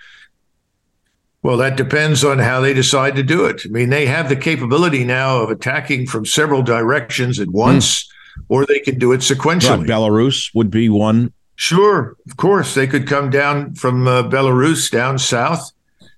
Well, 1.42 1.58
that 1.58 1.78
depends 1.78 2.24
on 2.24 2.40
how 2.40 2.60
they 2.60 2.74
decide 2.74 3.16
to 3.16 3.24
do 3.24 3.46
it. 3.46 3.62
I 3.66 3.70
mean, 3.70 3.90
they 3.90 4.06
have 4.06 4.28
the 4.28 4.36
capability 4.36 5.06
now 5.06 5.42
of 5.42 5.50
attacking 5.50 6.08
from 6.08 6.26
several 6.26 6.62
directions 6.62 7.40
at 7.40 7.48
once, 7.48 8.04
mm. 8.04 8.44
or 8.50 8.66
they 8.66 8.80
can 8.80 9.00
do 9.00 9.14
it 9.14 9.22
sequentially. 9.22 9.88
Belarus 9.88 10.52
would 10.54 10.70
be 10.70 10.90
one. 10.90 11.32
Sure, 11.56 12.18
of 12.26 12.38
course, 12.38 12.74
they 12.74 12.88
could 12.88 13.08
come 13.08 13.30
down 13.30 13.74
from 13.76 14.08
uh, 14.08 14.24
Belarus 14.24 14.92
down 14.92 15.18
south 15.18 15.72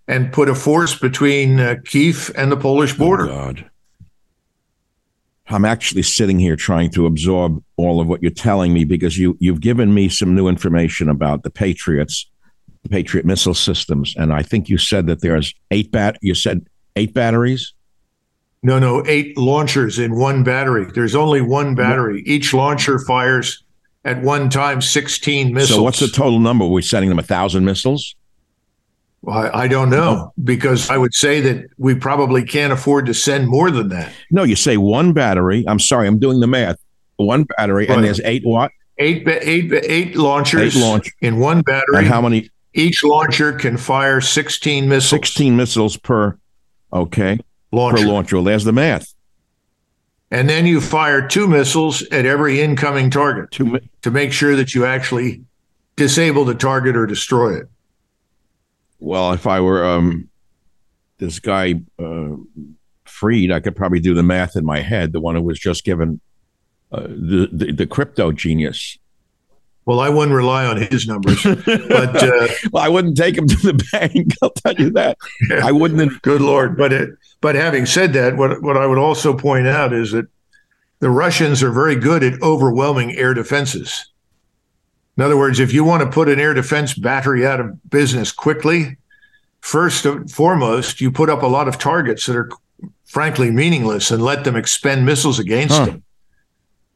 and 0.08 0.34
put 0.34 0.50
a 0.50 0.56
force 0.56 0.98
between 0.98 1.60
uh, 1.60 1.76
Kiev 1.86 2.32
and 2.36 2.52
the 2.52 2.58
Polish 2.58 2.94
border. 2.94 3.26
Oh, 3.26 3.28
God. 3.28 3.70
I'm 5.48 5.66
actually 5.66 6.04
sitting 6.04 6.40
here 6.40 6.56
trying 6.56 6.92
to 6.92 7.06
absorb 7.06 7.62
all 7.76 8.00
of 8.00 8.08
what 8.08 8.22
you're 8.22 8.32
telling 8.32 8.74
me 8.74 8.86
because 8.86 9.18
you 9.18 9.38
you've 9.40 9.60
given 9.60 9.94
me 9.94 10.10
some 10.10 10.34
new 10.34 10.48
information 10.48 11.10
about 11.10 11.44
the 11.44 11.50
Patriots, 11.50 12.26
Patriot 12.90 13.26
missile 13.26 13.54
systems, 13.54 14.16
and 14.18 14.34
I 14.34 14.42
think 14.42 14.70
you 14.70 14.78
said 14.78 15.08
that 15.08 15.22
there's 15.22 15.54
eight 15.70 15.92
bat. 15.92 16.18
You 16.22 16.34
said 16.36 16.66
eight 16.96 17.14
batteries. 17.14 17.74
No, 18.64 18.80
no, 18.80 19.04
eight 19.08 19.38
launchers 19.38 19.98
in 19.98 20.16
one 20.16 20.44
battery. 20.44 20.86
There's 20.94 21.16
only 21.16 21.42
one 21.42 21.74
battery. 21.74 22.22
Each 22.26 22.54
launcher 22.54 23.00
fires 23.00 23.64
at 24.06 24.22
one 24.22 24.50
time 24.50 24.82
16 24.82 25.54
missiles. 25.54 25.78
So 25.78 25.84
what's 25.84 26.00
the 26.00 26.08
total 26.08 26.40
number? 26.40 26.66
We're 26.68 26.82
sending 26.82 27.10
them 27.10 27.18
a 27.18 27.24
thousand 27.24 27.66
missiles. 27.66 28.16
I, 29.28 29.64
I 29.64 29.68
don't 29.68 29.90
know 29.90 30.30
oh. 30.30 30.34
because 30.44 30.90
I 30.90 30.98
would 30.98 31.14
say 31.14 31.42
that 31.42 31.68
we 31.78 31.94
probably 31.96 32.44
can't 32.44 32.74
afford 32.74 33.06
to 33.08 33.14
send 33.14 33.48
more 33.48 33.70
than 33.70 33.90
that. 33.90 34.12
No, 34.32 34.44
you 34.44 34.56
say 34.56 34.78
one 34.78 35.14
battery. 35.14 35.64
I'm 35.68 35.80
sorry, 35.80 36.08
I'm 36.08 36.20
doing 36.20 36.40
the 36.40 36.48
math. 36.48 36.78
One 37.18 37.44
battery, 37.58 37.86
Right. 37.86 37.96
and 37.96 38.06
there's 38.06 38.22
eight 38.22 38.44
what? 38.44 38.72
Eight, 38.98 39.28
eight, 39.28 39.72
eight 39.88 40.16
launchers 40.16 40.76
Eight 40.76 40.82
launch- 40.82 41.12
in 41.22 41.40
one 41.40 41.62
battery. 41.62 42.00
And 42.00 42.08
how 42.08 42.22
many? 42.22 42.50
Each 42.74 43.04
launcher 43.04 43.54
can 43.54 43.78
fire 43.78 44.22
16 44.22 44.88
missiles. 44.88 45.10
16 45.10 45.56
missiles 45.56 45.98
per. 45.98 46.38
Okay, 46.94 47.40
launcher. 47.72 48.04
per 48.04 48.10
launcher. 48.10 48.36
Well, 48.38 48.46
there's 48.46 48.64
the 48.64 48.74
math. 48.74 49.14
And 50.30 50.50
then 50.50 50.66
you 50.66 50.80
fire 50.80 51.28
two 51.28 51.48
missiles 51.48 52.04
at 52.04 52.26
every 52.26 52.62
incoming 52.62 53.10
target 53.10 53.52
Two. 53.52 53.66
mi- 53.66 53.90
to 54.02 54.12
make 54.12 54.32
sure 54.32 54.56
that 54.56 54.74
you 54.74 54.86
actually 54.86 55.44
disable 55.98 56.46
the 56.46 56.56
target 56.56 56.96
or 56.96 57.06
destroy 57.06 57.58
it. 57.58 57.68
Well, 59.00 59.34
if 59.34 59.46
I 59.46 59.60
were 59.60 59.84
um, 59.86 60.30
this 61.18 61.40
guy 61.40 61.82
uh, 62.00 62.36
Fried, 63.04 63.52
I 63.52 63.60
could 63.60 63.76
probably 63.76 64.00
do 64.00 64.14
the 64.14 64.24
math 64.24 64.56
in 64.56 64.64
my 64.64 64.80
head. 64.80 65.12
The 65.12 65.20
one 65.20 65.36
who 65.36 65.42
was 65.42 65.60
just 65.60 65.84
given 65.84 66.22
uh, 66.92 67.02
the, 67.02 67.50
the 67.52 67.72
the 67.74 67.88
crypto 67.88 68.32
genius. 68.32 68.98
Well, 69.86 70.00
I 70.00 70.10
wouldn't 70.10 70.36
rely 70.36 70.66
on 70.66 70.78
his 70.78 71.08
numbers, 71.08 71.42
but 71.44 72.24
uh, 72.24 72.48
Well, 72.72 72.84
I 72.84 72.88
wouldn't 72.88 73.18
take 73.18 73.36
him 73.38 73.48
to 73.48 73.56
the 73.58 73.74
bank. 73.92 74.36
I'll 74.42 74.52
tell 74.52 74.76
you 74.76 74.92
that. 74.92 75.18
I 75.64 75.72
wouldn't. 75.72 76.22
good 76.22 76.42
lord. 76.42 76.78
But 76.78 76.94
it, 76.94 77.10
but 77.42 77.56
having 77.56 77.86
said 77.88 78.14
that, 78.14 78.38
what 78.38 78.62
what 78.62 78.78
I 78.78 78.86
would 78.86 79.00
also 79.00 79.36
point 79.36 79.66
out 79.68 79.92
is 79.92 80.12
that 80.12 80.28
the 81.00 81.10
Russians 81.10 81.64
are 81.64 81.72
very 81.72 81.96
good 81.96 82.24
at 82.24 82.40
overwhelming 82.44 83.16
air 83.18 83.34
defenses. 83.34 84.08
In 85.18 85.24
other 85.24 85.36
words, 85.38 85.60
if 85.60 85.74
you 85.74 85.84
want 85.84 86.04
to 86.04 86.10
put 86.10 86.30
an 86.30 86.40
air 86.40 86.54
defense 86.54 86.94
battery 86.94 87.46
out 87.46 87.60
of 87.60 87.90
business 87.90 88.32
quickly, 88.32 88.98
first 89.62 90.06
and 90.06 90.30
foremost, 90.32 91.02
you 91.02 91.12
put 91.12 91.30
up 91.30 91.42
a 91.42 91.48
lot 91.48 91.68
of 91.68 91.78
targets 91.80 92.28
that 92.28 92.36
are 92.36 92.50
frankly 93.06 93.50
meaningless 93.52 94.10
and 94.12 94.24
let 94.24 94.44
them 94.44 94.56
expend 94.56 95.06
missiles 95.06 95.40
against 95.40 95.76
Huh. 95.78 95.86
them. 95.86 96.04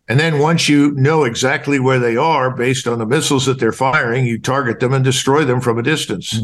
And 0.08 0.20
then 0.20 0.38
once 0.40 0.70
you 0.70 0.92
know 0.92 1.24
exactly 1.24 1.80
where 1.80 1.98
they 2.00 2.16
are 2.16 2.52
based 2.52 2.88
on 2.88 3.00
the 3.00 3.06
missiles 3.08 3.46
that 3.48 3.60
they're 3.60 3.72
firing, 3.72 4.26
you 4.26 4.40
target 4.40 4.80
them 4.80 4.94
and 4.94 5.04
destroy 5.04 5.44
them 5.46 5.60
from 5.62 5.80
a 5.80 5.84
distance. 5.84 6.40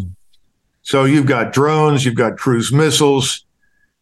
So 0.81 1.03
you've 1.05 1.27
got 1.27 1.53
drones, 1.53 2.03
you've 2.03 2.15
got 2.15 2.37
cruise 2.37 2.71
missiles, 2.71 3.45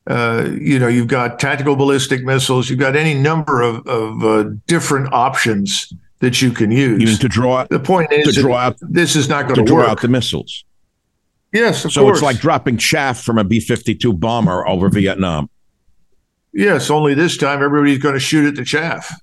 uh, 0.08 0.50
you 0.62 0.80
know, 0.80 0.88
you've 0.88 1.08
got 1.08 1.40
tactical 1.40 1.76
ballistic 1.76 2.24
missiles, 2.24 2.70
you've 2.70 2.80
got 2.80 2.96
any 2.96 3.14
number 3.14 3.62
of, 3.62 3.86
of 3.86 4.24
uh, 4.24 4.50
different 4.68 5.12
options 5.12 5.92
that 6.20 6.42
you 6.42 6.52
can 6.52 6.72
use. 6.72 7.02
Even 7.02 7.18
to 7.18 7.28
draw 7.28 7.66
the 7.70 7.80
point 7.82 8.12
is 8.14 8.36
to 8.36 8.42
draw 8.42 8.56
out 8.58 8.78
this 8.82 9.18
is 9.18 9.28
not 9.28 9.42
to 9.42 9.48
going 9.56 9.66
to 9.66 9.66
draw 9.66 9.78
work. 9.80 9.90
out 9.90 10.02
the 10.02 10.08
missiles. 10.08 10.64
yes, 11.52 11.84
of 11.84 11.92
So 11.92 12.02
course. 12.04 12.20
it's 12.20 12.24
like 12.24 12.38
dropping 12.40 12.78
chaff 12.78 13.22
from 13.22 13.38
a 13.38 13.44
B 13.44 13.60
52 13.60 14.14
bomber 14.14 14.66
over 14.68 14.88
Vietnam. 14.90 15.50
yes, 16.54 16.90
only 16.90 17.14
this 17.14 17.36
time 17.36 17.62
everybody's 17.62 18.00
going 18.00 18.14
to 18.16 18.20
shoot 18.22 18.48
at 18.48 18.56
the 18.56 18.64
chaff. 18.66 19.14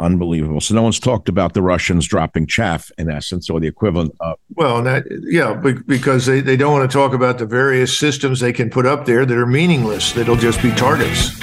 Unbelievable. 0.00 0.62
So 0.62 0.74
no 0.74 0.82
one's 0.82 0.98
talked 0.98 1.28
about 1.28 1.52
the 1.52 1.60
Russians 1.60 2.06
dropping 2.06 2.46
chaff, 2.46 2.90
in 2.96 3.10
essence, 3.10 3.50
or 3.50 3.60
the 3.60 3.66
equivalent 3.66 4.16
of. 4.20 4.38
Well, 4.54 4.78
and 4.78 4.86
that 4.86 5.04
yeah, 5.24 5.52
because 5.54 6.24
they, 6.24 6.40
they 6.40 6.56
don't 6.56 6.72
want 6.72 6.90
to 6.90 6.96
talk 6.96 7.12
about 7.12 7.36
the 7.36 7.44
various 7.44 7.96
systems 7.96 8.40
they 8.40 8.52
can 8.52 8.70
put 8.70 8.86
up 8.86 9.04
there 9.04 9.26
that 9.26 9.36
are 9.36 9.46
meaningless. 9.46 10.12
That'll 10.12 10.36
just 10.36 10.62
be 10.62 10.70
targets. 10.72 11.38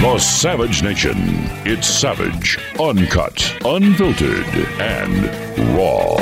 The 0.00 0.18
Savage 0.18 0.82
Nation. 0.82 1.14
It's 1.64 1.86
savage, 1.86 2.58
uncut, 2.80 3.54
unfiltered, 3.64 4.46
and 4.80 5.76
raw. 5.76 6.16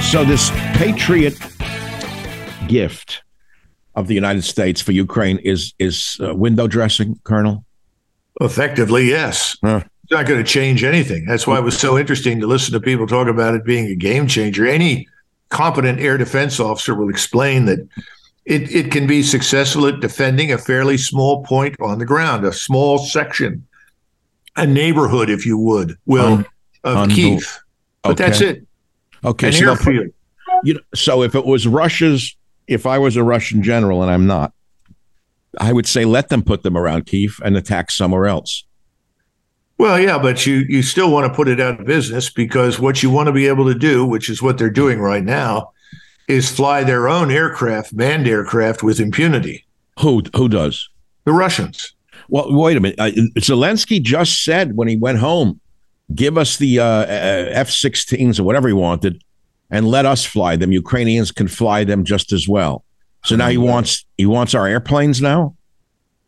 So 0.00 0.24
this 0.24 0.50
Patriot 0.74 1.38
gift 2.66 3.22
of 3.94 4.08
the 4.08 4.14
United 4.14 4.42
States 4.42 4.80
for 4.80 4.90
Ukraine 4.90 5.38
is 5.38 5.74
is 5.78 6.18
uh, 6.20 6.34
window 6.34 6.66
dressing, 6.66 7.20
Colonel. 7.22 7.64
Effectively, 8.40 9.08
yes. 9.08 9.56
Huh. 9.62 9.82
It's 10.04 10.12
not 10.12 10.26
going 10.26 10.42
to 10.42 10.48
change 10.50 10.82
anything. 10.82 11.24
That's 11.26 11.46
why 11.46 11.58
it 11.58 11.62
was 11.64 11.78
so 11.78 11.96
interesting 11.98 12.40
to 12.40 12.46
listen 12.46 12.72
to 12.72 12.80
people 12.80 13.06
talk 13.06 13.28
about 13.28 13.54
it 13.54 13.64
being 13.64 13.86
a 13.86 13.94
game 13.94 14.26
changer. 14.26 14.66
Any 14.66 15.06
competent 15.50 16.00
air 16.00 16.16
defense 16.18 16.58
officer 16.58 16.94
will 16.94 17.08
explain 17.10 17.66
that 17.66 17.78
it, 18.46 18.74
it 18.74 18.90
can 18.90 19.06
be 19.06 19.22
successful 19.22 19.86
at 19.86 20.00
defending 20.00 20.52
a 20.52 20.58
fairly 20.58 20.96
small 20.96 21.44
point 21.44 21.76
on 21.80 21.98
the 21.98 22.06
ground, 22.06 22.44
a 22.44 22.52
small 22.52 22.98
section, 22.98 23.66
a 24.56 24.66
neighborhood, 24.66 25.30
if 25.30 25.46
you 25.46 25.56
would, 25.58 25.96
will 26.06 26.32
Un- 26.38 26.46
of 26.84 27.08
Kiev. 27.10 27.60
But 28.02 28.12
Okay. 28.12 28.24
that's 28.24 28.40
it. 28.40 28.66
Okay, 29.22 29.48
An 29.48 29.52
so, 29.52 29.68
airfield. 29.70 30.06
you 30.64 30.74
know, 30.74 30.80
so 30.94 31.22
if 31.22 31.34
it 31.34 31.44
was 31.44 31.66
Russia's, 31.68 32.34
if 32.66 32.86
I 32.86 32.98
was 32.98 33.16
a 33.16 33.22
Russian 33.22 33.62
general 33.62 34.02
and 34.02 34.10
I'm 34.10 34.26
not, 34.26 34.52
I 35.58 35.72
would 35.72 35.86
say 35.86 36.04
let 36.04 36.28
them 36.28 36.42
put 36.42 36.62
them 36.62 36.76
around 36.76 37.06
Kiev 37.06 37.40
and 37.44 37.56
attack 37.56 37.90
somewhere 37.90 38.26
else. 38.26 38.64
Well, 39.78 39.98
yeah, 39.98 40.18
but 40.18 40.44
you 40.44 40.66
you 40.68 40.82
still 40.82 41.10
want 41.10 41.26
to 41.26 41.34
put 41.34 41.48
it 41.48 41.58
out 41.58 41.80
of 41.80 41.86
business 41.86 42.28
because 42.28 42.78
what 42.78 43.02
you 43.02 43.10
want 43.10 43.28
to 43.28 43.32
be 43.32 43.46
able 43.46 43.66
to 43.66 43.74
do, 43.74 44.04
which 44.04 44.28
is 44.28 44.42
what 44.42 44.58
they're 44.58 44.68
doing 44.68 45.00
right 45.00 45.24
now, 45.24 45.72
is 46.28 46.50
fly 46.50 46.84
their 46.84 47.08
own 47.08 47.30
aircraft, 47.30 47.94
manned 47.94 48.28
aircraft, 48.28 48.82
with 48.82 49.00
impunity. 49.00 49.64
Who 50.00 50.22
who 50.36 50.50
does? 50.50 50.88
The 51.24 51.32
Russians. 51.32 51.94
Well, 52.28 52.54
wait 52.54 52.76
a 52.76 52.80
minute. 52.80 53.00
Uh, 53.00 53.10
Zelensky 53.38 54.02
just 54.02 54.44
said 54.44 54.76
when 54.76 54.86
he 54.86 54.96
went 54.96 55.18
home, 55.18 55.60
give 56.14 56.36
us 56.36 56.58
the 56.58 56.78
uh, 56.78 56.84
uh, 56.84 57.46
F-16s 57.52 58.38
or 58.38 58.44
whatever 58.44 58.68
he 58.68 58.74
wanted, 58.74 59.24
and 59.70 59.88
let 59.88 60.06
us 60.06 60.24
fly 60.24 60.56
them. 60.56 60.72
Ukrainians 60.72 61.32
can 61.32 61.48
fly 61.48 61.84
them 61.84 62.04
just 62.04 62.32
as 62.32 62.46
well. 62.46 62.84
So 63.24 63.36
now 63.36 63.48
he 63.48 63.58
wants 63.58 64.04
he 64.16 64.26
wants 64.26 64.54
our 64.54 64.66
airplanes 64.66 65.20
now. 65.20 65.56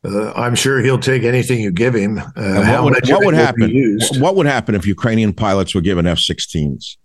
Uh, 0.04 0.32
I'm 0.32 0.54
sure 0.56 0.80
he'll 0.80 0.98
take 0.98 1.22
anything 1.22 1.60
you 1.60 1.70
give 1.70 1.94
him. 1.94 2.18
Uh, 2.18 2.64
what 2.80 2.84
would, 2.84 3.08
what 3.08 3.24
would 3.24 3.34
happen? 3.34 3.98
What 4.18 4.34
would 4.36 4.46
happen 4.46 4.74
if 4.74 4.84
Ukrainian 4.84 5.32
pilots 5.32 5.74
were 5.76 5.80
given 5.80 6.06
F-16s? 6.08 6.96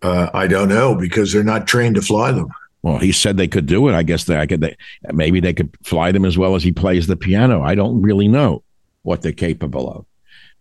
Uh, 0.00 0.30
I 0.32 0.46
don't 0.46 0.70
know 0.70 0.94
because 0.94 1.32
they're 1.32 1.44
not 1.44 1.66
trained 1.66 1.96
to 1.96 2.02
fly 2.02 2.32
them. 2.32 2.48
Well, 2.82 2.96
he 2.96 3.12
said 3.12 3.36
they 3.36 3.46
could 3.46 3.66
do 3.66 3.88
it. 3.88 3.94
I 3.94 4.02
guess 4.02 4.24
they, 4.24 4.38
I 4.38 4.46
could. 4.46 4.62
They, 4.62 4.74
maybe 5.12 5.40
they 5.40 5.52
could 5.52 5.68
fly 5.84 6.12
them 6.12 6.24
as 6.24 6.38
well 6.38 6.54
as 6.54 6.62
he 6.62 6.72
plays 6.72 7.06
the 7.06 7.16
piano. 7.16 7.62
I 7.62 7.74
don't 7.74 8.00
really 8.00 8.26
know 8.26 8.62
what 9.02 9.20
they're 9.20 9.32
capable 9.32 9.90
of. 9.90 10.06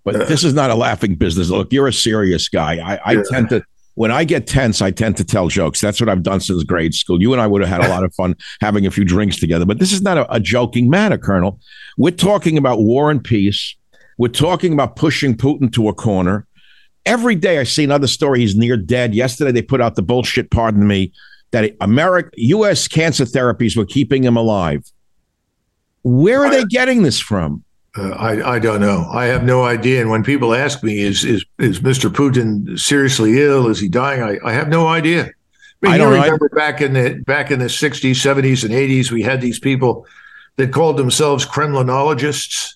But 0.03 0.28
this 0.28 0.43
is 0.43 0.53
not 0.53 0.70
a 0.72 0.76
laughing 0.76 1.15
business. 1.15 1.49
Look, 1.49 1.72
you're 1.72 1.88
a 1.88 1.93
serious 1.93 2.49
guy. 2.49 2.78
I, 2.80 2.99
I 3.05 3.11
Yeah. 3.13 3.24
tend 3.30 3.49
to, 3.49 3.63
when 4.00 4.12
I 4.12 4.24
get 4.24 4.47
tense, 4.47 4.82
I 4.82 4.91
tend 4.91 5.18
to 5.18 5.26
tell 5.26 5.50
jokes. 5.50 5.82
That's 5.82 6.00
what 6.00 6.08
I've 6.08 6.24
done 6.24 6.39
since 6.39 6.64
grade 6.64 6.93
school. 6.93 7.22
You 7.22 7.34
and 7.34 7.41
I 7.41 7.47
would 7.47 7.60
have 7.60 7.70
had 7.70 7.86
a 7.86 7.89
lot 7.89 8.06
of 8.06 8.14
fun 8.14 8.34
having 8.62 8.86
a 8.86 8.91
few 8.91 9.04
drinks 9.04 9.38
together. 9.38 9.66
But 9.66 9.80
this 9.80 9.91
is 9.91 10.02
not 10.02 10.18
a, 10.18 10.34
a 10.34 10.39
joking 10.39 10.89
matter, 10.89 11.18
Colonel. 11.18 11.60
We're 11.97 12.12
talking 12.12 12.58
about 12.58 12.80
war 12.80 13.12
and 13.12 13.22
peace. 13.22 13.76
We're 14.18 14.30
talking 14.30 14.72
about 14.72 14.95
pushing 14.95 15.36
Putin 15.36 15.70
to 15.74 15.89
a 15.89 15.93
corner. 15.93 16.47
Every 17.06 17.36
day 17.36 17.60
I 17.60 17.64
see 17.64 17.84
another 17.84 18.08
story. 18.08 18.39
He's 18.39 18.56
near 18.56 18.78
dead. 18.78 19.14
Yesterday 19.14 19.52
they 19.52 19.62
put 19.62 19.82
out 19.82 19.95
the 19.95 20.02
bullshit, 20.02 20.50
pardon 20.50 20.88
me, 20.88 21.12
that 21.52 21.76
America, 21.82 22.30
U.S. 22.38 22.88
cancer 22.88 23.26
therapies 23.26 23.76
were 23.76 23.86
keeping 23.86 24.24
him 24.24 24.38
alive. 24.38 24.89
Where 26.04 26.45
are 26.45 26.50
they 26.50 26.64
getting 26.64 27.04
this 27.04 27.20
from? 27.20 27.66
Uh, 27.98 28.10
I 28.10 28.56
I 28.56 28.60
don't 28.60 28.82
know. 28.82 29.08
I 29.12 29.26
have 29.26 29.44
no 29.44 29.64
idea. 29.64 30.02
And 30.02 30.10
when 30.10 30.24
people 30.24 30.54
ask 30.54 30.84
me, 30.84 31.00
is 31.00 31.24
is 31.24 31.44
is 31.58 31.80
Mr. 31.80 32.10
Putin 32.10 32.80
seriously 32.80 33.42
ill? 33.42 33.68
Is 33.68 33.80
he 33.80 33.90
dying? 33.90 34.22
I, 34.22 34.38
I 34.44 34.54
have 34.54 34.70
no 34.70 34.88
idea. 34.88 35.24
I 35.24 35.28
mean, 35.82 35.94
I 35.94 35.98
don't 35.98 36.14
know. 36.14 36.22
remember 36.22 36.50
back 36.50 36.82
in 36.82 36.94
the 36.94 37.24
back 37.26 37.52
in 37.52 37.60
the 37.60 37.66
'60s, 37.66 38.12
'70s, 38.12 38.64
and 38.64 38.74
'80s, 38.74 39.12
we 39.12 39.24
had 39.24 39.42
these 39.42 39.60
people 39.60 40.06
that 40.58 40.72
called 40.72 40.98
themselves 40.98 41.46
Kremlinologists, 41.46 42.76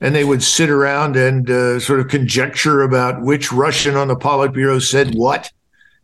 and 0.00 0.14
they 0.14 0.24
would 0.24 0.42
sit 0.42 0.70
around 0.70 1.16
and 1.16 1.50
uh, 1.50 1.80
sort 1.80 1.98
of 1.98 2.08
conjecture 2.08 2.82
about 2.82 3.22
which 3.22 3.52
Russian 3.52 3.96
on 3.96 4.08
the 4.08 4.16
Politburo 4.16 4.80
said 4.80 5.14
what. 5.14 5.50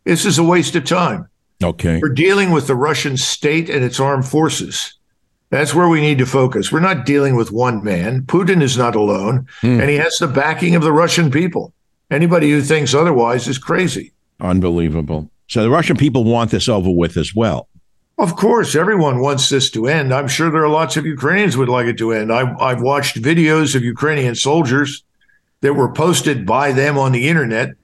This 0.03 0.25
is 0.25 0.37
a 0.37 0.43
waste 0.43 0.75
of 0.75 0.83
time. 0.83 1.29
Okay. 1.63 1.99
We're 2.01 2.09
dealing 2.09 2.51
with 2.51 2.67
the 2.67 2.75
Russian 2.75 3.15
state 3.15 3.69
and 3.69 3.85
its 3.85 3.99
armed 3.99 4.27
forces. 4.27 4.95
That's 5.53 5.75
where 5.75 5.87
we 5.87 6.01
need 6.01 6.17
to 6.17 6.25
focus. 6.25 6.71
We're 6.71 6.79
not 6.79 7.05
dealing 7.05 7.35
with 7.35 7.51
one 7.51 7.83
man. 7.83 8.23
Putin 8.23 8.63
is 8.63 8.75
not 8.75 8.95
alone, 8.95 9.45
Hmm. 9.61 9.79
and 9.81 9.87
he 9.87 9.97
has 9.97 10.17
the 10.17 10.25
backing 10.27 10.73
of 10.73 10.81
the 10.81 10.91
Russian 10.91 11.29
people. 11.29 11.71
Anybody 12.09 12.49
who 12.49 12.59
thinks 12.63 12.95
otherwise 12.95 13.47
is 13.47 13.59
crazy. 13.59 14.13
Unbelievable. 14.41 15.29
So 15.47 15.61
the 15.61 15.69
Russian 15.69 15.95
people 15.95 16.23
want 16.23 16.49
this 16.49 16.67
over 16.67 16.89
with 16.89 17.17
as 17.17 17.35
well. 17.35 17.67
Of 18.17 18.35
course, 18.35 18.73
everyone 18.73 19.19
wants 19.19 19.49
this 19.49 19.69
to 19.71 19.85
end. 19.85 20.11
I'm 20.11 20.27
sure 20.27 20.49
there 20.49 20.63
are 20.63 20.69
lots 20.69 20.97
of 20.97 21.05
Ukrainians 21.05 21.55
would 21.55 21.69
like 21.69 21.85
it 21.85 21.99
to 21.99 22.13
end. 22.13 22.33
I, 22.33 22.51
I've 22.59 22.81
watched 22.81 23.21
videos 23.21 23.75
of 23.75 23.83
Ukrainian 23.83 24.33
soldiers 24.33 25.03
that 25.61 25.75
were 25.75 25.91
posted 25.93 26.47
by 26.47 26.71
them 26.71 26.97
on 26.97 27.11
the 27.11 27.27
internet, 27.29 27.75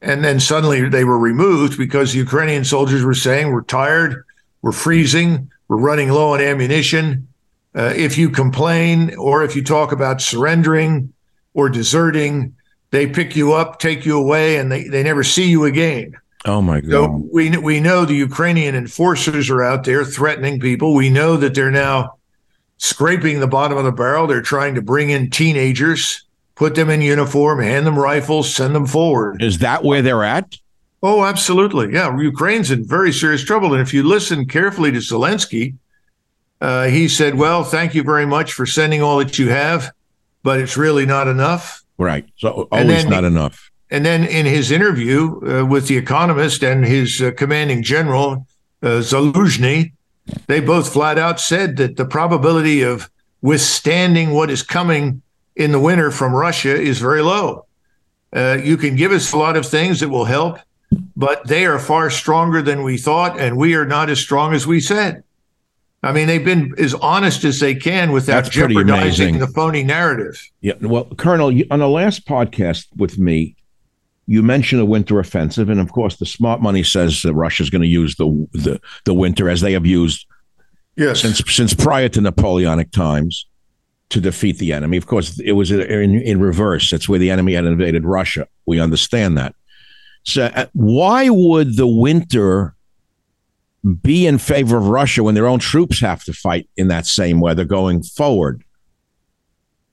and 0.00 0.24
then 0.24 0.40
suddenly 0.40 0.88
they 0.88 1.04
were 1.04 1.18
removed 1.18 1.76
because 1.76 2.12
the 2.12 2.18
Ukrainian 2.18 2.64
soldiers 2.64 3.04
were 3.04 3.12
saying, 3.26 3.52
We're 3.52 3.62
tired, 3.62 4.24
we're 4.62 4.72
freezing, 4.72 5.50
we're 5.74 5.80
running 5.80 6.10
low 6.10 6.34
on 6.34 6.40
ammunition. 6.40 7.26
Uh, 7.74 7.92
if 7.96 8.16
you 8.16 8.30
complain 8.30 9.14
or 9.16 9.42
if 9.42 9.56
you 9.56 9.62
talk 9.64 9.90
about 9.90 10.22
surrendering 10.22 11.12
or 11.52 11.68
deserting, 11.68 12.54
they 12.90 13.08
pick 13.08 13.34
you 13.34 13.52
up, 13.52 13.80
take 13.80 14.06
you 14.06 14.16
away, 14.16 14.56
and 14.56 14.70
they, 14.70 14.84
they 14.86 15.02
never 15.02 15.24
see 15.24 15.50
you 15.50 15.64
again. 15.64 16.14
Oh 16.44 16.62
my 16.62 16.80
God! 16.80 16.90
So 16.90 17.28
we 17.32 17.56
we 17.56 17.80
know 17.80 18.04
the 18.04 18.14
Ukrainian 18.14 18.76
enforcers 18.76 19.50
are 19.50 19.64
out 19.64 19.84
there 19.84 20.04
threatening 20.04 20.60
people. 20.60 20.94
We 20.94 21.08
know 21.08 21.36
that 21.38 21.54
they're 21.54 21.70
now 21.70 22.18
scraping 22.76 23.40
the 23.40 23.48
bottom 23.48 23.78
of 23.78 23.84
the 23.84 23.92
barrel. 23.92 24.26
They're 24.26 24.42
trying 24.42 24.74
to 24.74 24.82
bring 24.82 25.10
in 25.10 25.30
teenagers, 25.30 26.22
put 26.54 26.74
them 26.74 26.90
in 26.90 27.00
uniform, 27.00 27.60
hand 27.60 27.86
them 27.86 27.98
rifles, 27.98 28.54
send 28.54 28.74
them 28.74 28.86
forward. 28.86 29.42
Is 29.42 29.58
that 29.58 29.82
where 29.82 30.02
they're 30.02 30.22
at? 30.22 30.58
Oh, 31.06 31.22
absolutely. 31.22 31.92
Yeah, 31.92 32.18
Ukraine's 32.18 32.70
in 32.70 32.82
very 32.82 33.12
serious 33.12 33.44
trouble. 33.44 33.74
And 33.74 33.82
if 33.82 33.92
you 33.92 34.02
listen 34.02 34.46
carefully 34.46 34.90
to 34.90 35.00
Zelensky, 35.00 35.74
uh, 36.62 36.86
he 36.86 37.08
said, 37.08 37.34
"Well, 37.34 37.62
thank 37.62 37.94
you 37.94 38.02
very 38.02 38.24
much 38.24 38.54
for 38.54 38.64
sending 38.64 39.02
all 39.02 39.18
that 39.18 39.38
you 39.38 39.50
have, 39.50 39.92
but 40.42 40.58
it's 40.60 40.78
really 40.78 41.04
not 41.04 41.28
enough." 41.28 41.84
Right. 41.98 42.24
So 42.38 42.68
always 42.72 43.04
not 43.04 43.24
enough. 43.24 43.70
And 43.90 44.06
then 44.06 44.24
in 44.24 44.46
his 44.46 44.70
interview 44.70 45.18
uh, 45.46 45.66
with 45.66 45.88
The 45.88 45.98
Economist 45.98 46.64
and 46.64 46.86
his 46.86 47.20
uh, 47.20 47.32
commanding 47.32 47.82
general, 47.82 48.46
uh, 48.82 49.02
Zaluzhny, 49.02 49.92
they 50.46 50.60
both 50.60 50.90
flat 50.90 51.18
out 51.18 51.38
said 51.38 51.76
that 51.76 51.96
the 51.96 52.06
probability 52.06 52.80
of 52.80 53.10
withstanding 53.42 54.30
what 54.30 54.50
is 54.50 54.62
coming 54.62 55.20
in 55.54 55.70
the 55.70 55.78
winter 55.78 56.10
from 56.10 56.32
Russia 56.32 56.74
is 56.74 56.98
very 56.98 57.20
low. 57.20 57.66
Uh, 58.32 58.56
you 58.64 58.78
can 58.78 58.96
give 58.96 59.12
us 59.12 59.34
a 59.34 59.36
lot 59.36 59.54
of 59.54 59.66
things 59.66 60.00
that 60.00 60.08
will 60.08 60.24
help, 60.24 60.58
but 61.16 61.46
they 61.46 61.66
are 61.66 61.78
far 61.78 62.10
stronger 62.10 62.62
than 62.62 62.82
we 62.82 62.98
thought, 62.98 63.38
and 63.38 63.56
we 63.56 63.74
are 63.74 63.86
not 63.86 64.10
as 64.10 64.20
strong 64.20 64.54
as 64.54 64.66
we 64.66 64.80
said. 64.80 65.22
I 66.02 66.12
mean, 66.12 66.26
they've 66.26 66.44
been 66.44 66.74
as 66.76 66.92
honest 66.94 67.44
as 67.44 67.60
they 67.60 67.74
can 67.74 68.12
without 68.12 68.44
That's 68.44 68.50
jeopardizing 68.50 69.38
the 69.38 69.46
phony 69.46 69.82
narrative. 69.82 70.38
Yeah. 70.60 70.74
Well, 70.80 71.06
Colonel, 71.16 71.50
you, 71.50 71.66
on 71.70 71.78
the 71.78 71.88
last 71.88 72.26
podcast 72.26 72.86
with 72.96 73.18
me, 73.18 73.56
you 74.26 74.42
mentioned 74.42 74.82
a 74.82 74.86
winter 74.86 75.18
offensive, 75.18 75.70
and 75.70 75.80
of 75.80 75.92
course, 75.92 76.16
the 76.16 76.26
smart 76.26 76.60
money 76.60 76.82
says 76.82 77.22
that 77.22 77.34
Russia's 77.34 77.70
going 77.70 77.82
to 77.82 77.88
use 77.88 78.16
the, 78.16 78.26
the 78.52 78.80
the 79.04 79.14
winter 79.14 79.48
as 79.48 79.60
they 79.60 79.72
have 79.72 79.86
used 79.86 80.26
Yes. 80.96 81.20
since 81.20 81.42
since 81.52 81.74
prior 81.74 82.08
to 82.10 82.20
Napoleonic 82.20 82.90
times 82.90 83.46
to 84.10 84.20
defeat 84.20 84.58
the 84.58 84.72
enemy. 84.72 84.96
Of 84.96 85.06
course, 85.06 85.40
it 85.40 85.52
was 85.52 85.70
in, 85.70 86.20
in 86.20 86.40
reverse. 86.40 86.90
That's 86.90 87.08
where 87.08 87.18
the 87.18 87.30
enemy 87.30 87.54
had 87.54 87.64
invaded 87.64 88.04
Russia. 88.04 88.46
We 88.66 88.78
understand 88.78 89.36
that. 89.38 89.54
So, 90.24 90.44
uh, 90.46 90.66
why 90.72 91.28
would 91.28 91.76
the 91.76 91.86
winter 91.86 92.74
be 94.02 94.26
in 94.26 94.38
favor 94.38 94.76
of 94.76 94.88
Russia 94.88 95.22
when 95.22 95.34
their 95.34 95.46
own 95.46 95.58
troops 95.58 96.00
have 96.00 96.24
to 96.24 96.32
fight 96.32 96.68
in 96.76 96.88
that 96.88 97.06
same 97.06 97.40
weather 97.40 97.64
going 97.64 98.02
forward? 98.02 98.64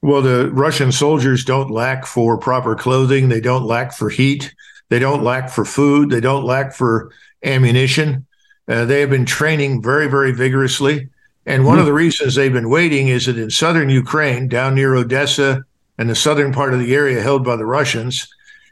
Well, 0.02 0.22
the 0.22 0.50
Russian 0.52 0.92
soldiers 0.92 1.46
don't 1.46 1.70
lack 1.70 2.06
for 2.06 2.38
proper 2.38 2.76
clothing. 2.76 3.30
They 3.30 3.42
don't 3.42 3.66
lack 3.66 3.94
for 3.94 4.10
heat. 4.10 4.54
They 4.90 5.00
don't 5.00 5.24
lack 5.24 5.50
for 5.50 5.64
food. 5.64 6.10
They 6.10 6.22
don't 6.22 6.44
lack 6.44 6.74
for 6.74 7.12
ammunition. 7.44 8.26
Uh, 8.68 8.86
they 8.86 9.02
have 9.02 9.10
been 9.10 9.26
training 9.26 9.84
very, 9.84 10.08
very 10.08 10.32
vigorously. 10.32 11.10
And 11.46 11.66
one 11.66 11.80
of 11.80 11.86
the 11.86 11.94
reasons 11.94 12.36
they've 12.36 12.54
been 12.54 12.70
waiting 12.70 13.08
is 13.08 13.26
that 13.26 13.38
in 13.38 13.50
southern 13.50 13.90
Ukraine, 13.90 14.48
down 14.48 14.76
near 14.76 14.96
Odessa 14.96 15.64
and 15.98 16.10
the 16.10 16.16
southern 16.16 16.54
part 16.54 16.74
of 16.74 16.80
the 16.80 16.96
area 16.96 17.22
held 17.22 17.44
by 17.44 17.56
the 17.56 17.66
Russians, 17.66 18.28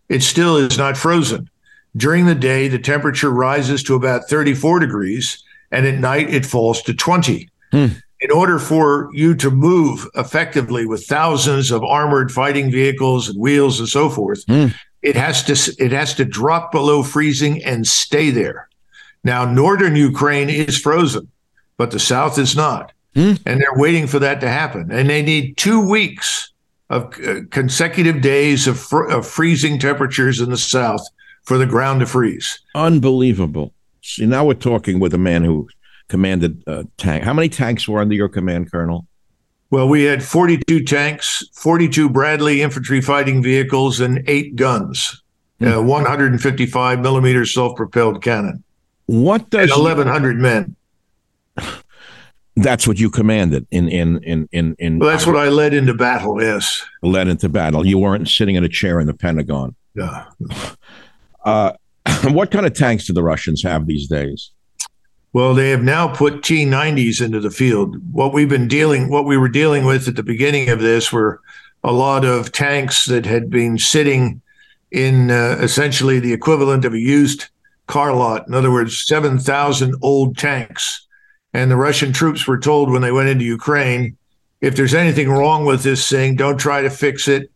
it 0.09 0.23
still 0.23 0.57
is 0.57 0.77
not 0.77 0.97
frozen. 0.97 1.49
During 1.95 2.25
the 2.25 2.35
day, 2.35 2.67
the 2.67 2.79
temperature 2.79 3.29
rises 3.29 3.83
to 3.83 3.95
about 3.95 4.27
34 4.29 4.79
degrees, 4.79 5.43
and 5.71 5.85
at 5.85 5.99
night, 5.99 6.33
it 6.33 6.45
falls 6.45 6.81
to 6.83 6.93
20 6.93 7.49
hmm. 7.71 7.87
in 8.19 8.31
order 8.31 8.59
for 8.59 9.09
you 9.13 9.35
to 9.35 9.49
move 9.49 10.07
effectively 10.15 10.85
with 10.85 11.05
thousands 11.05 11.71
of 11.71 11.83
armored 11.83 12.31
fighting 12.31 12.71
vehicles 12.71 13.29
and 13.29 13.39
wheels 13.39 13.79
and 13.79 13.89
so 13.89 14.09
forth, 14.09 14.43
hmm. 14.45 14.67
it 15.01 15.15
has 15.15 15.43
to 15.43 15.83
it 15.83 15.91
has 15.91 16.13
to 16.15 16.25
drop 16.25 16.71
below 16.71 17.03
freezing 17.03 17.63
and 17.63 17.87
stay 17.87 18.29
there. 18.29 18.67
Now, 19.23 19.45
northern 19.45 19.95
Ukraine 19.95 20.49
is 20.49 20.77
frozen, 20.77 21.27
but 21.77 21.91
the 21.91 21.99
south 21.99 22.37
is 22.37 22.55
not, 22.55 22.93
hmm. 23.15 23.33
and 23.45 23.59
they're 23.59 23.75
waiting 23.75 24.07
for 24.07 24.19
that 24.19 24.41
to 24.41 24.49
happen. 24.49 24.91
And 24.91 25.09
they 25.09 25.21
need 25.21 25.57
two 25.57 25.87
weeks 25.87 26.51
of 26.89 27.13
uh, 27.25 27.41
consecutive 27.51 28.21
days 28.21 28.67
of, 28.67 28.79
fr- 28.79 29.05
of 29.05 29.27
freezing 29.27 29.79
temperatures 29.79 30.39
in 30.39 30.49
the 30.49 30.57
south 30.57 31.05
for 31.43 31.57
the 31.57 31.65
ground 31.65 31.99
to 31.99 32.05
freeze. 32.05 32.59
Unbelievable. 32.75 33.73
See, 34.01 34.25
now 34.25 34.45
we're 34.45 34.53
talking 34.55 34.99
with 34.99 35.13
a 35.13 35.17
man 35.17 35.43
who 35.43 35.69
commanded 36.07 36.63
a 36.67 36.85
tank. 36.97 37.23
How 37.23 37.33
many 37.33 37.49
tanks 37.49 37.87
were 37.87 37.99
under 37.99 38.15
your 38.15 38.29
command, 38.29 38.71
Colonel? 38.71 39.05
Well, 39.71 39.87
we 39.87 40.03
had 40.03 40.23
42 40.23 40.83
tanks, 40.83 41.43
42 41.53 42.09
Bradley 42.09 42.61
infantry 42.63 43.01
fighting 43.01 43.43
vehicles, 43.43 43.99
and 43.99 44.23
eight 44.27 44.55
guns, 44.55 45.21
uh, 45.61 45.81
155 45.81 46.99
millimeter 47.01 47.45
self 47.45 47.75
propelled 47.75 48.23
cannon, 48.23 48.63
What 49.05 49.51
does 49.51 49.69
1,100 49.69 50.37
men. 50.39 50.75
that's 52.63 52.87
what 52.87 52.99
you 52.99 53.09
commanded 53.09 53.67
in 53.71 53.87
in 53.89 54.23
in 54.23 54.49
in, 54.51 54.75
in 54.79 54.99
Well, 54.99 55.09
that's 55.09 55.25
what 55.25 55.35
I 55.35 55.49
led 55.49 55.73
into 55.73 55.93
battle, 55.93 56.41
yes. 56.41 56.85
led 57.01 57.27
into 57.27 57.49
battle. 57.49 57.85
You 57.85 57.97
weren't 57.97 58.27
sitting 58.27 58.55
in 58.55 58.63
a 58.63 58.69
chair 58.69 58.99
in 58.99 59.07
the 59.07 59.13
Pentagon. 59.13 59.75
Yeah. 59.95 60.25
Uh, 61.43 61.73
what 62.25 62.51
kind 62.51 62.65
of 62.65 62.73
tanks 62.73 63.05
do 63.05 63.13
the 63.13 63.23
Russians 63.23 63.63
have 63.63 63.87
these 63.87 64.07
days? 64.07 64.51
Well, 65.31 65.53
they 65.53 65.69
have 65.69 65.83
now 65.83 66.07
put 66.07 66.43
T 66.43 66.65
90s 66.65 67.23
into 67.23 67.39
the 67.39 67.51
field. 67.51 67.97
What 68.11 68.33
we've 68.33 68.49
been 68.49 68.67
dealing, 68.67 69.09
what 69.09 69.25
we 69.25 69.37
were 69.37 69.49
dealing 69.49 69.85
with 69.85 70.07
at 70.07 70.15
the 70.15 70.23
beginning 70.23 70.69
of 70.69 70.79
this 70.79 71.13
were 71.13 71.39
a 71.83 71.91
lot 71.91 72.25
of 72.25 72.51
tanks 72.51 73.05
that 73.05 73.25
had 73.25 73.49
been 73.49 73.77
sitting 73.77 74.41
in 74.91 75.29
uh, 75.29 75.57
essentially 75.61 76.19
the 76.19 76.33
equivalent 76.33 76.83
of 76.83 76.93
a 76.93 76.99
used 76.99 77.45
car 77.87 78.13
lot. 78.13 78.47
In 78.47 78.53
other 78.53 78.71
words, 78.71 79.05
7,000 79.05 79.95
old 80.01 80.37
tanks. 80.37 81.07
And 81.53 81.71
the 81.71 81.75
Russian 81.75 82.13
troops 82.13 82.47
were 82.47 82.59
told 82.59 82.91
when 82.91 83.01
they 83.01 83.11
went 83.11 83.29
into 83.29 83.45
Ukraine 83.45 84.17
if 84.61 84.75
there's 84.75 84.93
anything 84.93 85.29
wrong 85.29 85.65
with 85.65 85.83
this 85.83 86.09
thing, 86.09 86.35
don't 86.35 86.57
try 86.57 86.81
to 86.81 86.89
fix 86.89 87.27
it. 87.27 87.49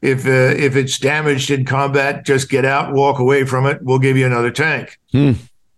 If, 0.00 0.26
uh, 0.26 0.54
if 0.58 0.74
it's 0.76 0.98
damaged 0.98 1.50
in 1.50 1.64
combat, 1.64 2.26
just 2.26 2.50
get 2.50 2.64
out, 2.64 2.92
walk 2.92 3.20
away 3.20 3.44
from 3.44 3.66
it. 3.66 3.78
We'll 3.82 4.00
give 4.00 4.16
you 4.16 4.26
another 4.26 4.50
tank 4.50 4.98
Hmm. 5.12 5.32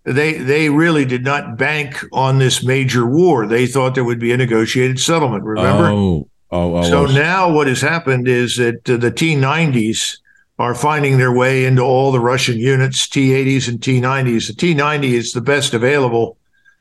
they 0.05 0.35
they 0.35 0.71
really 0.71 1.05
did 1.05 1.25
not 1.25 1.59
bank 1.59 2.03
on 2.13 2.39
this 2.39 2.65
major 2.65 3.07
war. 3.07 3.47
They 3.47 3.67
thought 3.67 3.95
there 3.95 4.05
would 4.05 4.19
be 4.19 4.33
a 4.33 4.37
negotiated 4.37 4.99
settlement. 4.99 5.45
Remember? 5.45 5.89
Oh, 5.89 6.29
oh, 6.51 6.77
oh. 6.77 6.83
so 6.83 7.07
oh. 7.07 7.13
now 7.13 7.53
what 7.53 7.67
has 7.67 7.83
happened 7.83 8.27
is 8.27 8.57
that 8.57 8.89
uh, 8.89 8.97
the 8.97 9.13
T90s 9.13 10.19
are 10.59 10.75
finding 10.75 11.19
their 11.19 11.33
way 11.33 11.67
into 11.67 11.83
all 11.83 12.11
the 12.11 12.21
Russian 12.21 12.59
units, 12.59 13.07
T80s 13.07 13.69
and 13.69 13.81
T90s. 13.81 14.47
The 14.47 14.75
T90 14.75 15.05
is 15.05 15.33
the 15.33 15.41
best 15.41 15.75
available 15.75 16.39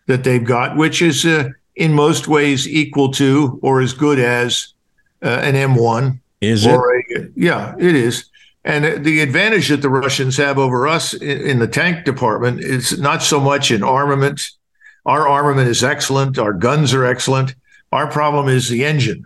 that 0.08 0.24
they've 0.24 0.44
got, 0.44 0.76
which 0.78 1.02
is 1.02 1.26
uh, 1.26 1.50
in 1.76 1.94
most 1.94 2.28
ways 2.28 2.68
equal 2.68 3.12
to 3.14 3.60
or 3.62 3.82
as 3.82 3.94
good 3.94 4.20
as 4.20 4.74
uh, 5.24 5.28
an 5.28 5.56
M1 5.56 6.20
is 6.42 6.66
it? 6.66 6.76
a, 6.76 7.30
yeah, 7.36 7.74
it 7.80 7.96
is. 7.96 8.26
And 8.66 9.04
the 9.06 9.22
advantage 9.22 9.70
that 9.70 9.82
the 9.82 9.90
Russians 9.90 10.38
have 10.38 10.58
over 10.58 10.88
us 10.88 11.14
in, 11.14 11.42
in 11.42 11.60
the 11.60 11.68
tank 11.68 12.06
department 12.06 12.62
is 12.62 13.00
not 13.00 13.24
so 13.24 13.40
much 13.40 13.72
in 13.72 13.84
armament. 13.84 14.50
Our 15.06 15.28
armament 15.28 15.68
is 15.70 15.84
excellent. 15.84 16.38
Our 16.38 16.54
guns 16.54 16.94
are 16.94 17.06
excellent. 17.06 17.56
Our 17.92 18.08
problem 18.08 18.48
is 18.48 18.70
the 18.70 18.86
engine. 18.86 19.26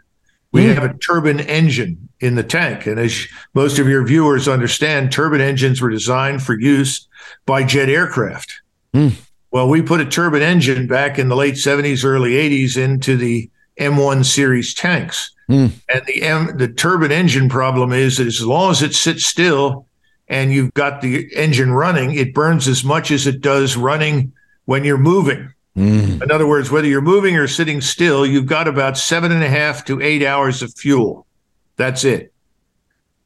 We 0.51 0.63
Hmm. 0.67 0.73
have 0.73 0.83
a 0.83 0.93
turbine 0.97 1.39
engine 1.41 2.09
in 2.19 2.35
the 2.35 2.43
tank. 2.43 2.87
And 2.87 2.99
as 2.99 3.27
most 3.53 3.77
of 3.79 3.87
your 3.87 4.03
viewers 4.03 4.47
understand, 4.47 5.11
turbine 5.11 5.41
engines 5.41 5.81
were 5.81 5.89
designed 5.89 6.41
for 6.41 6.59
use 6.59 7.07
by 7.45 7.63
jet 7.63 7.89
aircraft. 7.89 8.61
Hmm. 8.93 9.09
Well, 9.51 9.69
we 9.69 9.81
put 9.81 10.01
a 10.01 10.05
turbine 10.05 10.41
engine 10.41 10.87
back 10.87 11.17
in 11.17 11.29
the 11.29 11.35
late 11.35 11.55
70s, 11.55 12.03
early 12.03 12.33
80s 12.33 12.77
into 12.77 13.15
the 13.15 13.49
M1 13.79 14.25
series 14.25 14.73
tanks. 14.73 15.33
Hmm. 15.47 15.67
And 15.89 16.01
the 16.05 16.21
M, 16.23 16.57
the 16.57 16.67
turbine 16.67 17.11
engine 17.11 17.47
problem 17.47 17.93
is 17.93 18.17
that 18.17 18.27
as 18.27 18.45
long 18.45 18.71
as 18.71 18.81
it 18.81 18.93
sits 18.93 19.25
still 19.25 19.87
and 20.27 20.51
you've 20.51 20.73
got 20.73 21.01
the 21.01 21.33
engine 21.35 21.71
running, 21.71 22.15
it 22.15 22.33
burns 22.33 22.67
as 22.67 22.83
much 22.83 23.11
as 23.11 23.25
it 23.27 23.39
does 23.39 23.77
running 23.77 24.33
when 24.65 24.83
you're 24.83 24.97
moving. 24.97 25.53
Hmm. 25.75 26.21
In 26.21 26.31
other 26.31 26.47
words, 26.47 26.69
whether 26.69 26.87
you're 26.87 27.01
moving 27.01 27.37
or 27.37 27.47
sitting 27.47 27.79
still, 27.79 28.25
you've 28.25 28.47
got 28.47 28.67
about 28.67 28.97
seven 28.97 29.31
and 29.31 29.43
a 29.43 29.49
half 29.49 29.85
to 29.85 30.01
eight 30.01 30.23
hours 30.23 30.61
of 30.61 30.73
fuel. 30.73 31.25
That's 31.77 32.03
it. 32.03 32.33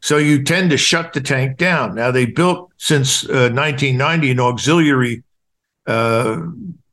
So 0.02 0.18
you 0.18 0.44
tend 0.44 0.72
to 0.72 0.78
shut 0.78 1.14
the 1.14 1.22
tank 1.22 1.58
down. 1.58 1.96
Now 1.96 2.12
they 2.12 2.26
built 2.26 2.72
since 2.78 3.24
uh, 3.24 3.50
1990 3.54 4.32
an 4.32 4.40
auxiliary 4.40 5.24
uh, 5.88 6.42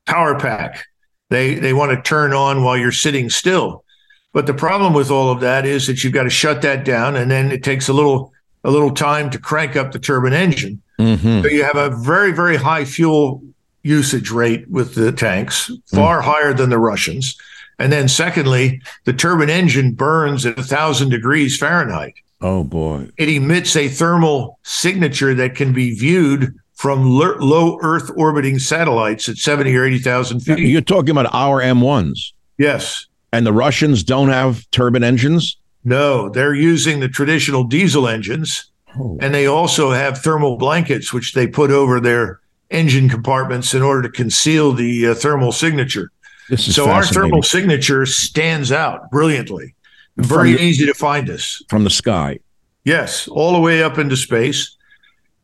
power 0.07 0.39
pack. 0.39 0.87
They 1.31 1.55
they 1.55 1.73
want 1.73 1.93
to 1.93 2.03
turn 2.03 2.33
on 2.33 2.63
while 2.63 2.77
you're 2.77 2.93
sitting 2.93 3.31
still. 3.31 3.85
But 4.33 4.47
the 4.47 4.55
problem 4.55 4.93
with 4.93 5.11
all 5.11 5.31
of 5.31 5.41
that 5.41 5.67
is 5.67 5.87
that 5.87 6.05
you've 6.05 6.13
got 6.13 6.25
to 6.25 6.31
shut 6.31 6.63
that 6.63 6.85
down, 6.85 7.17
and 7.17 7.31
then 7.31 7.51
it 7.51 7.63
takes 7.63 7.89
a 7.89 7.93
little 7.93 8.33
a 8.65 8.71
little 8.71 8.91
time 8.91 9.31
to 9.31 9.39
crank 9.39 9.77
up 9.77 9.93
the 9.93 9.99
turbine 9.99 10.33
engine. 10.33 10.83
Mm-hmm. 10.99 11.43
So 11.43 11.49
you 11.49 11.65
have 11.65 11.77
a 11.77 11.91
very 11.91 12.33
very 12.33 12.57
high 12.57 12.85
fuel 12.85 13.43
usage 13.83 14.31
rate 14.31 14.69
with 14.69 14.95
the 14.95 15.13
tanks, 15.13 15.71
far 15.87 16.21
mm-hmm. 16.21 16.31
higher 16.31 16.53
than 16.53 16.71
the 16.71 16.79
Russians. 16.79 17.37
And 17.79 17.93
then 17.93 18.09
secondly, 18.09 18.83
the 19.05 19.13
turbine 19.13 19.51
engine 19.51 19.93
burns 19.93 20.45
at 20.45 20.59
a 20.59 20.65
thousand 20.65 21.11
degrees 21.11 21.57
Fahrenheit. 21.57 22.15
Oh 22.41 22.65
boy! 22.65 23.09
It 23.17 23.29
emits 23.29 23.77
a 23.77 23.89
thermal 23.89 24.59
signature 24.63 25.35
that 25.35 25.55
can 25.57 25.73
be 25.73 25.95
viewed 25.95 26.55
from 26.79 27.11
low 27.11 27.77
Earth 27.83 28.09
orbiting 28.17 28.61
satellites 28.61 29.29
at 29.29 29.37
70 29.37 29.75
or 29.77 29.85
80,000 29.85 30.41
feet. 30.41 30.59
You're 30.61 30.81
talking 30.81 31.11
about 31.11 31.29
our 31.35 31.61
M1s. 31.61 32.33
Yes. 32.57 33.07
And 33.33 33.45
the 33.45 33.53
Russians 33.53 34.05
don't 34.05 34.29
have 34.29 34.71
turbine 34.71 35.03
engines? 35.03 35.57
No, 35.83 36.29
they're 36.29 36.55
using 36.55 37.01
the 37.01 37.09
traditional 37.09 37.65
diesel 37.65 38.07
engines. 38.07 38.71
Oh. 38.97 39.19
And 39.21 39.35
they 39.35 39.47
also 39.47 39.91
have 39.91 40.19
thermal 40.19 40.57
blankets, 40.57 41.13
which 41.13 41.33
they 41.33 41.49
put 41.49 41.73
over 41.73 41.99
their 41.99 42.39
engine 42.71 43.09
compartments 43.09 43.75
in 43.75 43.83
order 43.83 44.03
to 44.03 44.09
conceal 44.09 44.73
the 44.73 45.09
uh, 45.09 45.15
thermal 45.15 45.51
signature. 45.51 46.13
so 46.57 46.89
our 46.89 47.05
thermal 47.05 47.43
signature 47.43 48.07
stands 48.07 48.71
out 48.71 49.11
brilliantly. 49.11 49.75
Very 50.17 50.53
the, 50.53 50.63
easy 50.63 50.87
to 50.87 50.95
find 50.95 51.29
us. 51.29 51.61
From 51.69 51.83
the 51.83 51.91
sky. 51.91 52.39
Yes, 52.85 53.27
all 53.27 53.53
the 53.53 53.61
way 53.61 53.83
up 53.83 53.99
into 53.99 54.17
space. 54.17 54.77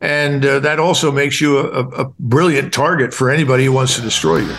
And 0.05 0.45
uh, 0.45 0.59
that 0.59 0.79
also 0.79 1.11
makes 1.11 1.41
you 1.41 1.57
a, 1.57 1.81
a 1.87 2.05
brilliant 2.19 2.71
target 2.71 3.11
for 3.11 3.31
anybody 3.31 3.65
who 3.65 3.71
wants 3.71 3.95
to 3.95 4.01
destroy 4.01 4.37
you. 4.37 4.53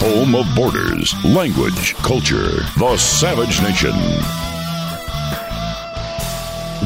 Home 0.00 0.34
of 0.34 0.52
borders, 0.56 1.14
language, 1.24 1.94
culture, 1.94 2.50
the 2.76 2.96
Savage 2.96 3.62
Nation. 3.62 3.92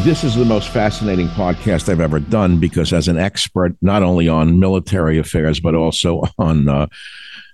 This 0.05 0.23
is 0.23 0.35
the 0.35 0.45
most 0.45 0.69
fascinating 0.69 1.29
podcast 1.29 1.89
I've 1.89 2.03
ever 2.03 2.21
done 2.21 2.61
because, 2.61 2.93
as 2.93 3.09
an 3.09 3.17
expert, 3.17 3.75
not 3.81 4.03
only 4.03 4.29
on 4.29 4.61
military 4.61 5.17
affairs 5.17 5.61
but 5.61 5.75
also 5.75 6.25
on 6.39 6.69
uh, 6.69 6.89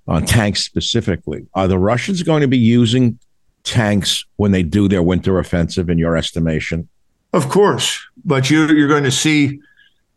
on 0.09 0.27
tanks 0.27 0.65
specifically, 0.65 1.47
are 1.55 1.69
the 1.69 1.79
Russians 1.79 2.25
going 2.25 2.41
to 2.41 2.49
be 2.49 2.59
using 2.59 3.21
tanks 3.63 4.25
when 4.35 4.51
they 4.51 4.65
do 4.65 4.89
their 4.89 5.03
winter 5.03 5.39
offensive? 5.39 5.89
In 5.89 5.97
your 5.97 6.17
estimation? 6.17 6.89
Of 7.33 7.49
course, 7.49 8.05
but 8.25 8.51
you, 8.51 8.67
you're 8.69 8.89
going 8.89 9.05
to 9.05 9.11
see 9.11 9.61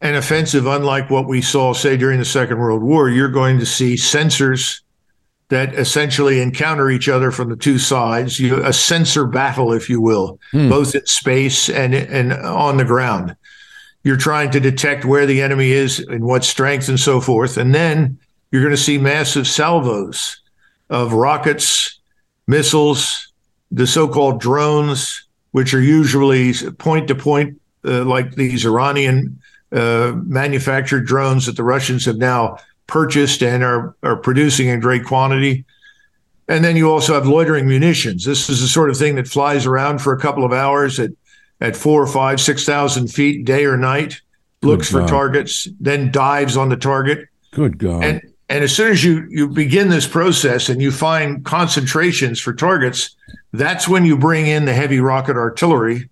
an 0.02 0.16
offensive 0.16 0.68
unlike 0.68 1.10
what 1.10 1.28
we 1.28 1.42
saw, 1.42 1.74
say, 1.74 1.98
during 1.98 2.20
the 2.20 2.26
Second 2.26 2.60
World 2.60 2.84
War. 2.84 3.10
You're 3.10 3.30
going 3.30 3.60
to 3.60 3.66
see 3.66 3.96
sensors 3.96 4.82
that 5.50 5.74
essentially 5.76 6.42
encounter 6.42 6.90
each 6.90 7.08
other 7.08 7.32
from 7.32 7.50
the 7.50 7.56
two 7.56 7.80
sides. 7.80 8.40
You, 8.40 8.64
a 8.64 8.74
sensor 8.74 9.26
battle, 9.26 9.74
if 9.74 9.90
you 9.90 10.02
will, 10.02 10.40
hmm. 10.52 10.70
both 10.70 10.94
in 10.94 11.06
space 11.06 11.70
and 11.70 11.96
and 11.96 12.34
on 12.34 12.78
the 12.78 12.86
ground. 12.86 13.36
You're 14.04 14.18
trying 14.18 14.52
to 14.52 14.60
detect 14.60 15.06
where 15.06 15.26
the 15.26 15.42
enemy 15.42 15.72
is 15.72 16.00
and 16.00 16.24
what 16.24 16.44
strength 16.44 16.88
and 16.90 17.00
so 17.00 17.20
forth, 17.20 17.58
and 17.58 17.74
then 17.74 18.20
you're 18.52 18.62
going 18.62 18.76
to 18.76 18.82
see 18.82 18.98
massive 18.98 19.48
salvos 19.48 20.42
of 20.90 21.12
rockets, 21.12 22.00
missiles, 22.48 23.34
the 23.72 23.88
so-called 23.88 24.40
drones 24.40 25.28
which 25.52 25.74
are 25.74 25.82
usually 25.82 26.54
point 26.78 27.08
to 27.08 27.16
point, 27.16 27.57
like 27.84 28.36
these 28.36 28.66
Iranian 28.66 29.40
uh, 29.72 30.14
manufactured 30.24 31.06
drones 31.06 31.46
that 31.46 31.56
the 31.56 31.64
Russians 31.64 32.06
have 32.06 32.18
now 32.18 32.58
purchased 32.88 33.44
and 33.44 33.64
are, 33.64 33.96
are 34.04 34.16
producing 34.16 34.68
in 34.68 34.80
great 34.80 35.06
quantity. 35.06 35.66
And 36.48 36.64
then 36.64 36.78
you 36.78 36.90
also 36.90 37.14
have 37.14 37.28
loitering 37.28 37.68
munitions. 37.68 38.24
This 38.24 38.50
is 38.50 38.62
the 38.62 38.68
sort 38.68 38.90
of 38.90 38.98
thing 38.98 39.16
that 39.16 39.28
flies 39.28 39.66
around 39.66 40.00
for 40.00 40.14
a 40.14 40.20
couple 40.20 40.46
of 40.46 40.54
hours 40.54 41.00
at, 41.00 41.12
at 41.60 41.76
four 41.76 42.02
or 42.02 42.08
five, 42.08 42.40
6,000 42.40 43.08
feet, 43.10 43.44
day 43.44 43.66
or 43.66 43.76
night, 43.76 44.22
looks 44.62 44.90
for 44.90 45.06
targets, 45.06 45.68
then 45.80 46.12
dives 46.12 46.56
on 46.56 46.70
the 46.70 46.78
target. 46.78 47.28
Good 47.52 47.78
God. 47.78 48.04
And, 48.04 48.22
and 48.50 48.64
as 48.64 48.74
soon 48.74 48.92
as 48.92 49.04
you, 49.04 49.28
you 49.30 49.50
begin 49.50 49.90
this 49.90 50.08
process 50.08 50.70
and 50.70 50.82
you 50.82 50.92
find 50.92 51.44
concentrations 51.44 52.40
for 52.40 52.54
targets, 52.54 53.16
that's 53.52 53.88
when 53.88 54.06
you 54.06 54.18
bring 54.18 54.48
in 54.48 54.66
the 54.66 54.74
heavy 54.74 55.00
rocket 55.02 55.36
artillery, 55.36 56.10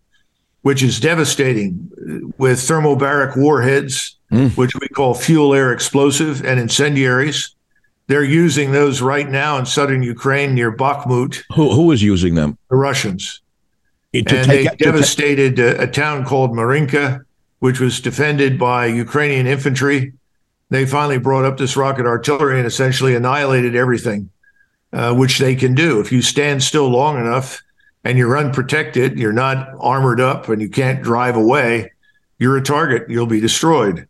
which 0.65 0.81
is 0.81 0.99
devastating 0.99 1.91
with 2.39 2.57
thermobaric 2.57 3.37
warheads, 3.37 4.17
mm. 4.31 4.49
which 4.57 4.73
we 4.75 4.87
call 4.87 5.13
fuel 5.13 5.53
air 5.53 5.71
explosive 5.71 6.43
and 6.43 6.59
incendiaries. 6.59 7.53
They're 8.07 8.23
using 8.23 8.71
those 8.71 8.99
right 8.99 9.29
now 9.29 9.59
in 9.59 9.67
southern 9.67 10.01
Ukraine 10.01 10.55
near 10.55 10.75
Bakhmut. 10.75 11.43
Who, 11.53 11.71
who 11.71 11.91
is 11.91 12.01
using 12.01 12.33
them? 12.33 12.57
The 12.71 12.77
Russians. 12.77 13.41
and 14.13 14.25
they 14.27 14.65
devastated 14.79 15.59
a, 15.59 15.83
a 15.83 15.87
town 15.87 16.25
called 16.25 16.55
Marinka, 16.55 17.23
which 17.59 17.79
was 17.79 18.01
defended 18.01 18.57
by 18.57 18.87
Ukrainian 18.87 19.45
infantry 19.45 20.13
they 20.69 20.85
finally 20.85 21.19
brought 21.19 21.45
up 21.45 21.57
this 21.57 21.77
rocket 21.77 22.05
artillery 22.05 22.57
and 22.57 22.65
essentially 22.65 23.15
annihilated 23.15 23.75
everything, 23.75 24.31
uh, 24.91 25.13
which 25.13 25.37
they 25.37 25.55
can 25.55 25.75
do. 25.75 25.99
If 25.99 26.11
you 26.11 26.23
stand 26.23 26.63
still 26.63 26.89
long 26.89 27.19
enough 27.19 27.61
and 28.05 28.17
you're 28.17 28.37
unprotected, 28.37 29.19
you're 29.19 29.33
not 29.33 29.67
armored 29.79 30.21
up, 30.21 30.47
and 30.47 30.61
you 30.61 30.69
can't 30.69 31.01
drive 31.01 31.35
away, 31.35 31.91
you're 32.37 32.55
a 32.55 32.61
target. 32.61 33.09
You'll 33.09 33.25
be 33.25 33.41
destroyed. 33.41 34.07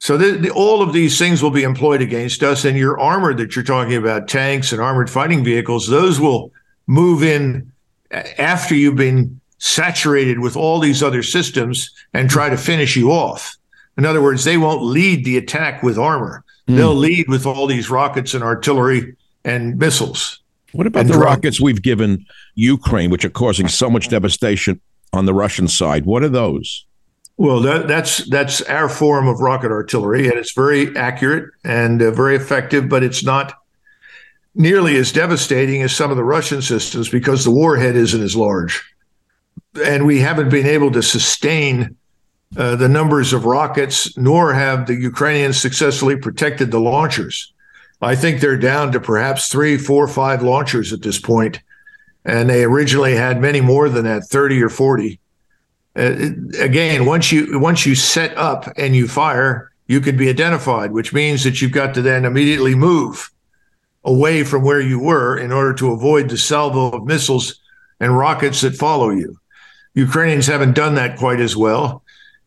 So 0.00 0.16
the, 0.16 0.32
the, 0.32 0.50
all 0.50 0.82
of 0.82 0.92
these 0.92 1.16
things 1.16 1.42
will 1.42 1.52
be 1.52 1.62
employed 1.62 2.02
against 2.02 2.42
us, 2.42 2.64
and 2.64 2.76
your 2.76 2.98
armor 2.98 3.32
that 3.34 3.54
you're 3.54 3.64
talking 3.64 3.94
about, 3.94 4.26
tanks 4.26 4.72
and 4.72 4.82
armored 4.82 5.08
fighting 5.08 5.44
vehicles, 5.44 5.86
those 5.86 6.18
will 6.18 6.50
move 6.88 7.22
in 7.22 7.70
after 8.10 8.74
you've 8.74 8.96
been 8.96 9.40
saturated 9.58 10.40
with 10.40 10.56
all 10.56 10.80
these 10.80 11.04
other 11.04 11.22
systems 11.22 11.90
and 12.12 12.28
try 12.28 12.50
to 12.50 12.56
finish 12.56 12.96
you 12.96 13.12
off. 13.12 13.56
In 13.96 14.04
other 14.04 14.20
words, 14.20 14.42
they 14.42 14.56
won't 14.56 14.82
lead 14.82 15.24
the 15.24 15.36
attack 15.36 15.84
with 15.84 15.96
armor. 15.96 16.44
Mm. 16.68 16.76
They'll 16.76 16.94
lead 16.94 17.28
with 17.28 17.46
all 17.46 17.68
these 17.68 17.88
rockets 17.88 18.34
and 18.34 18.42
artillery 18.42 19.14
and 19.44 19.78
missiles. 19.78 20.41
What 20.72 20.86
about 20.86 21.06
the 21.06 21.18
rockets 21.18 21.60
we've 21.60 21.82
given 21.82 22.24
Ukraine, 22.54 23.10
which 23.10 23.24
are 23.24 23.30
causing 23.30 23.68
so 23.68 23.90
much 23.90 24.08
devastation 24.08 24.80
on 25.12 25.26
the 25.26 25.34
Russian 25.34 25.68
side? 25.68 26.06
What 26.06 26.22
are 26.22 26.28
those? 26.28 26.86
Well, 27.36 27.60
that, 27.60 27.88
that's 27.88 28.28
that's 28.28 28.62
our 28.62 28.88
form 28.88 29.26
of 29.26 29.40
rocket 29.40 29.70
artillery, 29.70 30.28
and 30.28 30.38
it's 30.38 30.52
very 30.52 30.96
accurate 30.96 31.50
and 31.64 32.00
uh, 32.00 32.10
very 32.10 32.36
effective, 32.36 32.88
but 32.88 33.02
it's 33.02 33.24
not 33.24 33.54
nearly 34.54 34.96
as 34.96 35.12
devastating 35.12 35.82
as 35.82 35.94
some 35.94 36.10
of 36.10 36.16
the 36.16 36.24
Russian 36.24 36.60
systems 36.62 37.08
because 37.08 37.44
the 37.44 37.50
warhead 37.50 37.96
isn't 37.96 38.22
as 38.22 38.36
large, 38.36 38.82
and 39.84 40.06
we 40.06 40.20
haven't 40.20 40.50
been 40.50 40.66
able 40.66 40.90
to 40.92 41.02
sustain 41.02 41.96
uh, 42.56 42.76
the 42.76 42.88
numbers 42.88 43.32
of 43.32 43.46
rockets, 43.46 44.16
nor 44.18 44.52
have 44.52 44.86
the 44.86 44.94
Ukrainians 44.94 45.58
successfully 45.58 46.16
protected 46.16 46.70
the 46.70 46.80
launchers. 46.80 47.52
I 48.02 48.16
think 48.16 48.40
they're 48.40 48.58
down 48.58 48.92
to 48.92 49.00
perhaps 49.00 49.48
three, 49.48 49.78
four, 49.78 50.08
five 50.08 50.42
launchers 50.42 50.92
at 50.92 51.02
this 51.02 51.20
point, 51.20 51.60
and 52.24 52.50
they 52.50 52.64
originally 52.64 53.14
had 53.14 53.40
many 53.40 53.60
more 53.60 53.88
than 53.88 54.04
that, 54.04 54.24
thirty 54.24 54.60
or 54.60 54.68
forty. 54.68 55.20
Uh, 55.94 56.30
again, 56.58 57.06
once 57.06 57.30
you 57.30 57.58
once 57.60 57.86
you 57.86 57.94
set 57.94 58.36
up 58.36 58.66
and 58.76 58.96
you 58.96 59.06
fire, 59.06 59.70
you 59.86 60.00
can 60.00 60.16
be 60.16 60.28
identified, 60.28 60.90
which 60.90 61.12
means 61.12 61.44
that 61.44 61.62
you've 61.62 61.70
got 61.72 61.94
to 61.94 62.02
then 62.02 62.24
immediately 62.24 62.74
move 62.74 63.30
away 64.04 64.42
from 64.42 64.64
where 64.64 64.80
you 64.80 64.98
were 64.98 65.38
in 65.38 65.52
order 65.52 65.72
to 65.74 65.92
avoid 65.92 66.28
the 66.28 66.36
salvo 66.36 66.90
of 66.90 67.04
missiles 67.04 67.60
and 68.00 68.18
rockets 68.18 68.62
that 68.62 68.74
follow 68.74 69.10
you. 69.10 69.36
Ukrainians 69.94 70.46
haven't 70.46 70.74
done 70.74 70.96
that 70.96 71.18
quite 71.18 71.40
as 71.40 71.56
well. 71.56 72.01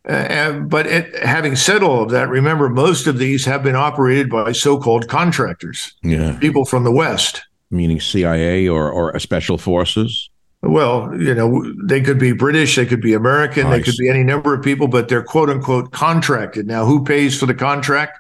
Uh, 0.08 0.60
but 0.60 0.86
it, 0.86 1.16
having 1.24 1.56
said 1.56 1.82
all 1.82 2.04
of 2.04 2.12
that, 2.12 2.30
remember 2.30 2.70
most 2.70 3.08
of 3.08 3.18
these 3.18 3.44
have 3.46 3.64
been 3.64 3.76
operated 3.76 4.30
by 4.30 4.52
so-called 4.52 5.08
contractors, 5.08 5.94
yeah. 6.04 6.38
people 6.40 6.64
from 6.64 6.84
the 6.84 6.92
West, 6.92 7.42
meaning 7.72 8.00
CIA 8.00 8.68
or 8.68 8.92
or 8.92 9.18
special 9.20 9.58
forces. 9.58 10.30
Well, 10.62 11.12
you 11.20 11.34
know, 11.34 11.74
they 11.84 12.02
could 12.02 12.20
be 12.20 12.34
British, 12.34 12.76
they 12.76 12.86
could 12.86 13.02
be 13.02 13.14
American, 13.14 13.64
nice. 13.64 13.78
they 13.78 13.84
could 13.84 13.98
be 13.98 14.10
any 14.10 14.24
number 14.24 14.54
of 14.54 14.64
people, 14.64 14.88
but 14.88 15.10
they're 15.10 15.24
quote 15.24 15.50
unquote 15.50 15.92
contracted. 15.92 16.68
Now, 16.68 16.86
who 16.86 17.04
pays 17.04 17.40
for 17.40 17.48
the 17.48 17.54
contract? 17.56 18.20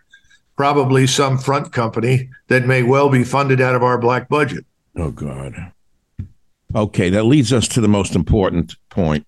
Probably 0.56 1.06
some 1.06 1.38
front 1.38 1.72
company 1.72 2.30
that 2.48 2.66
may 2.66 2.82
well 2.82 3.10
be 3.10 3.24
funded 3.24 3.62
out 3.62 3.76
of 3.76 3.84
our 3.84 3.98
black 3.98 4.28
budget. 4.30 4.66
Oh 4.98 5.12
God. 5.12 5.72
Okay, 6.74 7.10
that 7.10 7.24
leads 7.24 7.54
us 7.54 7.68
to 7.70 7.82
the 7.82 7.88
most 7.88 8.16
important 8.16 8.76
point 8.90 9.28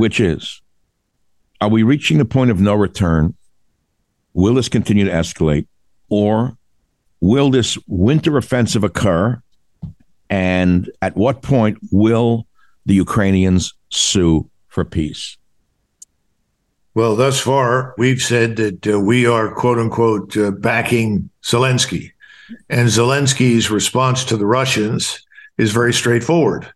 which 0.00 0.18
is 0.18 0.62
are 1.60 1.68
we 1.68 1.82
reaching 1.82 2.16
the 2.16 2.24
point 2.24 2.50
of 2.50 2.58
no 2.58 2.74
return? 2.74 3.34
Will 4.32 4.54
this 4.54 4.70
continue 4.70 5.04
to 5.04 5.10
escalate? 5.10 5.66
Or 6.08 6.56
will 7.20 7.50
this 7.50 7.76
winter 7.86 8.38
offensive 8.38 8.82
occur? 8.82 9.42
And 10.30 10.90
at 11.02 11.18
what 11.18 11.42
point 11.42 11.76
will 11.92 12.46
the 12.86 12.94
Ukrainians 12.94 13.74
sue 13.90 14.48
for 14.68 14.86
peace? 14.86 15.36
Well, 16.94 17.14
thus 17.14 17.38
far, 17.38 17.94
we've 17.98 18.22
said 18.22 18.56
that 18.56 18.86
uh, 18.86 18.98
we 18.98 19.26
are, 19.26 19.54
quote 19.54 19.78
unquote, 19.78 20.34
uh, 20.34 20.50
backing 20.50 21.28
Zelensky. 21.42 22.12
And 22.70 22.88
Zelensky's 22.88 23.70
response 23.70 24.24
to 24.24 24.38
the 24.38 24.46
Russians 24.46 25.22
is 25.58 25.72
very 25.72 25.92
straightforward. 25.92 26.72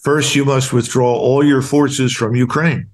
First, 0.00 0.34
you 0.34 0.46
must 0.46 0.72
withdraw 0.72 1.12
all 1.12 1.44
your 1.44 1.60
forces 1.60 2.12
from 2.12 2.34
Ukraine. 2.34 2.88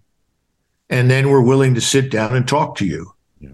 And 0.90 1.10
then 1.10 1.28
we're 1.28 1.40
willing 1.40 1.74
to 1.74 1.80
sit 1.80 2.10
down 2.10 2.34
and 2.34 2.46
talk 2.46 2.76
to 2.76 2.86
you. 2.86 3.12
Yeah. 3.38 3.50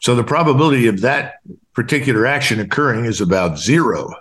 So 0.00 0.14
the 0.14 0.24
probability 0.24 0.88
of 0.88 1.00
that 1.00 1.34
particular 1.72 2.26
action 2.26 2.58
occurring 2.58 3.04
is 3.04 3.20
about 3.20 3.58
zero. 3.58 4.12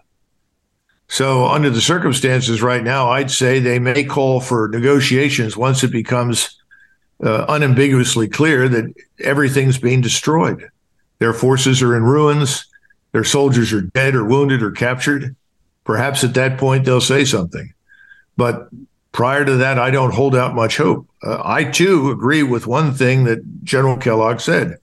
So, 1.11 1.47
under 1.47 1.72
the 1.72 1.82
circumstances 1.82 2.61
right 2.61 2.84
now, 2.84 3.09
I'd 3.09 3.32
say 3.32 3.59
they 3.59 3.80
may 3.80 4.03
call 4.03 4.39
for 4.39 4.67
negotiations 4.67 5.57
once 5.57 5.84
it 5.84 5.91
becomes 5.91 6.55
uh, 7.24 7.45
unambiguously 7.49 8.28
clear 8.28 8.70
that 8.70 8.93
everything's 9.20 9.80
being 9.80 10.01
destroyed. 10.01 10.70
Their 11.17 11.34
forces 11.34 11.82
are 11.82 11.95
in 11.95 12.03
ruins, 12.03 12.67
their 13.11 13.24
soldiers 13.24 13.74
are 13.74 13.82
dead 13.82 14.13
or 14.13 14.24
wounded 14.24 14.61
or 14.61 14.70
captured. 14.70 15.36
Perhaps 15.84 16.24
at 16.24 16.36
that 16.36 16.59
point 16.59 16.86
they'll 16.86 17.01
say 17.01 17.26
something. 17.26 17.74
But 18.40 18.70
prior 19.12 19.44
to 19.44 19.58
that, 19.58 19.78
I 19.78 19.92
don't 19.92 20.14
hold 20.14 20.34
out 20.34 20.56
much 20.56 20.78
hope. 20.78 21.06
Uh, 21.22 21.42
I 21.44 21.66
too 21.66 22.10
agree 22.10 22.42
with 22.42 22.68
one 22.68 22.94
thing 22.94 23.26
that 23.26 23.66
General 23.66 23.98
Kellogg 23.98 24.40
said. 24.40 24.78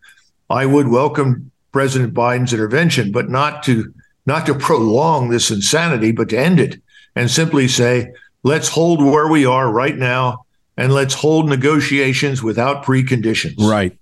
I 0.51 0.67
would 0.67 0.89
welcome 0.89 1.51
President 1.73 2.13
Biden's 2.13 2.53
intervention, 2.53 3.13
but 3.13 3.31
not 3.31 3.63
to 3.63 3.93
not 4.27 4.45
to 4.45 4.55
prolong 4.55 5.31
this 5.31 5.51
insanity, 5.51 6.13
but 6.13 6.29
to 6.29 6.39
end 6.39 6.61
it 6.61 6.83
and 7.15 7.31
simply 7.31 7.67
say, 7.67 8.13
let's 8.43 8.69
hold 8.69 9.03
where 9.03 9.29
we 9.29 9.47
are 9.47 9.73
right 9.73 9.97
now 9.97 10.45
and 10.77 10.93
let's 10.93 11.15
hold 11.15 11.49
negotiations 11.49 12.43
without 12.43 12.85
preconditions. 12.85 13.59
Right. 13.59 13.99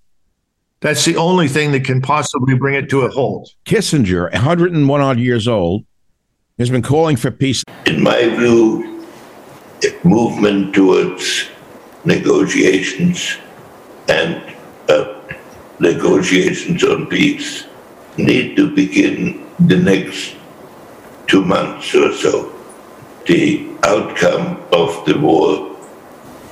That's 0.81 1.05
the 1.05 1.17
only 1.17 1.47
thing 1.47 1.71
that 1.73 1.85
can 1.85 2.01
possibly 2.01 2.57
bring 2.57 2.75
it 2.75 2.91
to 2.91 3.03
a 3.03 3.11
halt. 3.11 3.55
Kissinger, 3.67 4.33
101 4.33 5.01
odd 5.01 5.19
years 5.21 5.47
old, 5.47 5.85
has 6.59 6.71
been 6.71 6.83
calling 6.83 7.17
for 7.17 7.31
peace. 7.31 7.63
In 7.87 8.03
my 8.03 8.29
view, 8.31 8.94
movement 10.05 10.75
towards 10.75 11.49
negotiations 12.05 13.39
and 14.09 14.43
uh, 14.89 15.21
negotiations 15.81 16.85
on 16.85 17.07
peace 17.07 17.65
need 18.17 18.57
to 18.57 18.75
begin 18.75 19.47
the 19.59 19.77
next 19.77 20.37
two 21.27 21.45
months 21.45 21.95
or 21.95 22.13
so. 22.13 22.53
The 23.27 23.67
outcome 23.83 24.63
of 24.73 25.05
the 25.07 25.19
war 25.19 25.77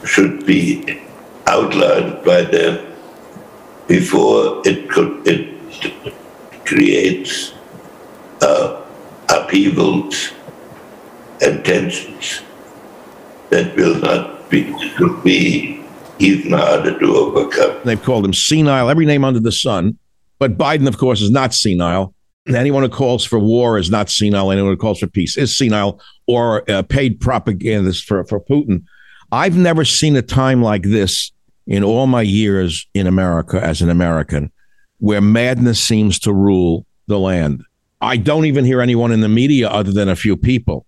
should 0.04 0.46
be 0.46 1.00
outlined 1.46 2.24
by 2.24 2.42
then 2.42 2.94
before 3.86 4.62
it 4.64 4.88
could 4.88 5.26
it 5.26 5.52
creates 6.64 7.52
uh, 8.40 8.82
upheavals 9.28 10.32
and 11.40 11.64
tensions 11.64 12.42
that 13.52 13.76
will 13.76 13.96
not 14.00 14.48
be 14.50 14.64
could 14.96 15.22
be 15.22 15.80
even 16.18 16.52
harder 16.52 16.98
to 16.98 17.16
overcome. 17.16 17.80
They've 17.84 18.02
called 18.02 18.24
him 18.24 18.32
senile, 18.32 18.88
every 18.88 19.06
name 19.06 19.24
under 19.24 19.40
the 19.40 19.52
sun. 19.52 19.98
But 20.38 20.58
Biden, 20.58 20.88
of 20.88 20.98
course, 20.98 21.20
is 21.20 21.30
not 21.30 21.54
senile. 21.54 22.14
Anyone 22.48 22.82
who 22.82 22.88
calls 22.88 23.24
for 23.24 23.38
war 23.38 23.78
is 23.78 23.90
not 23.90 24.10
senile. 24.10 24.50
Anyone 24.50 24.72
who 24.72 24.76
calls 24.76 24.98
for 24.98 25.06
peace 25.06 25.36
is 25.36 25.56
senile 25.56 26.00
or 26.26 26.68
uh, 26.68 26.82
paid 26.82 27.20
propagandist 27.20 28.04
for, 28.04 28.24
for 28.24 28.40
Putin. 28.40 28.84
I've 29.30 29.56
never 29.56 29.84
seen 29.84 30.16
a 30.16 30.22
time 30.22 30.62
like 30.62 30.82
this 30.82 31.30
in 31.66 31.84
all 31.84 32.06
my 32.06 32.22
years 32.22 32.86
in 32.94 33.06
America 33.06 33.62
as 33.62 33.82
an 33.82 33.90
American 33.90 34.50
where 34.98 35.20
madness 35.20 35.80
seems 35.80 36.18
to 36.20 36.32
rule 36.32 36.86
the 37.06 37.18
land. 37.18 37.62
I 38.00 38.16
don't 38.16 38.46
even 38.46 38.64
hear 38.64 38.80
anyone 38.80 39.12
in 39.12 39.20
the 39.20 39.28
media 39.28 39.68
other 39.68 39.92
than 39.92 40.08
a 40.08 40.16
few 40.16 40.36
people 40.36 40.86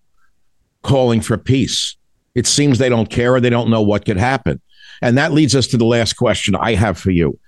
calling 0.81 1.21
for 1.21 1.37
peace. 1.37 1.95
It 2.35 2.45
seems 2.45 2.77
they 2.77 2.89
don't 2.89 3.09
care 3.09 3.33
or 3.33 3.39
they 3.39 3.49
don't 3.49 3.69
know 3.69 3.81
what 3.81 4.05
could 4.05 4.17
happen. 4.17 4.61
And 5.01 5.17
that 5.17 5.31
leads 5.31 5.55
us 5.55 5.67
to 5.67 5.77
the 5.77 5.85
last 5.85 6.13
question 6.13 6.55
I 6.55 6.75
have 6.75 6.97
for 6.97 7.11
you. 7.11 7.39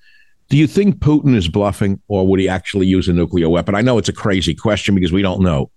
Do 0.49 0.57
you 0.57 0.65
think 0.65 0.99
Putin 0.99 1.35
is 1.35 1.49
bluffing 1.49 2.01
or 2.07 2.25
would 2.25 2.39
he 2.39 2.47
actually 2.47 2.88
use 2.88 3.07
a 3.09 3.13
nuclear 3.13 3.49
weapon? 3.49 3.75
I 3.75 3.81
know 3.81 3.97
it's 3.97 4.09
a 4.09 4.13
crazy 4.13 4.55
question 4.55 4.95
because 4.95 5.11
we 5.11 5.21
don't 5.21 5.41
know. 5.41 5.69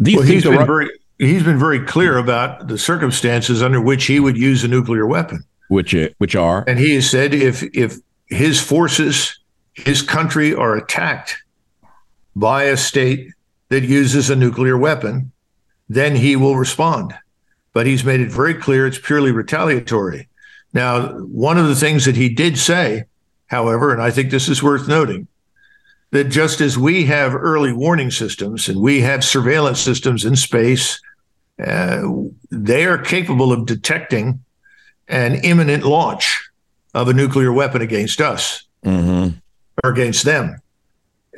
Do 0.00 0.16
well, 0.16 0.24
he's, 0.24 0.44
been 0.44 0.58
Ru- 0.58 0.64
very, 0.64 0.90
he's 1.18 1.42
been 1.42 1.58
very 1.58 1.80
clear 1.80 2.16
about 2.18 2.68
the 2.68 2.78
circumstances 2.78 3.62
under 3.62 3.80
which 3.80 4.06
he 4.06 4.20
would 4.20 4.38
use 4.38 4.62
a 4.62 4.68
nuclear 4.68 5.06
weapon. 5.06 5.44
Which, 5.68 5.94
uh, 5.94 6.08
which 6.18 6.36
are? 6.36 6.64
And 6.68 6.78
he 6.78 6.94
has 6.94 7.10
said 7.10 7.34
if, 7.34 7.62
if 7.74 7.96
his 8.26 8.60
forces, 8.60 9.38
his 9.74 10.02
country 10.02 10.54
are 10.54 10.76
attacked 10.76 11.36
by 12.36 12.64
a 12.64 12.76
state 12.76 13.32
that 13.70 13.82
uses 13.82 14.30
a 14.30 14.36
nuclear 14.36 14.78
weapon, 14.78 15.32
then 15.88 16.14
he 16.14 16.36
will 16.36 16.56
respond 16.56 17.12
but 17.72 17.86
he's 17.86 18.04
made 18.04 18.20
it 18.20 18.30
very 18.30 18.54
clear 18.54 18.86
it's 18.86 18.98
purely 18.98 19.32
retaliatory. 19.32 20.28
Now, 20.72 21.08
one 21.18 21.58
of 21.58 21.68
the 21.68 21.74
things 21.74 22.04
that 22.04 22.16
he 22.16 22.28
did 22.28 22.58
say, 22.58 23.04
however, 23.46 23.92
and 23.92 24.02
I 24.02 24.10
think 24.10 24.30
this 24.30 24.48
is 24.48 24.62
worth 24.62 24.88
noting, 24.88 25.28
that 26.10 26.24
just 26.24 26.60
as 26.60 26.78
we 26.78 27.06
have 27.06 27.34
early 27.34 27.72
warning 27.72 28.10
systems 28.10 28.68
and 28.68 28.80
we 28.80 29.00
have 29.00 29.24
surveillance 29.24 29.80
systems 29.80 30.24
in 30.24 30.36
space, 30.36 31.00
uh, 31.64 32.02
they 32.50 32.84
are 32.84 32.98
capable 32.98 33.52
of 33.52 33.66
detecting 33.66 34.44
an 35.08 35.34
imminent 35.36 35.84
launch 35.84 36.50
of 36.94 37.08
a 37.08 37.12
nuclear 37.12 37.52
weapon 37.52 37.82
against 37.82 38.20
us 38.20 38.64
mm-hmm. 38.84 39.36
or 39.82 39.90
against 39.90 40.24
them, 40.24 40.60